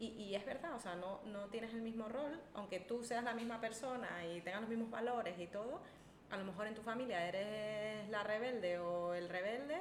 Y, 0.00 0.08
y 0.08 0.34
es 0.34 0.44
verdad, 0.46 0.74
o 0.74 0.80
sea, 0.80 0.94
no, 0.94 1.20
no 1.26 1.46
tienes 1.46 1.72
el 1.74 1.82
mismo 1.82 2.08
rol, 2.08 2.40
aunque 2.54 2.78
tú 2.78 3.02
seas 3.02 3.24
la 3.24 3.34
misma 3.34 3.60
persona 3.60 4.08
y 4.26 4.40
tengas 4.40 4.60
los 4.60 4.70
mismos 4.70 4.90
valores 4.90 5.38
y 5.38 5.46
todo, 5.46 5.80
a 6.30 6.36
lo 6.36 6.44
mejor 6.44 6.66
en 6.66 6.74
tu 6.74 6.82
familia 6.82 7.26
eres 7.26 8.08
la 8.10 8.22
rebelde 8.22 8.78
o 8.78 9.14
el 9.14 9.28
rebelde 9.28 9.78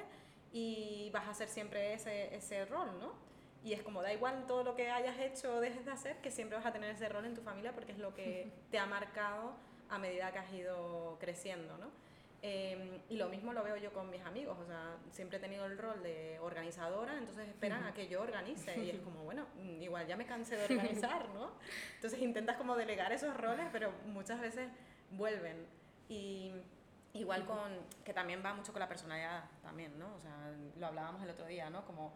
y 0.53 1.09
vas 1.11 1.27
a 1.27 1.31
hacer 1.31 1.49
siempre 1.49 1.93
ese, 1.93 2.33
ese 2.35 2.65
rol, 2.65 2.99
¿no? 2.99 3.13
Y 3.63 3.73
es 3.73 3.83
como, 3.83 4.01
da 4.01 4.13
igual 4.13 4.45
todo 4.47 4.63
lo 4.63 4.75
que 4.75 4.89
hayas 4.89 5.19
hecho 5.19 5.55
o 5.55 5.59
dejes 5.59 5.85
de 5.85 5.91
hacer, 5.91 6.17
que 6.17 6.31
siempre 6.31 6.57
vas 6.57 6.65
a 6.65 6.71
tener 6.71 6.89
ese 6.91 7.09
rol 7.09 7.25
en 7.25 7.35
tu 7.35 7.41
familia 7.41 7.73
porque 7.73 7.91
es 7.91 7.97
lo 7.97 8.13
que 8.13 8.49
te 8.71 8.79
ha 8.79 8.85
marcado 8.85 9.55
a 9.89 9.97
medida 9.97 10.31
que 10.31 10.39
has 10.39 10.53
ido 10.53 11.17
creciendo, 11.19 11.77
¿no? 11.77 11.89
Eh, 12.43 13.01
y 13.09 13.17
lo 13.17 13.29
mismo 13.29 13.51
lo 13.51 13.63
veo 13.63 13.77
yo 13.77 13.91
con 13.91 14.11
mis 14.11 14.21
amigos, 14.21 14.57
o 14.59 14.65
sea, 14.65 14.97
siempre 15.11 15.37
he 15.37 15.41
tenido 15.41 15.65
el 15.65 15.77
rol 15.77 16.03
de 16.03 16.37
organizadora, 16.39 17.17
entonces 17.17 17.47
esperan 17.47 17.83
a 17.83 17.93
que 17.95 18.07
yo 18.07 18.21
organice 18.21 18.77
y 18.79 18.91
es 18.91 18.99
como, 19.03 19.23
bueno, 19.23 19.47
mm, 19.55 19.81
igual 19.81 20.05
ya 20.05 20.15
me 20.15 20.25
cansé 20.25 20.55
de 20.55 20.65
organizar, 20.65 21.27
¿no? 21.29 21.51
Entonces 21.95 22.21
intentas 22.21 22.57
como 22.57 22.75
delegar 22.75 23.11
esos 23.11 23.35
roles, 23.35 23.65
pero 23.71 23.91
muchas 24.05 24.39
veces 24.39 24.69
vuelven. 25.11 25.65
Y 26.09 26.53
igual 27.13 27.45
con, 27.45 27.85
que 28.05 28.13
también 28.13 28.43
va 28.45 28.53
mucho 28.53 28.71
con 28.71 28.81
la 28.81 28.87
personalidad 28.87 29.45
también, 29.63 29.97
¿no? 29.97 30.13
O 30.15 30.19
sea, 30.19 30.53
lo 30.77 30.87
hablábamos 30.87 31.23
el 31.23 31.31
otro 31.31 31.47
día, 31.47 31.71
¿no? 31.71 31.85
Como 31.85 32.13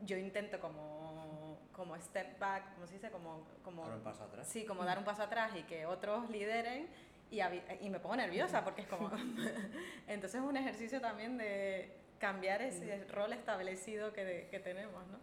yo 0.00 0.16
intento 0.16 0.60
como, 0.60 1.58
como 1.72 1.96
step 1.96 2.38
back, 2.38 2.74
¿cómo 2.74 2.86
se 2.86 2.94
dice? 2.94 3.10
Como, 3.10 3.46
como, 3.62 3.84
Dar 3.84 3.96
un 3.96 4.02
paso 4.02 4.24
atrás. 4.24 4.48
Sí, 4.48 4.64
como 4.64 4.84
dar 4.84 4.98
un 4.98 5.04
paso 5.04 5.22
atrás 5.22 5.52
y 5.56 5.64
que 5.64 5.86
otros 5.86 6.30
lideren 6.30 6.88
y, 7.30 7.40
y 7.80 7.90
me 7.90 7.98
pongo 8.00 8.16
nerviosa 8.16 8.64
porque 8.64 8.82
es 8.82 8.88
como... 8.88 9.10
Entonces 10.06 10.40
es 10.40 10.46
un 10.46 10.56
ejercicio 10.56 11.00
también 11.00 11.36
de 11.38 11.92
cambiar 12.18 12.62
ese 12.62 13.04
rol 13.06 13.32
establecido 13.32 14.12
que, 14.12 14.24
de- 14.24 14.48
que 14.48 14.58
tenemos, 14.58 15.06
¿no? 15.08 15.18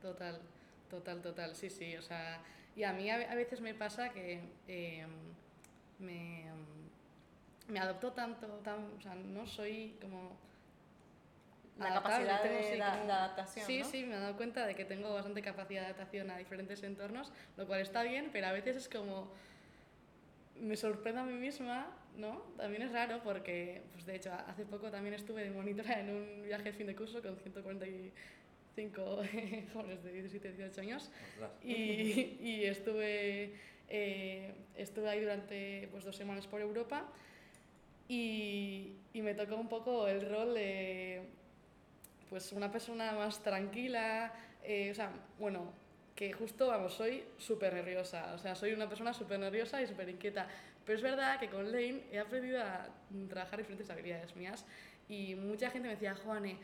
Total, 0.00 0.40
total, 0.90 1.22
total, 1.22 1.54
sí, 1.54 1.70
sí, 1.70 1.96
o 1.96 2.02
sea, 2.02 2.40
y 2.76 2.82
a 2.82 2.92
mí 2.92 3.08
a, 3.10 3.18
ve- 3.18 3.26
a 3.26 3.34
veces 3.34 3.60
me 3.60 3.74
pasa 3.74 4.08
que 4.10 4.40
eh, 4.68 5.06
me, 5.98 6.44
me 7.68 7.78
adopto 7.78 8.12
tanto, 8.12 8.46
tan, 8.64 8.84
o 8.98 9.00
sea, 9.00 9.14
no 9.14 9.46
soy 9.46 9.96
como... 10.00 10.36
La 11.76 11.88
adaptable, 11.88 12.26
capacidad 12.28 12.42
tengo, 12.42 12.56
de, 12.56 12.72
sí, 12.74 12.78
como- 12.80 13.06
de 13.06 13.12
adaptación, 13.12 13.66
Sí, 13.66 13.78
¿no? 13.80 13.84
sí, 13.86 14.04
me 14.04 14.14
he 14.16 14.18
dado 14.20 14.36
cuenta 14.36 14.66
de 14.66 14.74
que 14.74 14.84
tengo 14.84 15.12
bastante 15.12 15.42
capacidad 15.42 15.80
de 15.82 15.86
adaptación 15.86 16.30
a 16.30 16.36
diferentes 16.38 16.82
entornos, 16.84 17.32
lo 17.56 17.66
cual 17.66 17.80
está 17.80 18.02
bien, 18.04 18.30
pero 18.32 18.46
a 18.46 18.52
veces 18.52 18.76
es 18.76 18.88
como 18.88 19.28
me 20.60 20.76
sorprendo 20.76 21.20
a 21.22 21.24
mí 21.24 21.34
misma, 21.34 21.86
¿no? 22.16 22.42
También 22.56 22.82
es 22.82 22.92
raro 22.92 23.20
porque, 23.22 23.82
pues 23.92 24.06
de 24.06 24.16
hecho, 24.16 24.32
hace 24.32 24.64
poco 24.64 24.90
también 24.90 25.14
estuve 25.14 25.44
de 25.44 25.50
monitora 25.50 26.00
en 26.00 26.10
un 26.10 26.42
viaje 26.44 26.64
de 26.64 26.72
fin 26.72 26.86
de 26.86 26.94
curso 26.94 27.22
con 27.22 27.36
145 27.36 29.02
jóvenes 29.72 30.04
de 30.04 30.12
17 30.12 30.52
18 30.52 30.80
años 30.80 31.10
y, 31.62 32.36
y 32.40 32.64
estuve, 32.64 33.54
eh, 33.88 34.54
estuve 34.76 35.08
ahí 35.08 35.20
durante 35.20 35.88
pues, 35.90 36.04
dos 36.04 36.16
semanas 36.16 36.46
por 36.46 36.60
Europa 36.60 37.10
y, 38.08 38.92
y 39.12 39.22
me 39.22 39.34
tocó 39.34 39.56
un 39.56 39.68
poco 39.68 40.06
el 40.06 40.28
rol 40.28 40.54
de 40.54 41.22
pues 42.30 42.52
una 42.52 42.70
persona 42.70 43.12
más 43.12 43.42
tranquila, 43.42 44.32
eh, 44.62 44.90
o 44.90 44.94
sea, 44.94 45.12
bueno, 45.38 45.72
que 46.14 46.32
justo, 46.32 46.68
vamos, 46.68 46.94
soy 46.94 47.24
súper 47.38 47.74
nerviosa, 47.74 48.34
o 48.34 48.38
sea, 48.38 48.54
soy 48.54 48.72
una 48.72 48.88
persona 48.88 49.12
súper 49.12 49.38
nerviosa 49.40 49.82
y 49.82 49.86
súper 49.86 50.08
inquieta, 50.08 50.46
pero 50.84 50.96
es 50.96 51.02
verdad 51.02 51.40
que 51.40 51.48
con 51.48 51.70
Lane 51.72 52.02
he 52.12 52.18
aprendido 52.18 52.62
a 52.62 52.88
trabajar 53.28 53.58
diferentes 53.58 53.90
habilidades 53.90 54.36
mías 54.36 54.64
y 55.08 55.34
mucha 55.34 55.70
gente 55.70 55.88
me 55.88 55.94
decía, 55.94 56.14
Juane, 56.14 56.56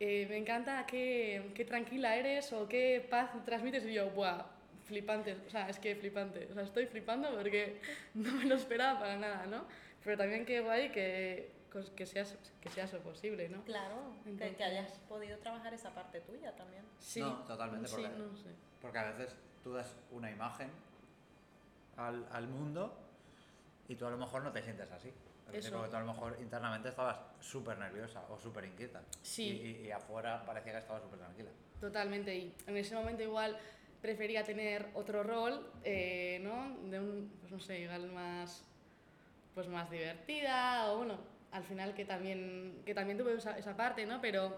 eh, 0.00 0.26
me 0.28 0.36
encanta 0.36 0.84
qué, 0.86 1.50
qué 1.54 1.64
tranquila 1.64 2.16
eres 2.16 2.52
o 2.52 2.68
qué 2.68 3.06
paz 3.08 3.30
transmites 3.44 3.84
y 3.84 3.94
yo, 3.94 4.10
¡buah! 4.10 4.46
Flipante, 4.84 5.34
o 5.46 5.50
sea, 5.50 5.68
es 5.68 5.78
que 5.78 5.96
flipante, 5.96 6.46
o 6.50 6.54
sea, 6.54 6.62
estoy 6.62 6.86
flipando 6.86 7.34
porque 7.34 7.80
no 8.14 8.32
me 8.32 8.44
lo 8.44 8.54
esperaba 8.54 9.00
para 9.00 9.16
nada, 9.16 9.46
¿no? 9.46 9.64
Pero 10.04 10.18
también 10.18 10.44
qué 10.44 10.60
guay 10.60 10.90
que, 10.90 11.50
que, 11.96 12.06
seas, 12.06 12.36
que 12.60 12.68
sea 12.70 12.84
eso 12.84 12.98
posible, 13.00 13.48
¿no? 13.48 13.62
Claro, 13.64 13.96
que, 14.22 14.30
Entonces- 14.30 14.56
que 14.56 14.64
hayas 14.64 14.90
podido 15.08 15.36
trabajar 15.38 15.74
esa 15.74 15.90
parte 15.94 16.20
tuya 16.20 16.54
también. 16.54 16.84
Sí, 16.98 17.20
No, 17.20 17.38
totalmente, 17.44 17.88
Sí, 17.88 17.94
porque- 17.96 18.08
no 18.18 18.36
sé. 18.36 18.50
Porque 18.80 18.98
a 18.98 19.10
veces 19.12 19.34
tú 19.62 19.72
das 19.72 19.94
una 20.10 20.30
imagen 20.30 20.70
al, 21.96 22.26
al 22.32 22.48
mundo 22.48 22.94
y 23.88 23.96
tú 23.96 24.06
a 24.06 24.10
lo 24.10 24.16
mejor 24.18 24.42
no 24.42 24.52
te 24.52 24.62
sientes 24.62 24.90
así. 24.92 25.12
Porque 25.46 25.60
tú 25.60 25.76
a 25.76 26.00
lo 26.00 26.06
mejor 26.06 26.38
internamente 26.40 26.88
estabas 26.88 27.18
súper 27.40 27.76
nerviosa 27.78 28.22
o 28.30 28.38
súper 28.38 28.64
inquieta. 28.64 29.02
Sí. 29.22 29.42
Y, 29.44 29.66
y- 29.82 29.86
y 29.86 29.90
afuera 29.90 30.42
parecía 30.44 30.72
que 30.72 30.78
estabas 30.78 31.02
súper 31.02 31.18
tranquila. 31.18 31.50
Totalmente, 31.80 32.34
y 32.34 32.54
en 32.66 32.76
ese 32.78 32.94
momento 32.94 33.22
igual 33.22 33.58
prefería 34.00 34.42
tener 34.42 34.88
otro 34.94 35.22
rol, 35.22 35.70
eh, 35.82 36.38
¿no? 36.42 36.76
De 36.90 36.98
un, 36.98 37.30
pues 37.40 37.52
no 37.52 37.60
sé, 37.60 37.80
igual 37.80 38.10
más, 38.12 38.64
pues 39.54 39.68
más 39.68 39.90
divertida, 39.90 40.92
o 40.92 40.98
bueno, 40.98 41.18
al 41.54 41.62
final 41.62 41.94
que 41.94 42.04
también, 42.04 42.82
que 42.84 42.94
también 42.94 43.16
tuve 43.16 43.32
esa, 43.34 43.56
esa 43.56 43.76
parte, 43.76 44.04
¿no? 44.04 44.20
Pero 44.20 44.56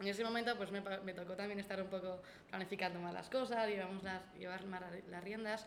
en 0.00 0.06
ese 0.06 0.22
momento 0.22 0.56
pues 0.56 0.70
me, 0.70 0.80
me 0.80 1.12
tocó 1.12 1.34
también 1.34 1.58
estar 1.58 1.82
un 1.82 1.88
poco 1.88 2.22
planificando 2.48 3.00
más 3.00 3.12
las 3.12 3.28
cosas, 3.28 3.68
llevamos 3.68 4.04
las, 4.04 4.22
llevar 4.38 4.64
más 4.66 4.80
las- 5.08 5.24
riendas, 5.24 5.66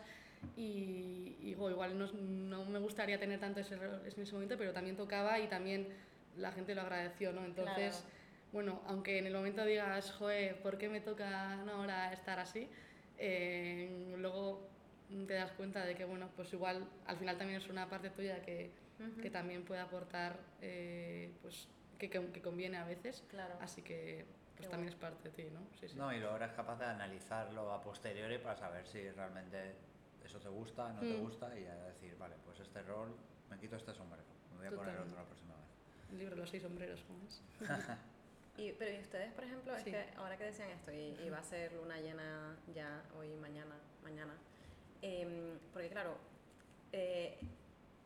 y, 0.56 1.36
y, 1.42 1.54
jo, 1.56 1.70
igual 1.70 1.98
no, 1.98 2.06
no 2.12 2.64
me 2.64 2.78
gustaría 2.78 3.18
tener 3.18 3.40
tanto 3.40 3.60
ese 3.60 3.74
en 3.74 4.22
ese 4.22 4.32
momento, 4.32 4.56
pero 4.58 4.72
también 4.72 4.96
tocaba 4.96 5.38
y 5.38 5.48
también 5.48 5.88
la 6.36 6.50
gente 6.50 6.74
lo 6.74 6.80
agradeció, 6.80 7.32
¿no? 7.32 7.44
Entonces... 7.44 7.96
Claro. 7.96 8.24
Bueno, 8.54 8.82
aunque 8.86 9.18
en 9.18 9.26
el 9.26 9.34
momento 9.34 9.64
digas, 9.64 10.12
joder, 10.12 10.62
¿por 10.62 10.78
qué 10.78 10.88
me 10.88 11.00
toca 11.00 11.60
ahora 11.68 12.12
estar 12.12 12.38
así? 12.38 12.68
Eh, 13.18 14.14
luego 14.16 14.68
te 15.26 15.34
das 15.34 15.50
cuenta 15.52 15.84
de 15.84 15.96
que, 15.96 16.04
bueno, 16.04 16.28
pues 16.36 16.52
igual 16.52 16.86
al 17.06 17.16
final 17.16 17.36
también 17.36 17.60
es 17.60 17.68
una 17.68 17.90
parte 17.90 18.10
tuya 18.10 18.40
que, 18.42 18.70
Ujú. 19.00 19.20
que 19.20 19.30
también 19.30 19.64
puede 19.64 19.80
aportar, 19.80 20.38
eh, 20.60 21.32
pues 21.42 21.68
que, 21.98 22.08
que, 22.10 22.42
conviene 22.42 22.76
a 22.76 22.84
veces. 22.84 23.24
Claro. 23.28 23.56
Así 23.60 23.82
que 23.82 24.24
pues 24.56 24.66
Qué 24.66 24.70
también 24.70 24.88
es 24.92 24.94
parte 24.98 25.30
de 25.30 25.34
ti, 25.34 25.50
¿no? 25.50 25.60
Sí, 25.80 25.88
sí. 25.88 25.96
No, 25.96 26.12
y 26.12 26.20
luego 26.20 26.36
eres 26.36 26.52
capaz 26.52 26.78
de 26.78 26.84
analizarlo 26.86 27.72
a 27.72 27.82
posteriori 27.82 28.38
para 28.38 28.56
saber 28.56 28.86
si 28.86 29.10
realmente 29.10 29.74
eso 30.24 30.38
te 30.38 30.48
gusta, 30.48 30.92
no 30.92 31.00
te 31.00 31.14
Mm. 31.14 31.20
gusta 31.22 31.58
y 31.58 31.62
decir, 31.64 32.16
vale, 32.18 32.36
pues 32.44 32.60
este 32.60 32.82
rol, 32.82 33.14
me 33.50 33.58
quito 33.58 33.76
este 33.76 33.92
sombrero, 33.94 34.22
me 34.52 34.58
voy 34.58 34.66
a 34.66 34.70
poner 34.70 34.94
Totalmente. 34.94 35.10
otro 35.10 35.22
la 35.22 35.26
próxima 35.26 35.54
vez. 35.54 35.64
El 36.12 36.18
libro 36.18 36.36
Los 36.36 36.50
seis 36.50 36.62
sombreros, 36.62 37.02
¿cómo 37.06 37.20
es? 37.26 37.42
Y, 38.56 38.70
pero 38.70 38.92
y 38.96 39.00
ustedes, 39.00 39.32
por 39.32 39.42
ejemplo, 39.42 39.74
Sí. 39.74 39.90
es 39.90 39.96
que 39.96 40.16
ahora 40.16 40.36
que 40.36 40.44
decían 40.44 40.70
esto, 40.70 40.92
y, 40.92 41.18
y 41.26 41.28
va 41.28 41.38
a 41.38 41.42
ser 41.42 41.72
luna 41.72 41.98
llena 41.98 42.56
ya 42.72 43.02
hoy, 43.18 43.34
mañana, 43.34 43.74
mañana, 44.04 44.32
em, 45.02 45.58
porque 45.72 45.88
claro, 45.88 46.16
eh, 46.92 47.36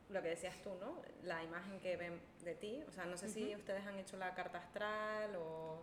lo 0.08 0.22
que 0.22 0.28
decías 0.28 0.56
tú, 0.62 0.70
¿no? 0.80 1.02
La 1.22 1.42
imagen 1.44 1.78
que 1.80 1.96
ven 1.96 2.20
de 2.44 2.54
ti, 2.54 2.82
o 2.88 2.92
sea, 2.92 3.04
no 3.04 3.16
sé 3.16 3.28
si 3.28 3.48
Ujú. 3.48 3.56
ustedes 3.58 3.86
han 3.86 3.98
hecho 3.98 4.16
la 4.16 4.34
carta 4.34 4.58
astral 4.58 5.36
o... 5.36 5.82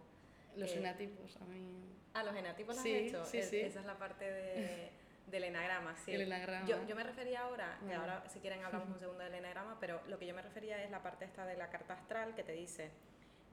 Los 0.55 0.71
Eh, 0.71 0.77
enatipos, 0.79 1.35
a 1.41 1.45
mí... 1.45 1.83
Ah, 2.13 2.23
los 2.23 2.35
enatipos 2.35 2.75
los 2.75 2.83
Sí, 2.83 2.95
has 2.95 3.01
hecho. 3.01 3.25
sí, 3.25 3.43
sí. 3.43 3.59
Esa 3.59 3.81
es 3.81 3.85
la 3.85 3.97
parte 3.97 4.31
de, 4.31 4.89
del 5.27 5.43
enagrama, 5.43 5.95
sí. 5.97 6.13
El 6.13 6.21
enagrama. 6.21 6.65
Yo, 6.67 6.83
yo 6.87 6.95
me 6.95 7.03
refería 7.03 7.41
ahora, 7.41 7.77
que 7.85 7.93
ahora 7.93 8.23
si 8.29 8.39
quieren 8.39 8.63
hablamos 8.63 8.87
un 8.89 8.99
segundo 8.99 9.23
del 9.23 9.35
enagrama, 9.35 9.77
pero 9.79 10.01
lo 10.07 10.17
que 10.17 10.25
yo 10.25 10.33
me 10.33 10.41
refería 10.41 10.81
es 10.83 10.89
la 10.91 11.03
parte 11.03 11.25
esta 11.25 11.45
de 11.45 11.55
la 11.57 11.69
carta 11.69 11.93
astral 11.93 12.33
que 12.35 12.43
te 12.43 12.53
dice, 12.53 12.89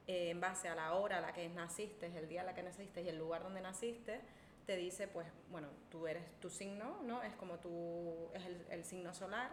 eh, 0.06 0.30
en 0.30 0.40
base 0.40 0.68
a 0.68 0.74
la 0.76 0.94
hora 0.94 1.18
a 1.18 1.20
la 1.20 1.32
que 1.32 1.48
naciste, 1.48 2.06
el 2.16 2.28
día 2.28 2.42
a 2.42 2.44
la 2.44 2.54
que 2.54 2.62
naciste 2.62 3.02
y 3.02 3.08
el 3.08 3.18
lugar 3.18 3.42
donde 3.42 3.60
naciste, 3.60 4.20
te 4.64 4.76
dice, 4.76 5.08
pues, 5.08 5.26
bueno, 5.50 5.68
tú 5.90 6.06
eres 6.06 6.22
tu 6.40 6.48
signo, 6.48 7.02
¿no? 7.02 7.20
Es 7.24 7.34
como 7.34 7.58
tu, 7.58 8.30
es 8.32 8.44
el, 8.46 8.64
el 8.70 8.84
signo 8.84 9.12
solar, 9.12 9.50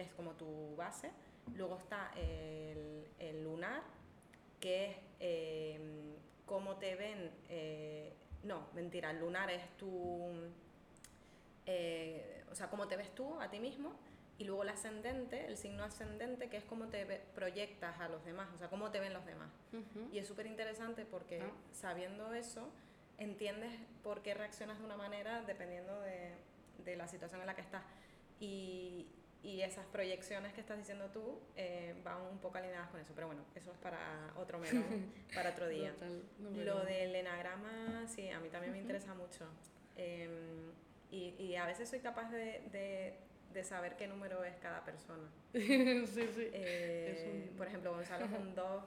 es 0.00 0.12
como 0.14 0.32
tu 0.32 0.74
base. 0.76 1.10
Luego 1.56 1.76
está 1.78 2.10
el, 2.16 3.06
el 3.18 3.42
lunar, 3.44 3.82
que 4.60 4.90
es 4.90 4.96
eh, 5.20 5.80
cómo 6.46 6.76
te 6.76 6.94
ven, 6.96 7.30
eh, 7.48 8.12
no, 8.44 8.66
mentira, 8.74 9.10
el 9.10 9.20
lunar 9.20 9.50
es 9.50 9.62
tu, 9.76 10.32
eh, 11.66 12.44
o 12.50 12.54
sea, 12.54 12.68
cómo 12.68 12.88
te 12.88 12.96
ves 12.96 13.14
tú 13.14 13.40
a 13.40 13.50
ti 13.50 13.58
mismo, 13.60 13.92
y 14.38 14.44
luego 14.44 14.62
el 14.62 14.70
ascendente, 14.70 15.46
el 15.46 15.56
signo 15.56 15.84
ascendente, 15.84 16.48
que 16.48 16.56
es 16.56 16.64
cómo 16.64 16.86
te 16.86 17.04
proyectas 17.34 18.00
a 18.00 18.08
los 18.08 18.24
demás, 18.24 18.48
o 18.54 18.58
sea, 18.58 18.68
cómo 18.68 18.90
te 18.90 18.98
ven 19.00 19.12
los 19.12 19.24
demás. 19.26 19.50
Y 20.12 20.18
es 20.18 20.26
súper 20.26 20.46
interesante 20.46 21.04
porque 21.04 21.40
Ah. 21.42 21.50
sabiendo 21.72 22.32
eso, 22.32 22.70
entiendes 23.18 23.70
por 24.02 24.22
qué 24.22 24.32
reaccionas 24.34 24.78
de 24.78 24.84
una 24.86 24.96
manera 24.96 25.42
dependiendo 25.42 26.00
de, 26.00 26.32
de 26.84 26.96
la 26.96 27.06
situación 27.06 27.40
en 27.42 27.46
la 27.48 27.54
que 27.54 27.60
estás. 27.60 27.82
Y, 28.40 29.06
y 29.42 29.62
esas 29.62 29.86
proyecciones 29.86 30.52
que 30.52 30.60
estás 30.60 30.76
diciendo 30.76 31.06
tú 31.12 31.40
eh, 31.56 31.94
van 32.04 32.20
un 32.22 32.38
poco 32.38 32.58
alineadas 32.58 32.90
con 32.90 33.00
eso. 33.00 33.12
Pero 33.14 33.26
bueno, 33.28 33.42
eso 33.54 33.72
es 33.72 33.78
para 33.78 34.32
otro 34.36 34.58
melón, 34.58 35.12
para 35.34 35.50
otro 35.50 35.66
día. 35.68 35.92
Total, 35.94 36.22
no, 36.38 36.50
Lo 36.50 36.80
del 36.84 37.14
enagrama, 37.14 38.04
sí, 38.06 38.28
a 38.30 38.38
mí 38.40 38.48
también 38.50 38.72
me 38.72 38.78
interesa 38.78 39.14
mucho. 39.14 39.46
Em, 39.96 40.70
y, 41.10 41.34
y 41.38 41.56
a 41.56 41.66
veces 41.66 41.88
soy 41.88 42.00
capaz 42.00 42.30
de, 42.30 42.60
de, 42.70 43.18
de 43.52 43.64
saber 43.64 43.96
qué 43.96 44.06
número 44.06 44.44
es 44.44 44.56
cada 44.56 44.84
persona. 44.84 45.28
sí, 45.52 46.04
sí. 46.06 46.50
Eh, 46.52 47.48
un- 47.50 47.56
Por 47.56 47.66
ejemplo, 47.66 47.92
Gonzalo 47.94 48.26
es 48.26 48.32
un 48.32 48.54
2, 48.54 48.84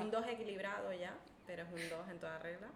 un 0.00 0.10
2 0.10 0.26
equilibrado 0.28 0.92
ya, 0.92 1.16
pero 1.46 1.64
es 1.64 1.68
un 1.68 1.88
2 1.90 2.08
en 2.08 2.18
toda 2.20 2.38
regla. 2.38 2.68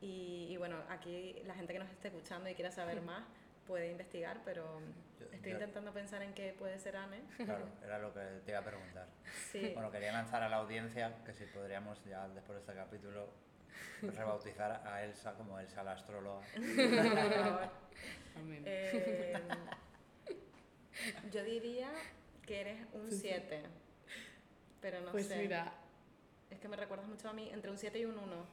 Y, 0.00 0.48
y 0.50 0.56
bueno, 0.56 0.76
aquí 0.88 1.40
la 1.46 1.54
gente 1.54 1.72
que 1.72 1.78
nos 1.78 1.88
esté 1.90 2.08
escuchando 2.08 2.48
y 2.50 2.54
quiera 2.54 2.72
saber 2.72 3.00
más 3.02 3.22
puede 3.66 3.90
investigar, 3.90 4.40
pero 4.44 4.80
Yo- 5.20 5.26
estoy 5.32 5.52
yo- 5.52 5.58
intentando 5.58 5.92
pensar 5.92 6.22
en 6.22 6.34
qué 6.34 6.54
puede 6.58 6.78
ser 6.78 6.96
Anne. 6.96 7.22
Claro, 7.36 7.66
era 7.84 7.98
lo 7.98 8.12
que 8.12 8.20
te 8.44 8.50
iba 8.50 8.60
a 8.60 8.64
preguntar. 8.64 9.06
Sí, 9.50 9.70
Bueno, 9.74 9.90
quería 9.90 10.12
lanzar 10.12 10.42
a 10.42 10.48
la 10.48 10.56
audiencia 10.56 11.14
que 11.24 11.32
si 11.32 11.44
podríamos 11.46 12.02
ya 12.04 12.28
después 12.28 12.56
de 12.56 12.60
este 12.60 12.74
capítulo 12.74 13.28
rebautizar 14.02 14.86
a 14.86 15.02
Elsa 15.04 15.34
como 15.34 15.58
Elsa 15.58 15.82
la 15.82 15.92
astróloga. 15.92 16.40
Eh, 18.64 19.34
yo 21.30 21.44
diría 21.44 21.90
que 22.46 22.60
eres 22.60 22.86
un 22.94 23.10
7, 23.10 23.62
pero 24.80 25.00
no 25.00 25.12
pues 25.12 25.26
sé. 25.26 25.36
mira, 25.36 25.72
Es 26.50 26.58
que 26.60 26.68
me 26.68 26.76
recuerdas 26.76 27.06
mucho 27.08 27.28
a 27.28 27.32
mí, 27.32 27.48
entre 27.52 27.70
un 27.70 27.78
7 27.78 27.98
y 27.98 28.04
un 28.04 28.18
1. 28.18 28.46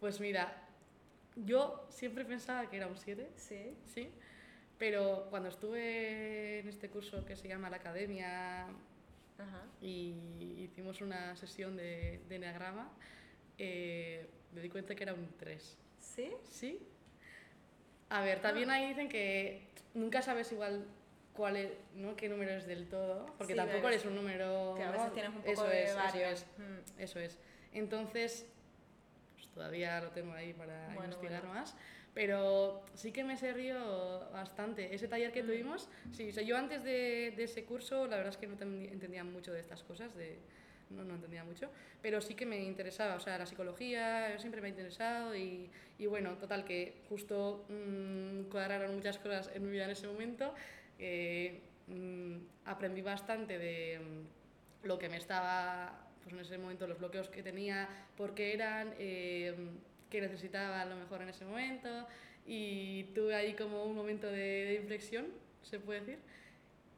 pues 0.00 0.18
mira, 0.20 0.61
yo 1.36 1.86
siempre 1.90 2.24
pensaba 2.24 2.68
que 2.68 2.76
era 2.76 2.86
un 2.86 2.96
7, 2.96 3.28
Sí. 3.36 3.76
sí, 3.86 4.10
pero 4.78 5.26
cuando 5.30 5.48
estuve 5.48 6.60
en 6.60 6.68
este 6.68 6.88
curso 6.90 7.24
que 7.24 7.36
se 7.36 7.48
llama 7.48 7.70
la 7.70 7.76
Academia 7.76 8.64
Ajá. 9.38 9.66
y 9.80 10.14
hicimos 10.58 11.00
una 11.00 11.36
sesión 11.36 11.76
de, 11.76 12.20
de 12.28 12.36
enneagrama, 12.36 12.90
eh, 13.58 14.26
me 14.52 14.60
di 14.60 14.68
cuenta 14.68 14.94
que 14.94 15.02
era 15.04 15.14
un 15.14 15.28
3. 15.38 15.78
¿Sí? 16.00 16.32
Sí. 16.50 16.80
A 18.10 18.20
ver, 18.22 18.40
también 18.40 18.70
ahí 18.70 18.88
dicen 18.88 19.08
que 19.08 19.68
nunca 19.94 20.20
sabes 20.20 20.50
igual 20.52 20.86
cuál 21.32 21.56
es, 21.56 21.70
¿no? 21.94 22.14
qué 22.14 22.28
número 22.28 22.50
es 22.52 22.66
del 22.66 22.88
todo, 22.88 23.24
porque 23.38 23.54
Sí, 23.54 23.56
tampoco 23.56 23.88
eres 23.88 24.04
un 24.04 24.14
número... 24.16 24.74
Que 24.76 24.82
a 24.82 24.86
¿no? 24.86 24.92
veces 24.92 25.12
tienes 25.14 25.30
un 25.30 25.38
poco 25.38 25.50
Eso 25.52 25.64
de 25.66 25.84
es, 25.84 25.94
varios. 25.94 26.32
Eso 26.32 26.44
es, 26.44 26.46
Mm. 26.58 27.00
eso 27.00 27.20
es. 27.20 27.38
Entonces, 27.72 28.46
todavía 29.54 30.00
lo 30.00 30.10
tengo 30.10 30.32
ahí 30.32 30.52
para 30.52 30.86
Bueno, 30.94 31.04
investigar 31.04 31.42
bueno. 31.42 31.54
más, 31.54 31.76
pero 32.14 32.82
sí 32.94 33.12
que 33.12 33.24
me 33.24 33.36
se 33.36 33.52
río 33.52 34.28
bastante. 34.32 34.94
Ese 34.94 35.08
taller 35.08 35.32
que 35.32 35.42
Mm. 35.42 35.46
tuvimos, 35.46 35.88
sí, 36.12 36.28
o 36.30 36.32
sea, 36.32 36.42
yo 36.42 36.56
antes 36.56 36.82
de, 36.84 37.32
de 37.36 37.44
ese 37.44 37.64
curso 37.64 38.06
la 38.06 38.16
verdad 38.16 38.30
es 38.32 38.36
que 38.38 38.46
no 38.46 38.56
ten- 38.56 38.88
entendía 38.90 39.24
mucho 39.24 39.52
de 39.52 39.60
estas 39.60 39.82
cosas, 39.82 40.14
de, 40.14 40.38
no, 40.90 41.04
no 41.04 41.14
entendía 41.14 41.42
mucho, 41.44 41.70
pero 42.02 42.20
sí 42.20 42.34
que 42.34 42.44
me 42.44 42.58
interesaba, 42.62 43.14
o 43.14 43.20
sea, 43.20 43.38
la 43.38 43.46
psicología 43.46 44.38
siempre 44.38 44.60
me 44.60 44.66
ha 44.66 44.70
interesado 44.70 45.34
y, 45.34 45.70
y 45.98 46.06
bueno, 46.06 46.36
total, 46.36 46.64
que 46.64 47.02
justo 47.08 47.64
mm, 47.70 48.50
cuadraron 48.50 48.94
muchas 48.94 49.18
cosas 49.18 49.50
en 49.54 49.64
mi 49.64 49.70
vida 49.70 49.84
en 49.84 49.90
ese 49.92 50.06
momento. 50.06 50.54
eh, 50.98 51.62
mm, 51.88 52.36
aprendí 52.66 53.00
bastante 53.02 53.58
de 53.58 53.98
mm, 54.00 54.86
lo 54.86 54.98
que 54.98 55.08
me 55.08 55.16
estaba, 55.16 55.98
pues 56.22 56.34
en 56.34 56.40
ese 56.40 56.58
momento, 56.58 56.86
los 56.86 56.98
bloqueos 56.98 57.28
que 57.28 57.42
tenía, 57.42 57.88
por 58.16 58.34
qué 58.34 58.54
eran, 58.54 58.94
eh, 58.98 59.54
qué 60.10 60.20
necesitaba 60.20 60.80
a 60.80 60.84
lo 60.86 60.96
mejor 60.96 61.22
en 61.22 61.28
ese 61.28 61.44
momento 61.44 62.06
y 62.46 63.04
tuve 63.14 63.34
ahí 63.34 63.54
como 63.54 63.84
un 63.84 63.94
momento 63.96 64.26
de, 64.28 64.36
de 64.66 64.74
inflexión, 64.74 65.26
se 65.62 65.78
puede 65.80 66.00
decir, 66.00 66.18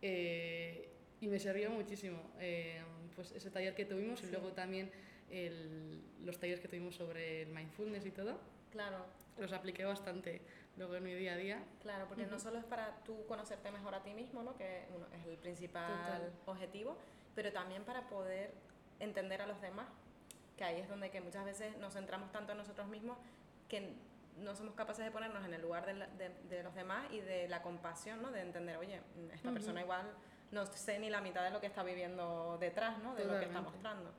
eh, 0.03 0.89
y 1.21 1.29
me 1.29 1.39
sirvió 1.39 1.71
muchísimo 1.71 2.19
eh, 2.41 2.83
pues 3.15 3.33
ese 3.33 3.51
taller 3.51 3.75
que 3.75 3.85
tuvimos 3.85 4.21
Sí. 4.21 4.27
y 4.27 4.31
luego 4.31 4.53
también 4.53 4.91
el- 5.31 6.01
los 6.25 6.39
talleres 6.39 6.61
que 6.61 6.69
tuvimos 6.69 6.95
sobre 6.97 7.43
el 7.43 7.49
mindfulness 7.49 8.05
y 8.07 8.11
todo, 8.11 8.39
Claro, 8.71 9.07
los 9.39 9.53
apliqué 9.53 9.85
bastante 9.85 10.41
luego 10.77 10.97
en 10.97 11.05
mi 11.05 11.15
día 11.15 11.35
a 11.35 11.37
día. 11.37 11.63
claro, 11.81 12.07
porque 12.09 12.25
no 12.27 12.35
Ujú. 12.37 12.41
solo 12.41 12.59
es 12.59 12.65
para 12.65 12.97
tú 13.05 13.25
conocerte 13.27 13.71
mejor 13.71 13.95
a 13.95 14.03
ti 14.03 14.13
mismo, 14.13 14.43
¿no? 14.43 14.57
que 14.57 14.85
uno, 14.95 15.07
es 15.19 15.27
el 15.27 15.37
principal 15.39 15.87
Total. 16.05 16.33
objetivo, 16.47 16.99
pero 17.35 17.53
también 17.53 17.85
para 17.85 18.09
poder 18.09 18.53
entender 19.05 19.41
a 19.43 19.47
los 19.47 19.61
demás, 19.61 19.87
que 20.57 20.65
ahí 20.65 20.81
es 20.81 20.89
donde 20.89 21.11
que 21.11 21.21
muchas 21.21 21.45
veces 21.45 21.77
nos 21.79 21.93
centramos 21.95 22.31
tanto 22.33 22.53
en 22.53 22.59
nosotros 22.59 22.87
mismos 22.89 23.19
que 23.69 23.93
no 24.39 24.55
somos 24.55 24.75
capaces 24.75 25.05
de 25.05 25.11
ponernos 25.11 25.45
en 25.45 25.55
el 25.55 25.63
lugar 25.63 25.87
de, 25.87 25.95
la- 25.95 26.07
de- 26.09 26.35
de 26.51 26.63
los 26.63 26.75
demás 26.75 27.07
y 27.13 27.21
de 27.21 27.49
la 27.49 27.63
compasión, 27.63 28.21
¿no? 28.23 28.31
de 28.33 28.41
entender, 28.41 28.77
oye, 28.77 29.01
esta 29.33 29.49
Ujú. 29.49 29.55
persona 29.55 29.81
igual 29.81 30.07
no 30.51 30.67
sé 30.67 30.99
ni 30.99 31.09
la 31.11 31.21
mitad 31.21 31.43
de 31.45 31.51
lo 31.51 31.61
que 31.61 31.67
está 31.67 31.83
viviendo 31.83 32.57
detrás, 32.61 32.99
¿no? 32.99 33.15
de 33.15 33.25
lo 33.25 33.39
que 33.39 33.47
está 33.47 33.59
Totalmente. 33.61 33.71
mostrando. 33.71 34.11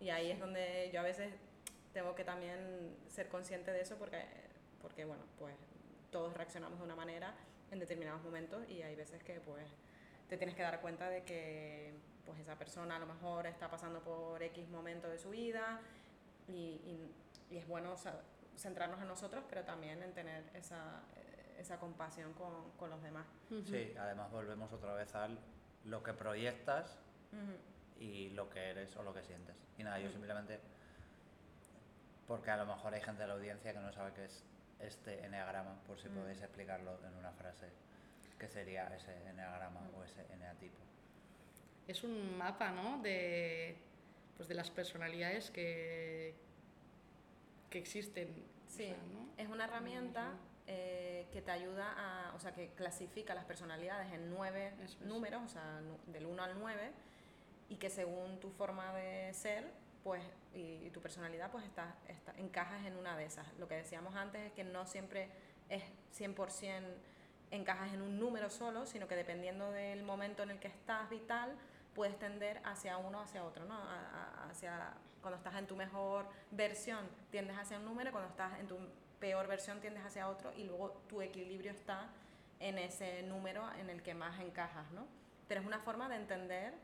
Y 0.00 0.10
ahí 0.10 0.30
es 0.30 0.38
donde 0.40 0.90
yo 0.92 1.00
a 1.00 1.02
veces 1.04 1.32
tengo 1.92 2.14
que 2.14 2.24
también 2.24 2.96
ser 3.08 3.28
consciente 3.28 3.70
de 3.72 3.80
eso 3.80 3.96
porque, 3.96 4.24
porque 4.82 5.04
bueno, 5.04 5.22
pues 5.38 5.54
todos 6.10 6.34
reaccionamos 6.34 6.78
de 6.78 6.84
una 6.84 6.94
manera 6.96 7.34
en 7.70 7.78
determinados 7.78 8.22
momentos 8.22 8.68
y 8.68 8.82
hay 8.82 8.94
veces 8.96 9.22
que 9.22 9.40
pues 9.40 9.66
te 10.28 10.36
tienes 10.36 10.54
que 10.56 10.62
dar 10.62 10.80
cuenta 10.80 11.08
de 11.08 11.22
que 11.24 11.92
pues 12.26 12.38
esa 12.40 12.56
persona 12.56 12.96
a 12.96 12.98
lo 12.98 13.06
mejor 13.06 13.46
está 13.46 13.70
pasando 13.70 14.00
por 14.00 14.42
X 14.42 14.68
momento 14.68 15.08
de 15.08 15.18
su 15.18 15.30
vida 15.30 15.80
y, 16.48 16.52
y- 16.52 17.14
y 17.50 17.56
es 17.58 17.66
bueno 17.68 17.94
centrarnos 18.56 19.00
en 19.00 19.08
nosotros, 19.08 19.44
pero 19.48 19.62
también 19.64 20.02
en 20.02 20.12
tener 20.12 20.44
esa, 20.54 21.02
eh, 21.16 21.56
esa 21.58 21.78
compasión 21.78 22.32
con, 22.34 22.72
con 22.72 22.90
los 22.90 23.02
demás. 23.02 23.26
Sí, 23.64 23.94
además 23.98 24.30
volvemos 24.30 24.72
otra 24.72 24.92
vez 24.94 25.14
al 25.14 25.38
lo 25.84 26.02
que 26.02 26.12
proyectas 26.12 26.98
y 28.00 28.30
lo 28.30 28.48
que 28.50 28.70
eres 28.70 28.96
o 28.96 29.02
lo 29.02 29.14
que 29.14 29.22
sientes. 29.22 29.54
Y 29.78 29.84
nada, 29.84 29.98
yo 30.00 30.10
simplemente, 30.10 30.58
porque 32.26 32.50
a 32.50 32.56
lo 32.56 32.66
mejor 32.66 32.92
hay 32.94 33.00
gente 33.00 33.22
de 33.22 33.28
la 33.28 33.34
audiencia 33.34 33.72
que 33.72 33.78
no 33.78 33.92
sabe 33.92 34.12
qué 34.12 34.24
es 34.24 34.42
este 34.80 35.24
enneagrama, 35.24 35.74
por 35.86 35.98
si 35.98 36.08
podéis 36.08 36.40
explicarlo 36.42 36.98
en 37.06 37.14
una 37.14 37.32
frase, 37.32 37.68
¿qué 38.38 38.48
sería 38.48 38.88
ese 38.94 39.14
enneagrama 39.28 39.80
Mm. 39.80 39.94
o 39.94 40.04
ese 40.04 40.26
eneatipo? 40.32 40.76
Es 41.86 42.02
un 42.04 42.36
mapa, 42.36 42.70
¿no? 42.70 43.00
De, 43.02 43.76
pues 44.36 44.48
de 44.48 44.54
las 44.54 44.70
personalidades 44.70 45.50
que, 45.50 46.34
que 47.70 47.78
existen. 47.78 48.28
o 48.66 48.70
Sí, 48.70 48.86
sea, 48.86 48.96
¿no? 49.12 49.28
es 49.36 49.48
una 49.48 49.64
herramienta 49.64 50.32
eh, 50.66 51.26
que 51.32 51.42
te 51.42 51.50
ayuda 51.52 51.94
a, 51.96 52.34
o 52.34 52.40
sea, 52.40 52.52
que 52.52 52.70
clasifica 52.70 53.34
las 53.34 53.44
personalidades 53.44 54.12
en 54.12 54.30
nueve 54.30 54.74
es. 54.82 55.00
números, 55.00 55.42
o 55.44 55.48
sea, 55.48 55.80
del 56.06 56.26
1 56.26 56.42
al 56.42 56.58
9, 56.58 56.90
y 57.68 57.76
que 57.76 57.88
según 57.90 58.40
tu 58.40 58.50
forma 58.50 58.92
de 58.94 59.32
ser, 59.32 59.70
pues, 60.02 60.22
y, 60.54 60.86
y 60.86 60.90
tu 60.90 61.00
personalidad, 61.00 61.50
pues 61.50 61.64
está, 61.64 61.94
está- 62.08 62.34
encajas 62.38 62.84
en 62.84 62.96
una 62.96 63.16
de 63.16 63.24
esas. 63.26 63.46
Lo 63.58 63.68
que 63.68 63.76
decíamos 63.76 64.14
antes 64.16 64.40
es 64.42 64.52
que 64.52 64.64
no 64.64 64.86
siempre 64.86 65.28
es 65.68 65.82
100% 66.16 66.82
encajas 67.52 67.92
en 67.92 68.02
un 68.02 68.18
número 68.18 68.50
solo, 68.50 68.86
sino 68.86 69.06
que 69.06 69.14
dependiendo 69.14 69.70
del 69.70 70.02
momento 70.02 70.42
en 70.42 70.50
el 70.50 70.58
que 70.58 70.66
estás 70.68 71.08
vital, 71.10 71.56
puedes 71.96 72.16
tender 72.18 72.60
hacia 72.64 72.96
uno 72.98 73.20
hacia 73.20 73.42
otro, 73.42 73.64
¿no? 73.64 73.74
A- 73.74 74.00
a- 74.44 74.50
hacia, 74.50 74.92
cuando 75.20 75.38
estás 75.38 75.54
en 75.56 75.66
tu 75.66 75.74
mejor 75.74 76.26
versión 76.52 77.08
tiendes 77.30 77.56
hacia 77.58 77.78
un 77.78 77.84
número, 77.86 78.12
cuando 78.12 78.28
estás 78.30 78.60
en 78.60 78.68
tu 78.68 78.76
peor 79.18 79.48
versión 79.48 79.80
tiendes 79.80 80.04
hacia 80.04 80.28
otro 80.28 80.52
y 80.54 80.64
luego 80.64 80.90
tu 81.08 81.22
equilibrio 81.22 81.72
está 81.72 82.08
en 82.60 82.78
ese 82.78 83.22
número 83.24 83.68
en 83.80 83.90
el 83.90 84.02
que 84.02 84.14
más 84.14 84.38
encajas, 84.40 84.90
¿no? 84.92 85.06
Pero 85.48 85.60
es 85.62 85.66
una 85.66 85.78
forma 85.80 86.08
de 86.08 86.16
entender 86.16 86.74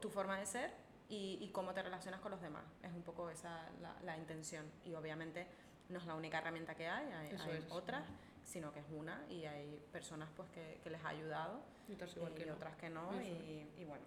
tu 0.00 0.08
forma 0.10 0.38
de 0.38 0.46
ser 0.46 0.72
y, 1.08 1.38
y 1.40 1.48
cómo 1.50 1.72
te 1.72 1.82
relacionas 1.82 2.20
con 2.20 2.30
los 2.32 2.40
demás. 2.40 2.64
Es 2.82 2.92
un 2.92 3.02
poco 3.02 3.30
esa 3.30 3.68
la, 3.80 3.94
la 4.02 4.16
intención 4.16 4.64
y 4.84 4.94
obviamente 4.94 5.46
no 5.88 5.98
es 5.98 6.06
la 6.06 6.14
única 6.14 6.38
herramienta 6.38 6.74
que 6.74 6.88
hay, 6.88 7.06
hay, 7.12 7.28
hay 7.52 7.66
otras, 7.70 8.02
sino 8.46 8.72
que 8.72 8.80
es 8.80 8.86
una 8.90 9.26
y 9.28 9.44
hay 9.44 9.78
personas 9.92 10.30
pues 10.36 10.48
que, 10.50 10.78
que 10.82 10.90
les 10.90 11.04
ha 11.04 11.08
ayudado 11.08 11.60
Y 11.88 11.94
otras 11.94 12.16
igual 12.16 12.32
y 12.32 12.34
que 12.36 12.46
no. 12.90 13.10
que 13.10 13.24
y, 13.24 13.68
y 13.76 13.84
bueno. 13.84 14.04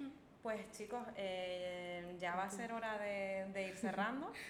Mm. 0.00 0.10
Pues 0.42 0.70
chicos, 0.72 1.06
eh, 1.16 2.16
ya 2.18 2.34
va 2.34 2.44
a 2.44 2.50
ser 2.50 2.72
hora 2.72 2.98
de, 2.98 3.46
de 3.52 3.68
ir 3.68 3.76
cerrando. 3.76 4.32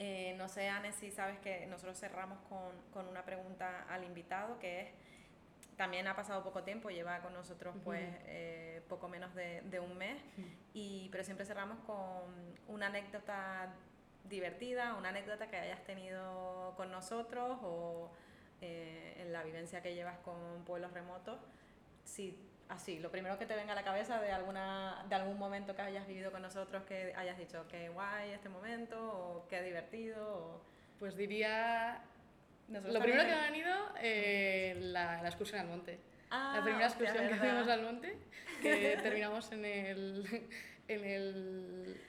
Eh, 0.00 0.36
no 0.38 0.48
sé, 0.48 0.68
Anne, 0.68 0.92
si 0.92 1.10
sabes 1.10 1.40
que 1.40 1.66
nosotros 1.66 1.98
cerramos 1.98 2.38
con, 2.48 2.70
con 2.92 3.08
una 3.08 3.24
pregunta 3.24 3.84
al 3.88 4.04
invitado, 4.04 4.56
que 4.60 4.82
es, 4.82 4.88
también 5.76 6.06
ha 6.06 6.14
pasado 6.14 6.44
poco 6.44 6.62
tiempo, 6.62 6.88
lleva 6.88 7.18
con 7.18 7.32
nosotros 7.34 7.74
pues 7.84 8.08
eh, 8.26 8.80
poco 8.88 9.08
menos 9.08 9.34
de, 9.34 9.60
de 9.62 9.80
un 9.80 9.98
mes, 9.98 10.22
y, 10.72 11.08
pero 11.10 11.24
siempre 11.24 11.44
cerramos 11.44 11.78
con 11.80 12.32
una 12.68 12.86
anécdota 12.86 13.74
divertida, 14.28 14.94
una 14.94 15.08
anécdota 15.08 15.48
que 15.48 15.56
hayas 15.56 15.82
tenido 15.82 16.74
con 16.76 16.92
nosotros 16.92 17.58
o 17.62 18.12
eh, 18.60 19.14
en 19.18 19.32
la 19.32 19.42
vivencia 19.42 19.82
que 19.82 19.94
llevas 19.94 20.18
con 20.18 20.64
pueblos 20.64 20.92
remotos. 20.92 21.38
Si, 22.04 22.38
así, 22.68 22.98
lo 22.98 23.10
primero 23.10 23.38
que 23.38 23.46
te 23.46 23.54
venga 23.54 23.72
a 23.72 23.76
la 23.76 23.84
cabeza 23.84 24.20
de, 24.20 24.32
alguna, 24.32 25.04
de 25.08 25.14
algún 25.14 25.38
momento 25.38 25.74
que 25.76 25.82
hayas 25.82 26.06
vivido 26.06 26.30
con 26.32 26.42
nosotros 26.42 26.82
que 26.84 27.12
hayas 27.16 27.38
dicho 27.38 27.66
qué 27.68 27.88
guay 27.88 28.30
este 28.30 28.48
momento 28.48 28.98
o 29.00 29.48
qué 29.48 29.62
divertido. 29.62 30.26
O... 30.36 30.62
Pues 30.98 31.16
diría. 31.16 32.02
Nosotros 32.68 32.92
Lo 32.94 33.00
primero 33.00 33.22
que 33.22 33.28
me 33.30 33.34
ha 33.34 33.44
venido, 33.44 33.74
eh, 34.00 34.76
la, 34.80 35.22
la 35.22 35.28
excursión 35.28 35.60
al 35.60 35.68
monte. 35.68 35.98
Ah, 36.30 36.54
la 36.56 36.62
primera 36.62 36.86
hostia, 36.86 37.04
excursión 37.08 37.32
que 37.32 37.38
fuimos 37.40 37.68
al 37.68 37.82
monte, 37.82 38.18
que 38.60 38.98
terminamos 39.02 39.50
en 39.52 39.64
el. 39.64 40.50
en 40.88 41.04
el. 41.04 42.00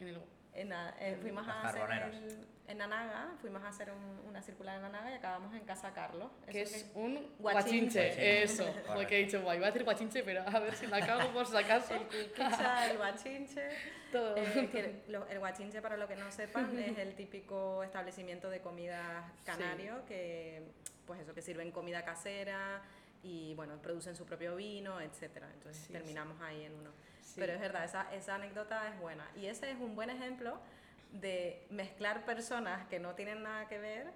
en 0.00 0.08
el. 0.08 0.22
En 0.52 0.68
la- 0.68 0.94
eh, 1.00 1.16
fuimos 1.20 1.48
a 1.48 1.62
hacer 1.68 1.90
el- 1.90 2.46
en 2.66 2.80
Anaga, 2.80 3.34
fuimos 3.40 3.62
a 3.62 3.68
hacer 3.68 3.90
un- 3.90 4.28
una 4.28 4.40
circular 4.40 4.78
en 4.78 4.84
Anaga 4.86 5.10
y 5.10 5.14
acabamos 5.14 5.54
en 5.54 5.64
Casa 5.64 5.92
Carlos. 5.92 6.30
que 6.50 6.62
es 6.62 6.84
que- 6.84 6.98
un 6.98 7.14
Guachinche. 7.38 8.00
guachinche, 8.00 8.42
eso, 8.42 8.64
Correcto. 8.66 8.92
porque 8.94 9.18
he 9.20 9.24
dicho, 9.24 9.42
guay, 9.42 9.58
iba 9.58 9.66
a 9.66 9.70
decir 9.70 9.84
guachinche, 9.84 10.22
pero 10.22 10.42
a 10.48 10.58
ver 10.60 10.74
si 10.74 10.86
la 10.86 11.04
cago 11.06 11.30
por 11.32 11.46
si 11.46 11.56
acaso. 11.56 11.94
el 11.94 12.90
el 12.90 12.96
guachinche. 12.96 13.68
Todo. 14.12 14.36
Eh, 14.36 14.68
que 14.70 15.02
lo- 15.08 15.26
el 15.28 15.38
guachinche, 15.40 15.82
para 15.82 15.96
los 15.96 16.08
que 16.08 16.16
no 16.16 16.30
sepan, 16.30 16.78
es 16.78 16.96
el 16.98 17.14
típico 17.16 17.82
establecimiento 17.82 18.48
de 18.48 18.60
comidas 18.60 19.24
canario 19.44 20.04
que, 20.06 20.62
pues 21.04 21.20
eso, 21.20 21.34
que 21.34 21.42
sirven 21.42 21.70
comida 21.72 22.04
casera 22.04 22.80
y, 23.22 23.54
bueno, 23.54 23.76
producen 23.82 24.14
su 24.16 24.24
propio 24.24 24.54
vino, 24.56 25.00
etcétera. 25.00 25.48
Entonces 25.52 25.84
Sí, 25.86 25.92
terminamos 25.92 26.40
ahí 26.40 26.62
en 26.64 26.74
uno. 26.74 26.90
Sí. 27.20 27.34
Pero 27.40 27.54
es 27.54 27.60
verdad, 27.60 27.84
esa, 27.84 28.14
esa 28.14 28.36
anécdota 28.36 28.88
es 28.88 28.98
buena. 29.00 29.28
Y 29.34 29.46
ese 29.46 29.70
es 29.70 29.78
un 29.80 29.96
buen 29.96 30.10
ejemplo 30.10 30.60
de 31.20 31.66
mezclar 31.70 32.24
personas 32.24 32.86
que 32.88 32.98
no 32.98 33.14
tienen 33.14 33.42
nada 33.42 33.68
que 33.68 33.78
ver 33.78 34.06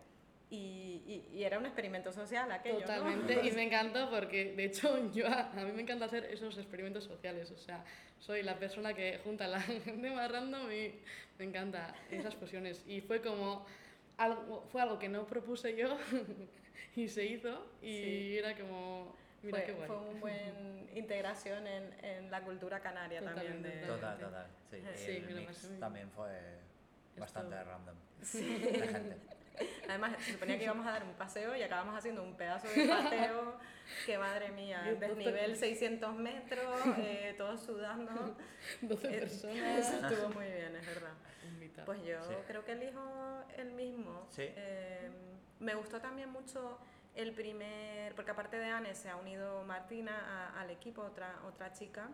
y, 0.51 1.03
y- 1.07 1.37
y 1.37 1.45
era 1.45 1.59
un 1.59 1.67
experimento 1.67 2.11
social 2.13 2.51
aquello, 2.53 2.81
¿no? 2.81 2.87
Totalmente, 2.87 3.47
y 3.47 3.53
me 3.53 3.63
encantó 3.69 4.11
porque, 4.11 4.53
de 4.55 4.65
hecho, 4.65 5.11
yo 5.15 5.27
a, 5.29 5.51
a 5.53 5.65
mí 5.65 5.73
me 5.73 5.83
encanta 5.83 6.07
hacer 6.07 6.25
esos 6.25 6.57
experimentos 6.59 7.05
sociales, 7.05 7.51
o 7.51 7.59
sea, 7.59 7.85
soy 8.19 8.43
la 8.43 8.59
persona 8.59 8.95
que 8.95 9.19
junta 9.23 9.45
a 9.45 9.49
la 9.49 9.61
gente 9.61 10.11
más 10.11 10.31
random 10.31 10.71
y 10.73 10.95
me 11.39 11.45
encanta 11.45 11.95
esas 12.11 12.35
fusiones. 12.35 12.83
Y 12.89 13.01
fue 13.01 13.21
como, 13.23 13.65
algo, 14.17 14.67
fue 14.73 14.83
algo 14.83 14.99
que 14.99 15.09
no 15.09 15.25
propuse 15.27 15.77
yo 15.77 15.97
y 16.97 17.09
se 17.09 17.25
hizo 17.27 17.65
y 17.81 17.87
Sí. 18.03 18.39
era 18.39 18.57
como, 18.57 19.15
mira 19.43 19.59
fue, 19.59 19.67
qué 19.67 19.73
guay. 19.73 19.87
fue 19.87 19.97
una 19.99 20.21
buena 20.21 20.91
integración 20.97 21.65
en, 21.69 22.05
en 22.05 22.31
la 22.31 22.41
cultura 22.43 22.81
canaria 22.81 23.23
también. 23.23 23.63
De, 23.63 23.71
Total, 23.87 24.19
total. 24.19 24.47
Sí, 24.71 24.79
Sí, 24.97 25.11
el 25.13 25.35
mix 25.37 25.71
también 25.79 26.11
fue 26.11 26.29
bastante 27.19 27.57
Esto- 27.57 27.71
random. 27.71 27.97
De 28.33 28.89
gente. 28.89 29.17
Además, 29.89 30.13
se 30.21 30.33
suponía 30.35 30.57
que 30.57 30.65
íbamos 30.65 30.87
a 30.87 30.93
dar 30.93 31.03
un 31.03 31.15
paseo 31.15 31.57
y 31.57 31.63
acabamos 31.63 31.97
haciendo 31.97 32.23
un 32.23 32.37
pedazo 32.37 32.69
de 32.69 32.87
paseo 32.87 33.59
que, 34.07 34.17
madre 34.19 34.51
mía, 34.53 34.83
desnivel 35.01 35.57
600 35.57 36.15
metros, 36.15 36.79
eh, 36.99 37.35
todos 37.37 37.61
sudando. 37.63 38.37
12 38.83 39.07
Eh, 39.17 39.19
personas. 39.21 39.89
Eso 39.89 40.07
estuvo 40.07 40.29
muy 40.31 40.47
bien, 40.47 40.77
es 40.77 40.87
verdad. 40.87 41.13
Pues 41.87 42.03
yo 42.05 42.23
Sí. 42.25 42.35
creo 42.47 42.65
que 42.65 42.73
elijo 42.73 43.45
el 43.57 43.73
mismo. 43.73 44.27
Sí. 44.31 44.43
Eh, 44.47 45.11
me 45.61 45.75
gustó 45.75 46.01
también 46.01 46.29
mucho 46.31 46.79
el 47.15 47.33
primer, 47.33 48.15
porque 48.15 48.31
aparte 48.31 48.59
de 48.59 48.67
Anne 48.67 48.95
se 48.95 49.09
ha 49.11 49.17
unido 49.17 49.65
Martina 49.65 50.13
a- 50.55 50.61
al 50.61 50.71
equipo, 50.71 51.03
otra, 51.03 51.35
otra 51.49 51.73
chica, 51.73 52.09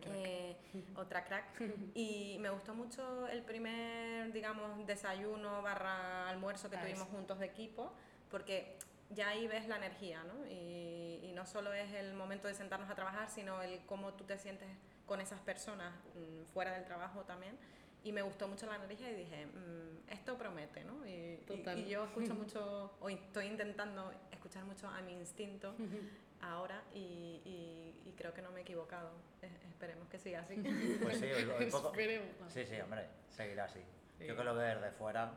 crack. 0.00 0.14
eh, 0.16 0.56
otra 0.96 1.24
crack. 1.24 1.60
Y 1.94 2.36
me 2.40 2.50
gustó 2.50 2.74
mucho 2.74 3.26
el 3.28 3.42
primer, 3.42 4.32
digamos, 4.32 4.86
desayuno 4.86 5.62
barra 5.62 6.28
almuerzo 6.28 6.70
que 6.70 6.76
Ah, 6.76 6.80
tuvimos 6.82 7.02
eso. 7.08 7.10
juntos 7.16 7.38
de 7.38 7.46
equipo, 7.46 7.92
porque 8.30 8.76
ya 9.10 9.28
ahí 9.28 9.46
ves 9.46 9.68
la 9.68 9.76
energía, 9.76 10.22
¿no? 10.24 10.46
Y, 10.46 11.20
y 11.22 11.32
no 11.34 11.46
solo 11.46 11.72
es 11.72 11.92
el 11.92 12.14
momento 12.14 12.48
de 12.48 12.54
sentarnos 12.54 12.90
a 12.90 12.94
trabajar, 12.94 13.30
sino 13.30 13.62
el 13.62 13.80
cómo 13.86 14.14
tú 14.14 14.24
te 14.24 14.36
sientes 14.38 14.68
con 15.06 15.20
esas 15.20 15.40
personas 15.40 15.94
mm, 16.14 16.44
fuera 16.52 16.72
del 16.72 16.84
trabajo 16.84 17.22
también. 17.22 17.56
Y 18.02 18.12
me 18.12 18.22
gustó 18.22 18.46
mucho 18.46 18.66
la 18.66 18.76
energía 18.76 19.10
y 19.10 19.14
dije, 19.16 19.46
mm, 19.46 20.10
esto 20.12 20.36
promete, 20.38 20.84
¿no? 20.84 21.04
Y, 21.06 21.40
y- 21.48 21.70
y 21.80 21.88
yo 21.88 22.04
escucho 22.04 22.34
mucho, 22.34 22.92
o 23.00 23.08
estoy 23.08 23.46
intentando 23.46 24.12
escuchar 24.32 24.64
mucho 24.64 24.88
a 24.88 25.00
mi 25.02 25.12
instinto 25.12 25.74
ahora 26.40 26.82
y, 26.94 27.40
y- 27.44 28.02
y 28.08 28.12
creo 28.12 28.32
que 28.34 28.42
no 28.42 28.50
me 28.52 28.60
he 28.60 28.62
equivocado. 28.62 29.10
Es- 29.42 29.52
esperemos 29.64 30.08
que 30.08 30.18
siga 30.18 30.40
así. 30.40 30.56
Pues 31.02 31.18
sí, 31.18 31.26
hoy, 31.32 31.44
hoy 31.44 31.70
poco... 31.70 31.88
Esperemos. 31.88 32.28
Sí, 32.52 32.66
sí, 32.66 32.80
hombre, 32.80 33.06
seguirá 33.30 33.64
así. 33.64 33.82
Sí. 34.18 34.26
Yo 34.26 34.36
que 34.36 34.44
lo 34.44 34.54
veo 34.54 34.74
desde 34.80 34.90
fuera, 34.92 35.32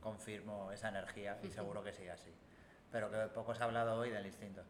confirmo 0.00 0.70
esa 0.72 0.88
energía 0.88 1.38
y 1.42 1.50
seguro 1.50 1.82
que 1.82 1.92
sigue 1.92 2.10
así. 2.10 2.32
Pero 2.90 3.10
que 3.10 3.16
poco 3.34 3.54
se 3.54 3.62
ha 3.62 3.66
hablado 3.66 3.96
hoy 4.00 4.10
del 4.10 4.26
instinto, 4.26 4.62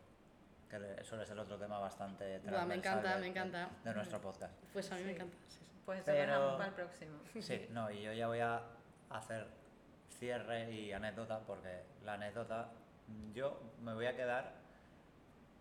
que 0.69 0.79
le- 0.79 1.05
suele 1.05 1.25
ser 1.27 1.39
otro 1.39 1.59
tema 1.59 1.79
bastante 1.79 2.39
Buah, 2.41 2.65
me 2.67 2.79
transversal 2.79 2.79
encanta, 2.79 3.15
de- 3.15 3.21
me 3.21 3.27
encanta. 3.29 3.71
de 3.85 3.95
nuestro 3.95 4.21
podcast. 4.21 4.55
Pues 4.73 4.91
a 4.93 4.97
mí 4.97 5.03
me 5.03 5.09
Sí. 5.11 5.15
encanta. 5.17 5.37
sí, 5.49 5.57
sí. 5.59 5.65
Pues 5.87 5.99
eso 6.01 6.07
Pero- 6.07 6.53
para 6.57 6.69
el 6.69 6.75
próximo. 6.75 7.19
Sí, 7.41 7.67
no, 7.71 7.91
y 7.91 8.03
yo 8.03 8.13
ya 8.13 8.27
voy 8.29 8.41
a 8.41 8.63
hacer 9.09 9.47
cierre 10.19 10.71
y 10.71 10.93
anécdota, 10.93 11.41
porque 11.47 11.83
la 12.05 12.13
anécdota, 12.15 12.71
yo 13.33 13.61
me 13.81 13.95
voy 13.95 14.07
a 14.07 14.15
quedar. 14.15 14.60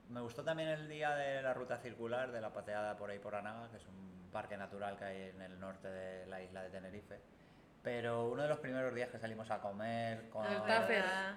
Me 0.10 0.22
gustó 0.22 0.44
también 0.44 0.70
el 0.70 0.88
día 0.90 1.16
de 1.16 1.42
la 1.42 1.54
ruta 1.54 1.78
circular, 1.78 2.32
de 2.32 2.42
la 2.42 2.52
pateada 2.52 2.96
por 2.98 3.10
ahí 3.12 3.20
por 3.20 3.36
Anaga, 3.36 3.70
que 3.70 3.78
es 3.78 3.88
un 3.88 4.30
parque 4.32 4.58
natural 4.58 4.98
que 4.98 5.04
hay 5.06 5.22
en 5.30 5.42
el 5.42 5.60
norte 5.60 5.88
de 5.88 6.26
la 6.26 6.42
isla 6.42 6.64
de 6.64 6.70
Tenerife. 6.70 7.20
Pero 7.82 8.28
uno 8.30 8.42
de 8.44 8.50
los 8.50 8.60
primeros 8.60 8.94
días 8.94 9.10
que 9.10 9.18
salimos 9.20 9.50
a 9.52 9.60
comer 9.62 10.28
con, 10.30 10.44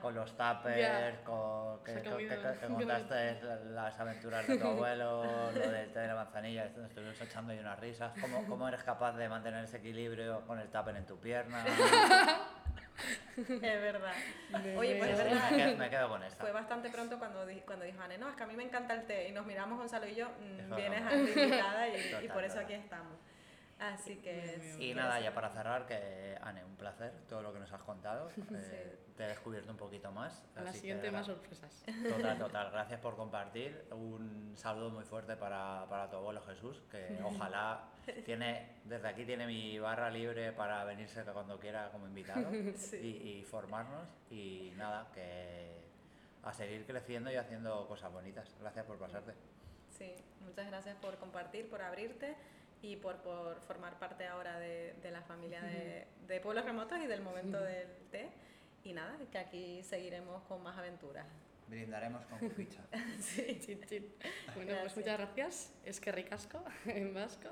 con 0.01 0.15
los 0.15 0.31
tuppers, 0.37 0.77
Ya. 0.77 1.25
con, 1.25 1.85
que, 1.85 1.93
que- 2.03 2.03
que- 2.03 2.29
que 2.61 2.67
contaste 2.99 3.43
la- 3.43 3.57
las 3.57 4.01
aventuras 4.01 4.47
de 4.49 4.59
tu 4.59 4.67
abuelo, 4.67 5.23
lo 5.53 5.71
del 5.71 5.93
té 5.93 6.01
de 6.01 6.09
la 6.09 6.15
manzanilla, 6.17 6.65
esto- 6.65 6.85
estuvimos 6.85 7.21
echando 7.21 7.53
ahí 7.53 7.59
unas 7.61 7.79
risas. 7.79 8.13
¿Cómo, 8.21 8.45
¿Cómo 8.49 8.67
eres 8.67 8.83
capaz 8.83 9.13
de 9.13 9.29
mantener 9.29 9.63
ese 9.65 9.77
equilibrio 9.77 10.41
con 10.47 10.59
el 10.59 10.69
tupper 10.69 10.97
en 10.97 11.07
tu 11.07 11.17
pierna? 11.21 11.65
Es 13.49 13.61
verdad. 13.61 14.13
Me 14.51 14.77
Oye, 14.77 14.97
pues 14.97 15.11
es 15.11 15.19
verdad. 15.19 15.51
me, 15.51 15.57
quedo, 15.57 15.77
me 15.77 15.91
quedo 15.91 16.09
con 16.09 16.23
esta. 16.23 16.41
Fue 16.41 16.53
bastante 16.53 16.91
pronto 16.91 17.19
cuando, 17.19 17.47
di- 17.47 17.61
cuando 17.63 17.85
dijo 17.85 18.01
Anne, 18.03 18.19
no, 18.19 18.29
es 18.29 18.37
que 18.37 18.43
a 18.43 18.47
mí 18.47 18.55
me 18.57 18.65
encanta 18.65 18.95
el 18.95 19.07
té. 19.07 19.29
Y 19.29 19.33
nos 19.33 19.47
miramos 19.47 19.79
Gonzalo 19.79 20.07
y 20.07 20.15
yo, 20.15 20.29
mm, 20.29 20.75
vienes 20.77 21.03
a 21.07 21.15
invitada 21.17 21.89
y, 21.89 21.95
y 22.25 22.29
por 22.29 22.45
eso 22.45 22.59
aquí 22.61 22.75
estamos. 22.75 23.19
Así 23.83 24.17
que... 24.17 24.61
Sí, 24.77 24.85
Y 24.85 24.89
que 24.91 24.95
nada, 24.95 25.19
ya 25.21 25.35
para 25.35 25.51
cerrar, 25.51 25.87
que 25.87 26.37
Anne, 26.41 26.65
un 26.65 26.77
placer 26.77 27.13
todo 27.29 27.43
lo 27.43 27.53
que 27.53 27.59
nos 27.59 27.73
has 27.73 27.83
contado. 27.83 28.29
Eh, 28.55 28.99
Te 29.17 29.25
he 29.25 29.29
descubierto 29.29 29.71
un 29.71 29.77
poquito 29.77 30.11
más. 30.13 30.45
A 30.57 30.61
la 30.63 30.71
así 30.71 30.79
que 30.79 30.81
siguiente 30.81 31.09
gra- 31.09 31.13
más 31.13 31.27
sorpresas. 31.27 31.85
Total, 32.09 32.39
total. 32.47 32.71
Gracias 32.71 33.01
por 33.01 33.17
compartir. 33.17 33.85
Un 33.91 34.55
saludo 34.57 34.91
muy 34.91 35.05
fuerte 35.05 35.37
para, 35.37 35.85
para 35.89 36.09
tu 36.09 36.17
abuelo 36.17 36.41
Jesús, 36.43 36.83
que 36.91 37.19
ojalá 37.25 37.85
tiene, 38.25 38.79
desde 38.85 39.09
aquí 39.09 39.25
tiene 39.25 39.47
mi 39.47 39.79
barra 39.79 40.11
libre 40.11 40.53
para 40.53 40.85
venirse 40.85 41.23
cuando 41.25 41.59
quiera 41.59 41.91
como 41.91 42.07
invitado 42.07 42.51
Sí. 42.77 42.97
y, 42.97 43.29
y 43.41 43.45
formarnos. 43.45 44.09
Y 44.31 44.73
nada, 44.77 45.09
que 45.13 45.83
a 46.43 46.53
seguir 46.53 46.87
creciendo 46.87 47.31
y 47.31 47.37
haciendo 47.37 47.87
cosas 47.87 48.11
bonitas. 48.13 48.55
Gracias 48.61 48.85
por 48.87 48.99
pasarte. 48.99 49.35
Sí, 49.91 50.15
muchas 50.41 50.67
gracias 50.69 50.97
por 50.97 51.17
compartir, 51.19 51.69
por 51.69 51.83
abrirte 51.83 52.35
y 52.83 52.97
por, 52.97 53.17
por 53.23 53.61
formar 53.61 53.99
parte 53.99 54.27
ahora 54.27 54.59
de, 54.59 54.95
de 55.03 55.11
la 55.11 55.23
familia 55.23 55.63
de, 55.63 56.07
de 56.27 56.41
Pueblos 56.41 56.65
Remotos 56.65 56.99
y 56.99 57.07
del 57.07 57.21
momento 57.23 57.61
del 57.61 57.89
té. 58.11 58.29
Y 58.85 58.93
nada, 58.93 59.17
que 59.31 59.39
aquí 59.39 59.83
seguiremos 59.85 60.43
con 60.45 60.63
más 60.63 60.77
aventuras. 60.77 61.27
Brindaremos 61.69 62.25
con 62.27 62.39
cupicha. 62.41 62.81
Sí. 63.21 63.59
Chin, 63.65 63.81
chin. 63.87 64.13
Bueno, 64.55 64.73
Gracias. 64.73 64.81
pues 64.83 64.97
muchas 64.97 65.19
gracias. 65.19 65.73
Es 65.85 66.01
que 66.01 66.11
ricasco 66.13 66.63
en 66.87 67.15
vasco. 67.15 67.51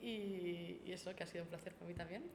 Y, 0.00 0.80
y 0.84 0.92
eso, 0.92 1.14
que 1.16 1.24
ha 1.24 1.26
sido 1.26 1.42
un 1.44 1.50
placer 1.50 1.74
para 1.74 1.86
mí 1.88 1.94
también. 1.94 2.30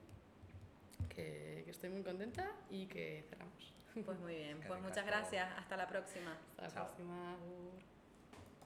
Que, 1.10 1.62
que 1.64 1.72
estoy 1.72 1.90
muy 1.90 2.04
contenta 2.04 2.52
y 2.70 2.86
que 2.88 3.24
cerramos. 3.30 3.74
Pues 4.06 4.20
muy 4.20 4.36
bien, 4.36 4.60
Qué 4.60 4.68
pues 4.68 4.82
muchas 4.82 5.06
ricasco. 5.06 5.20
gracias. 5.32 5.50
Hasta 5.58 5.78
la 5.78 5.88
próxima. 5.88 6.38
Hasta 6.52 6.62
la 6.64 6.70
Chao. 6.74 6.86
próxima. 6.88 7.38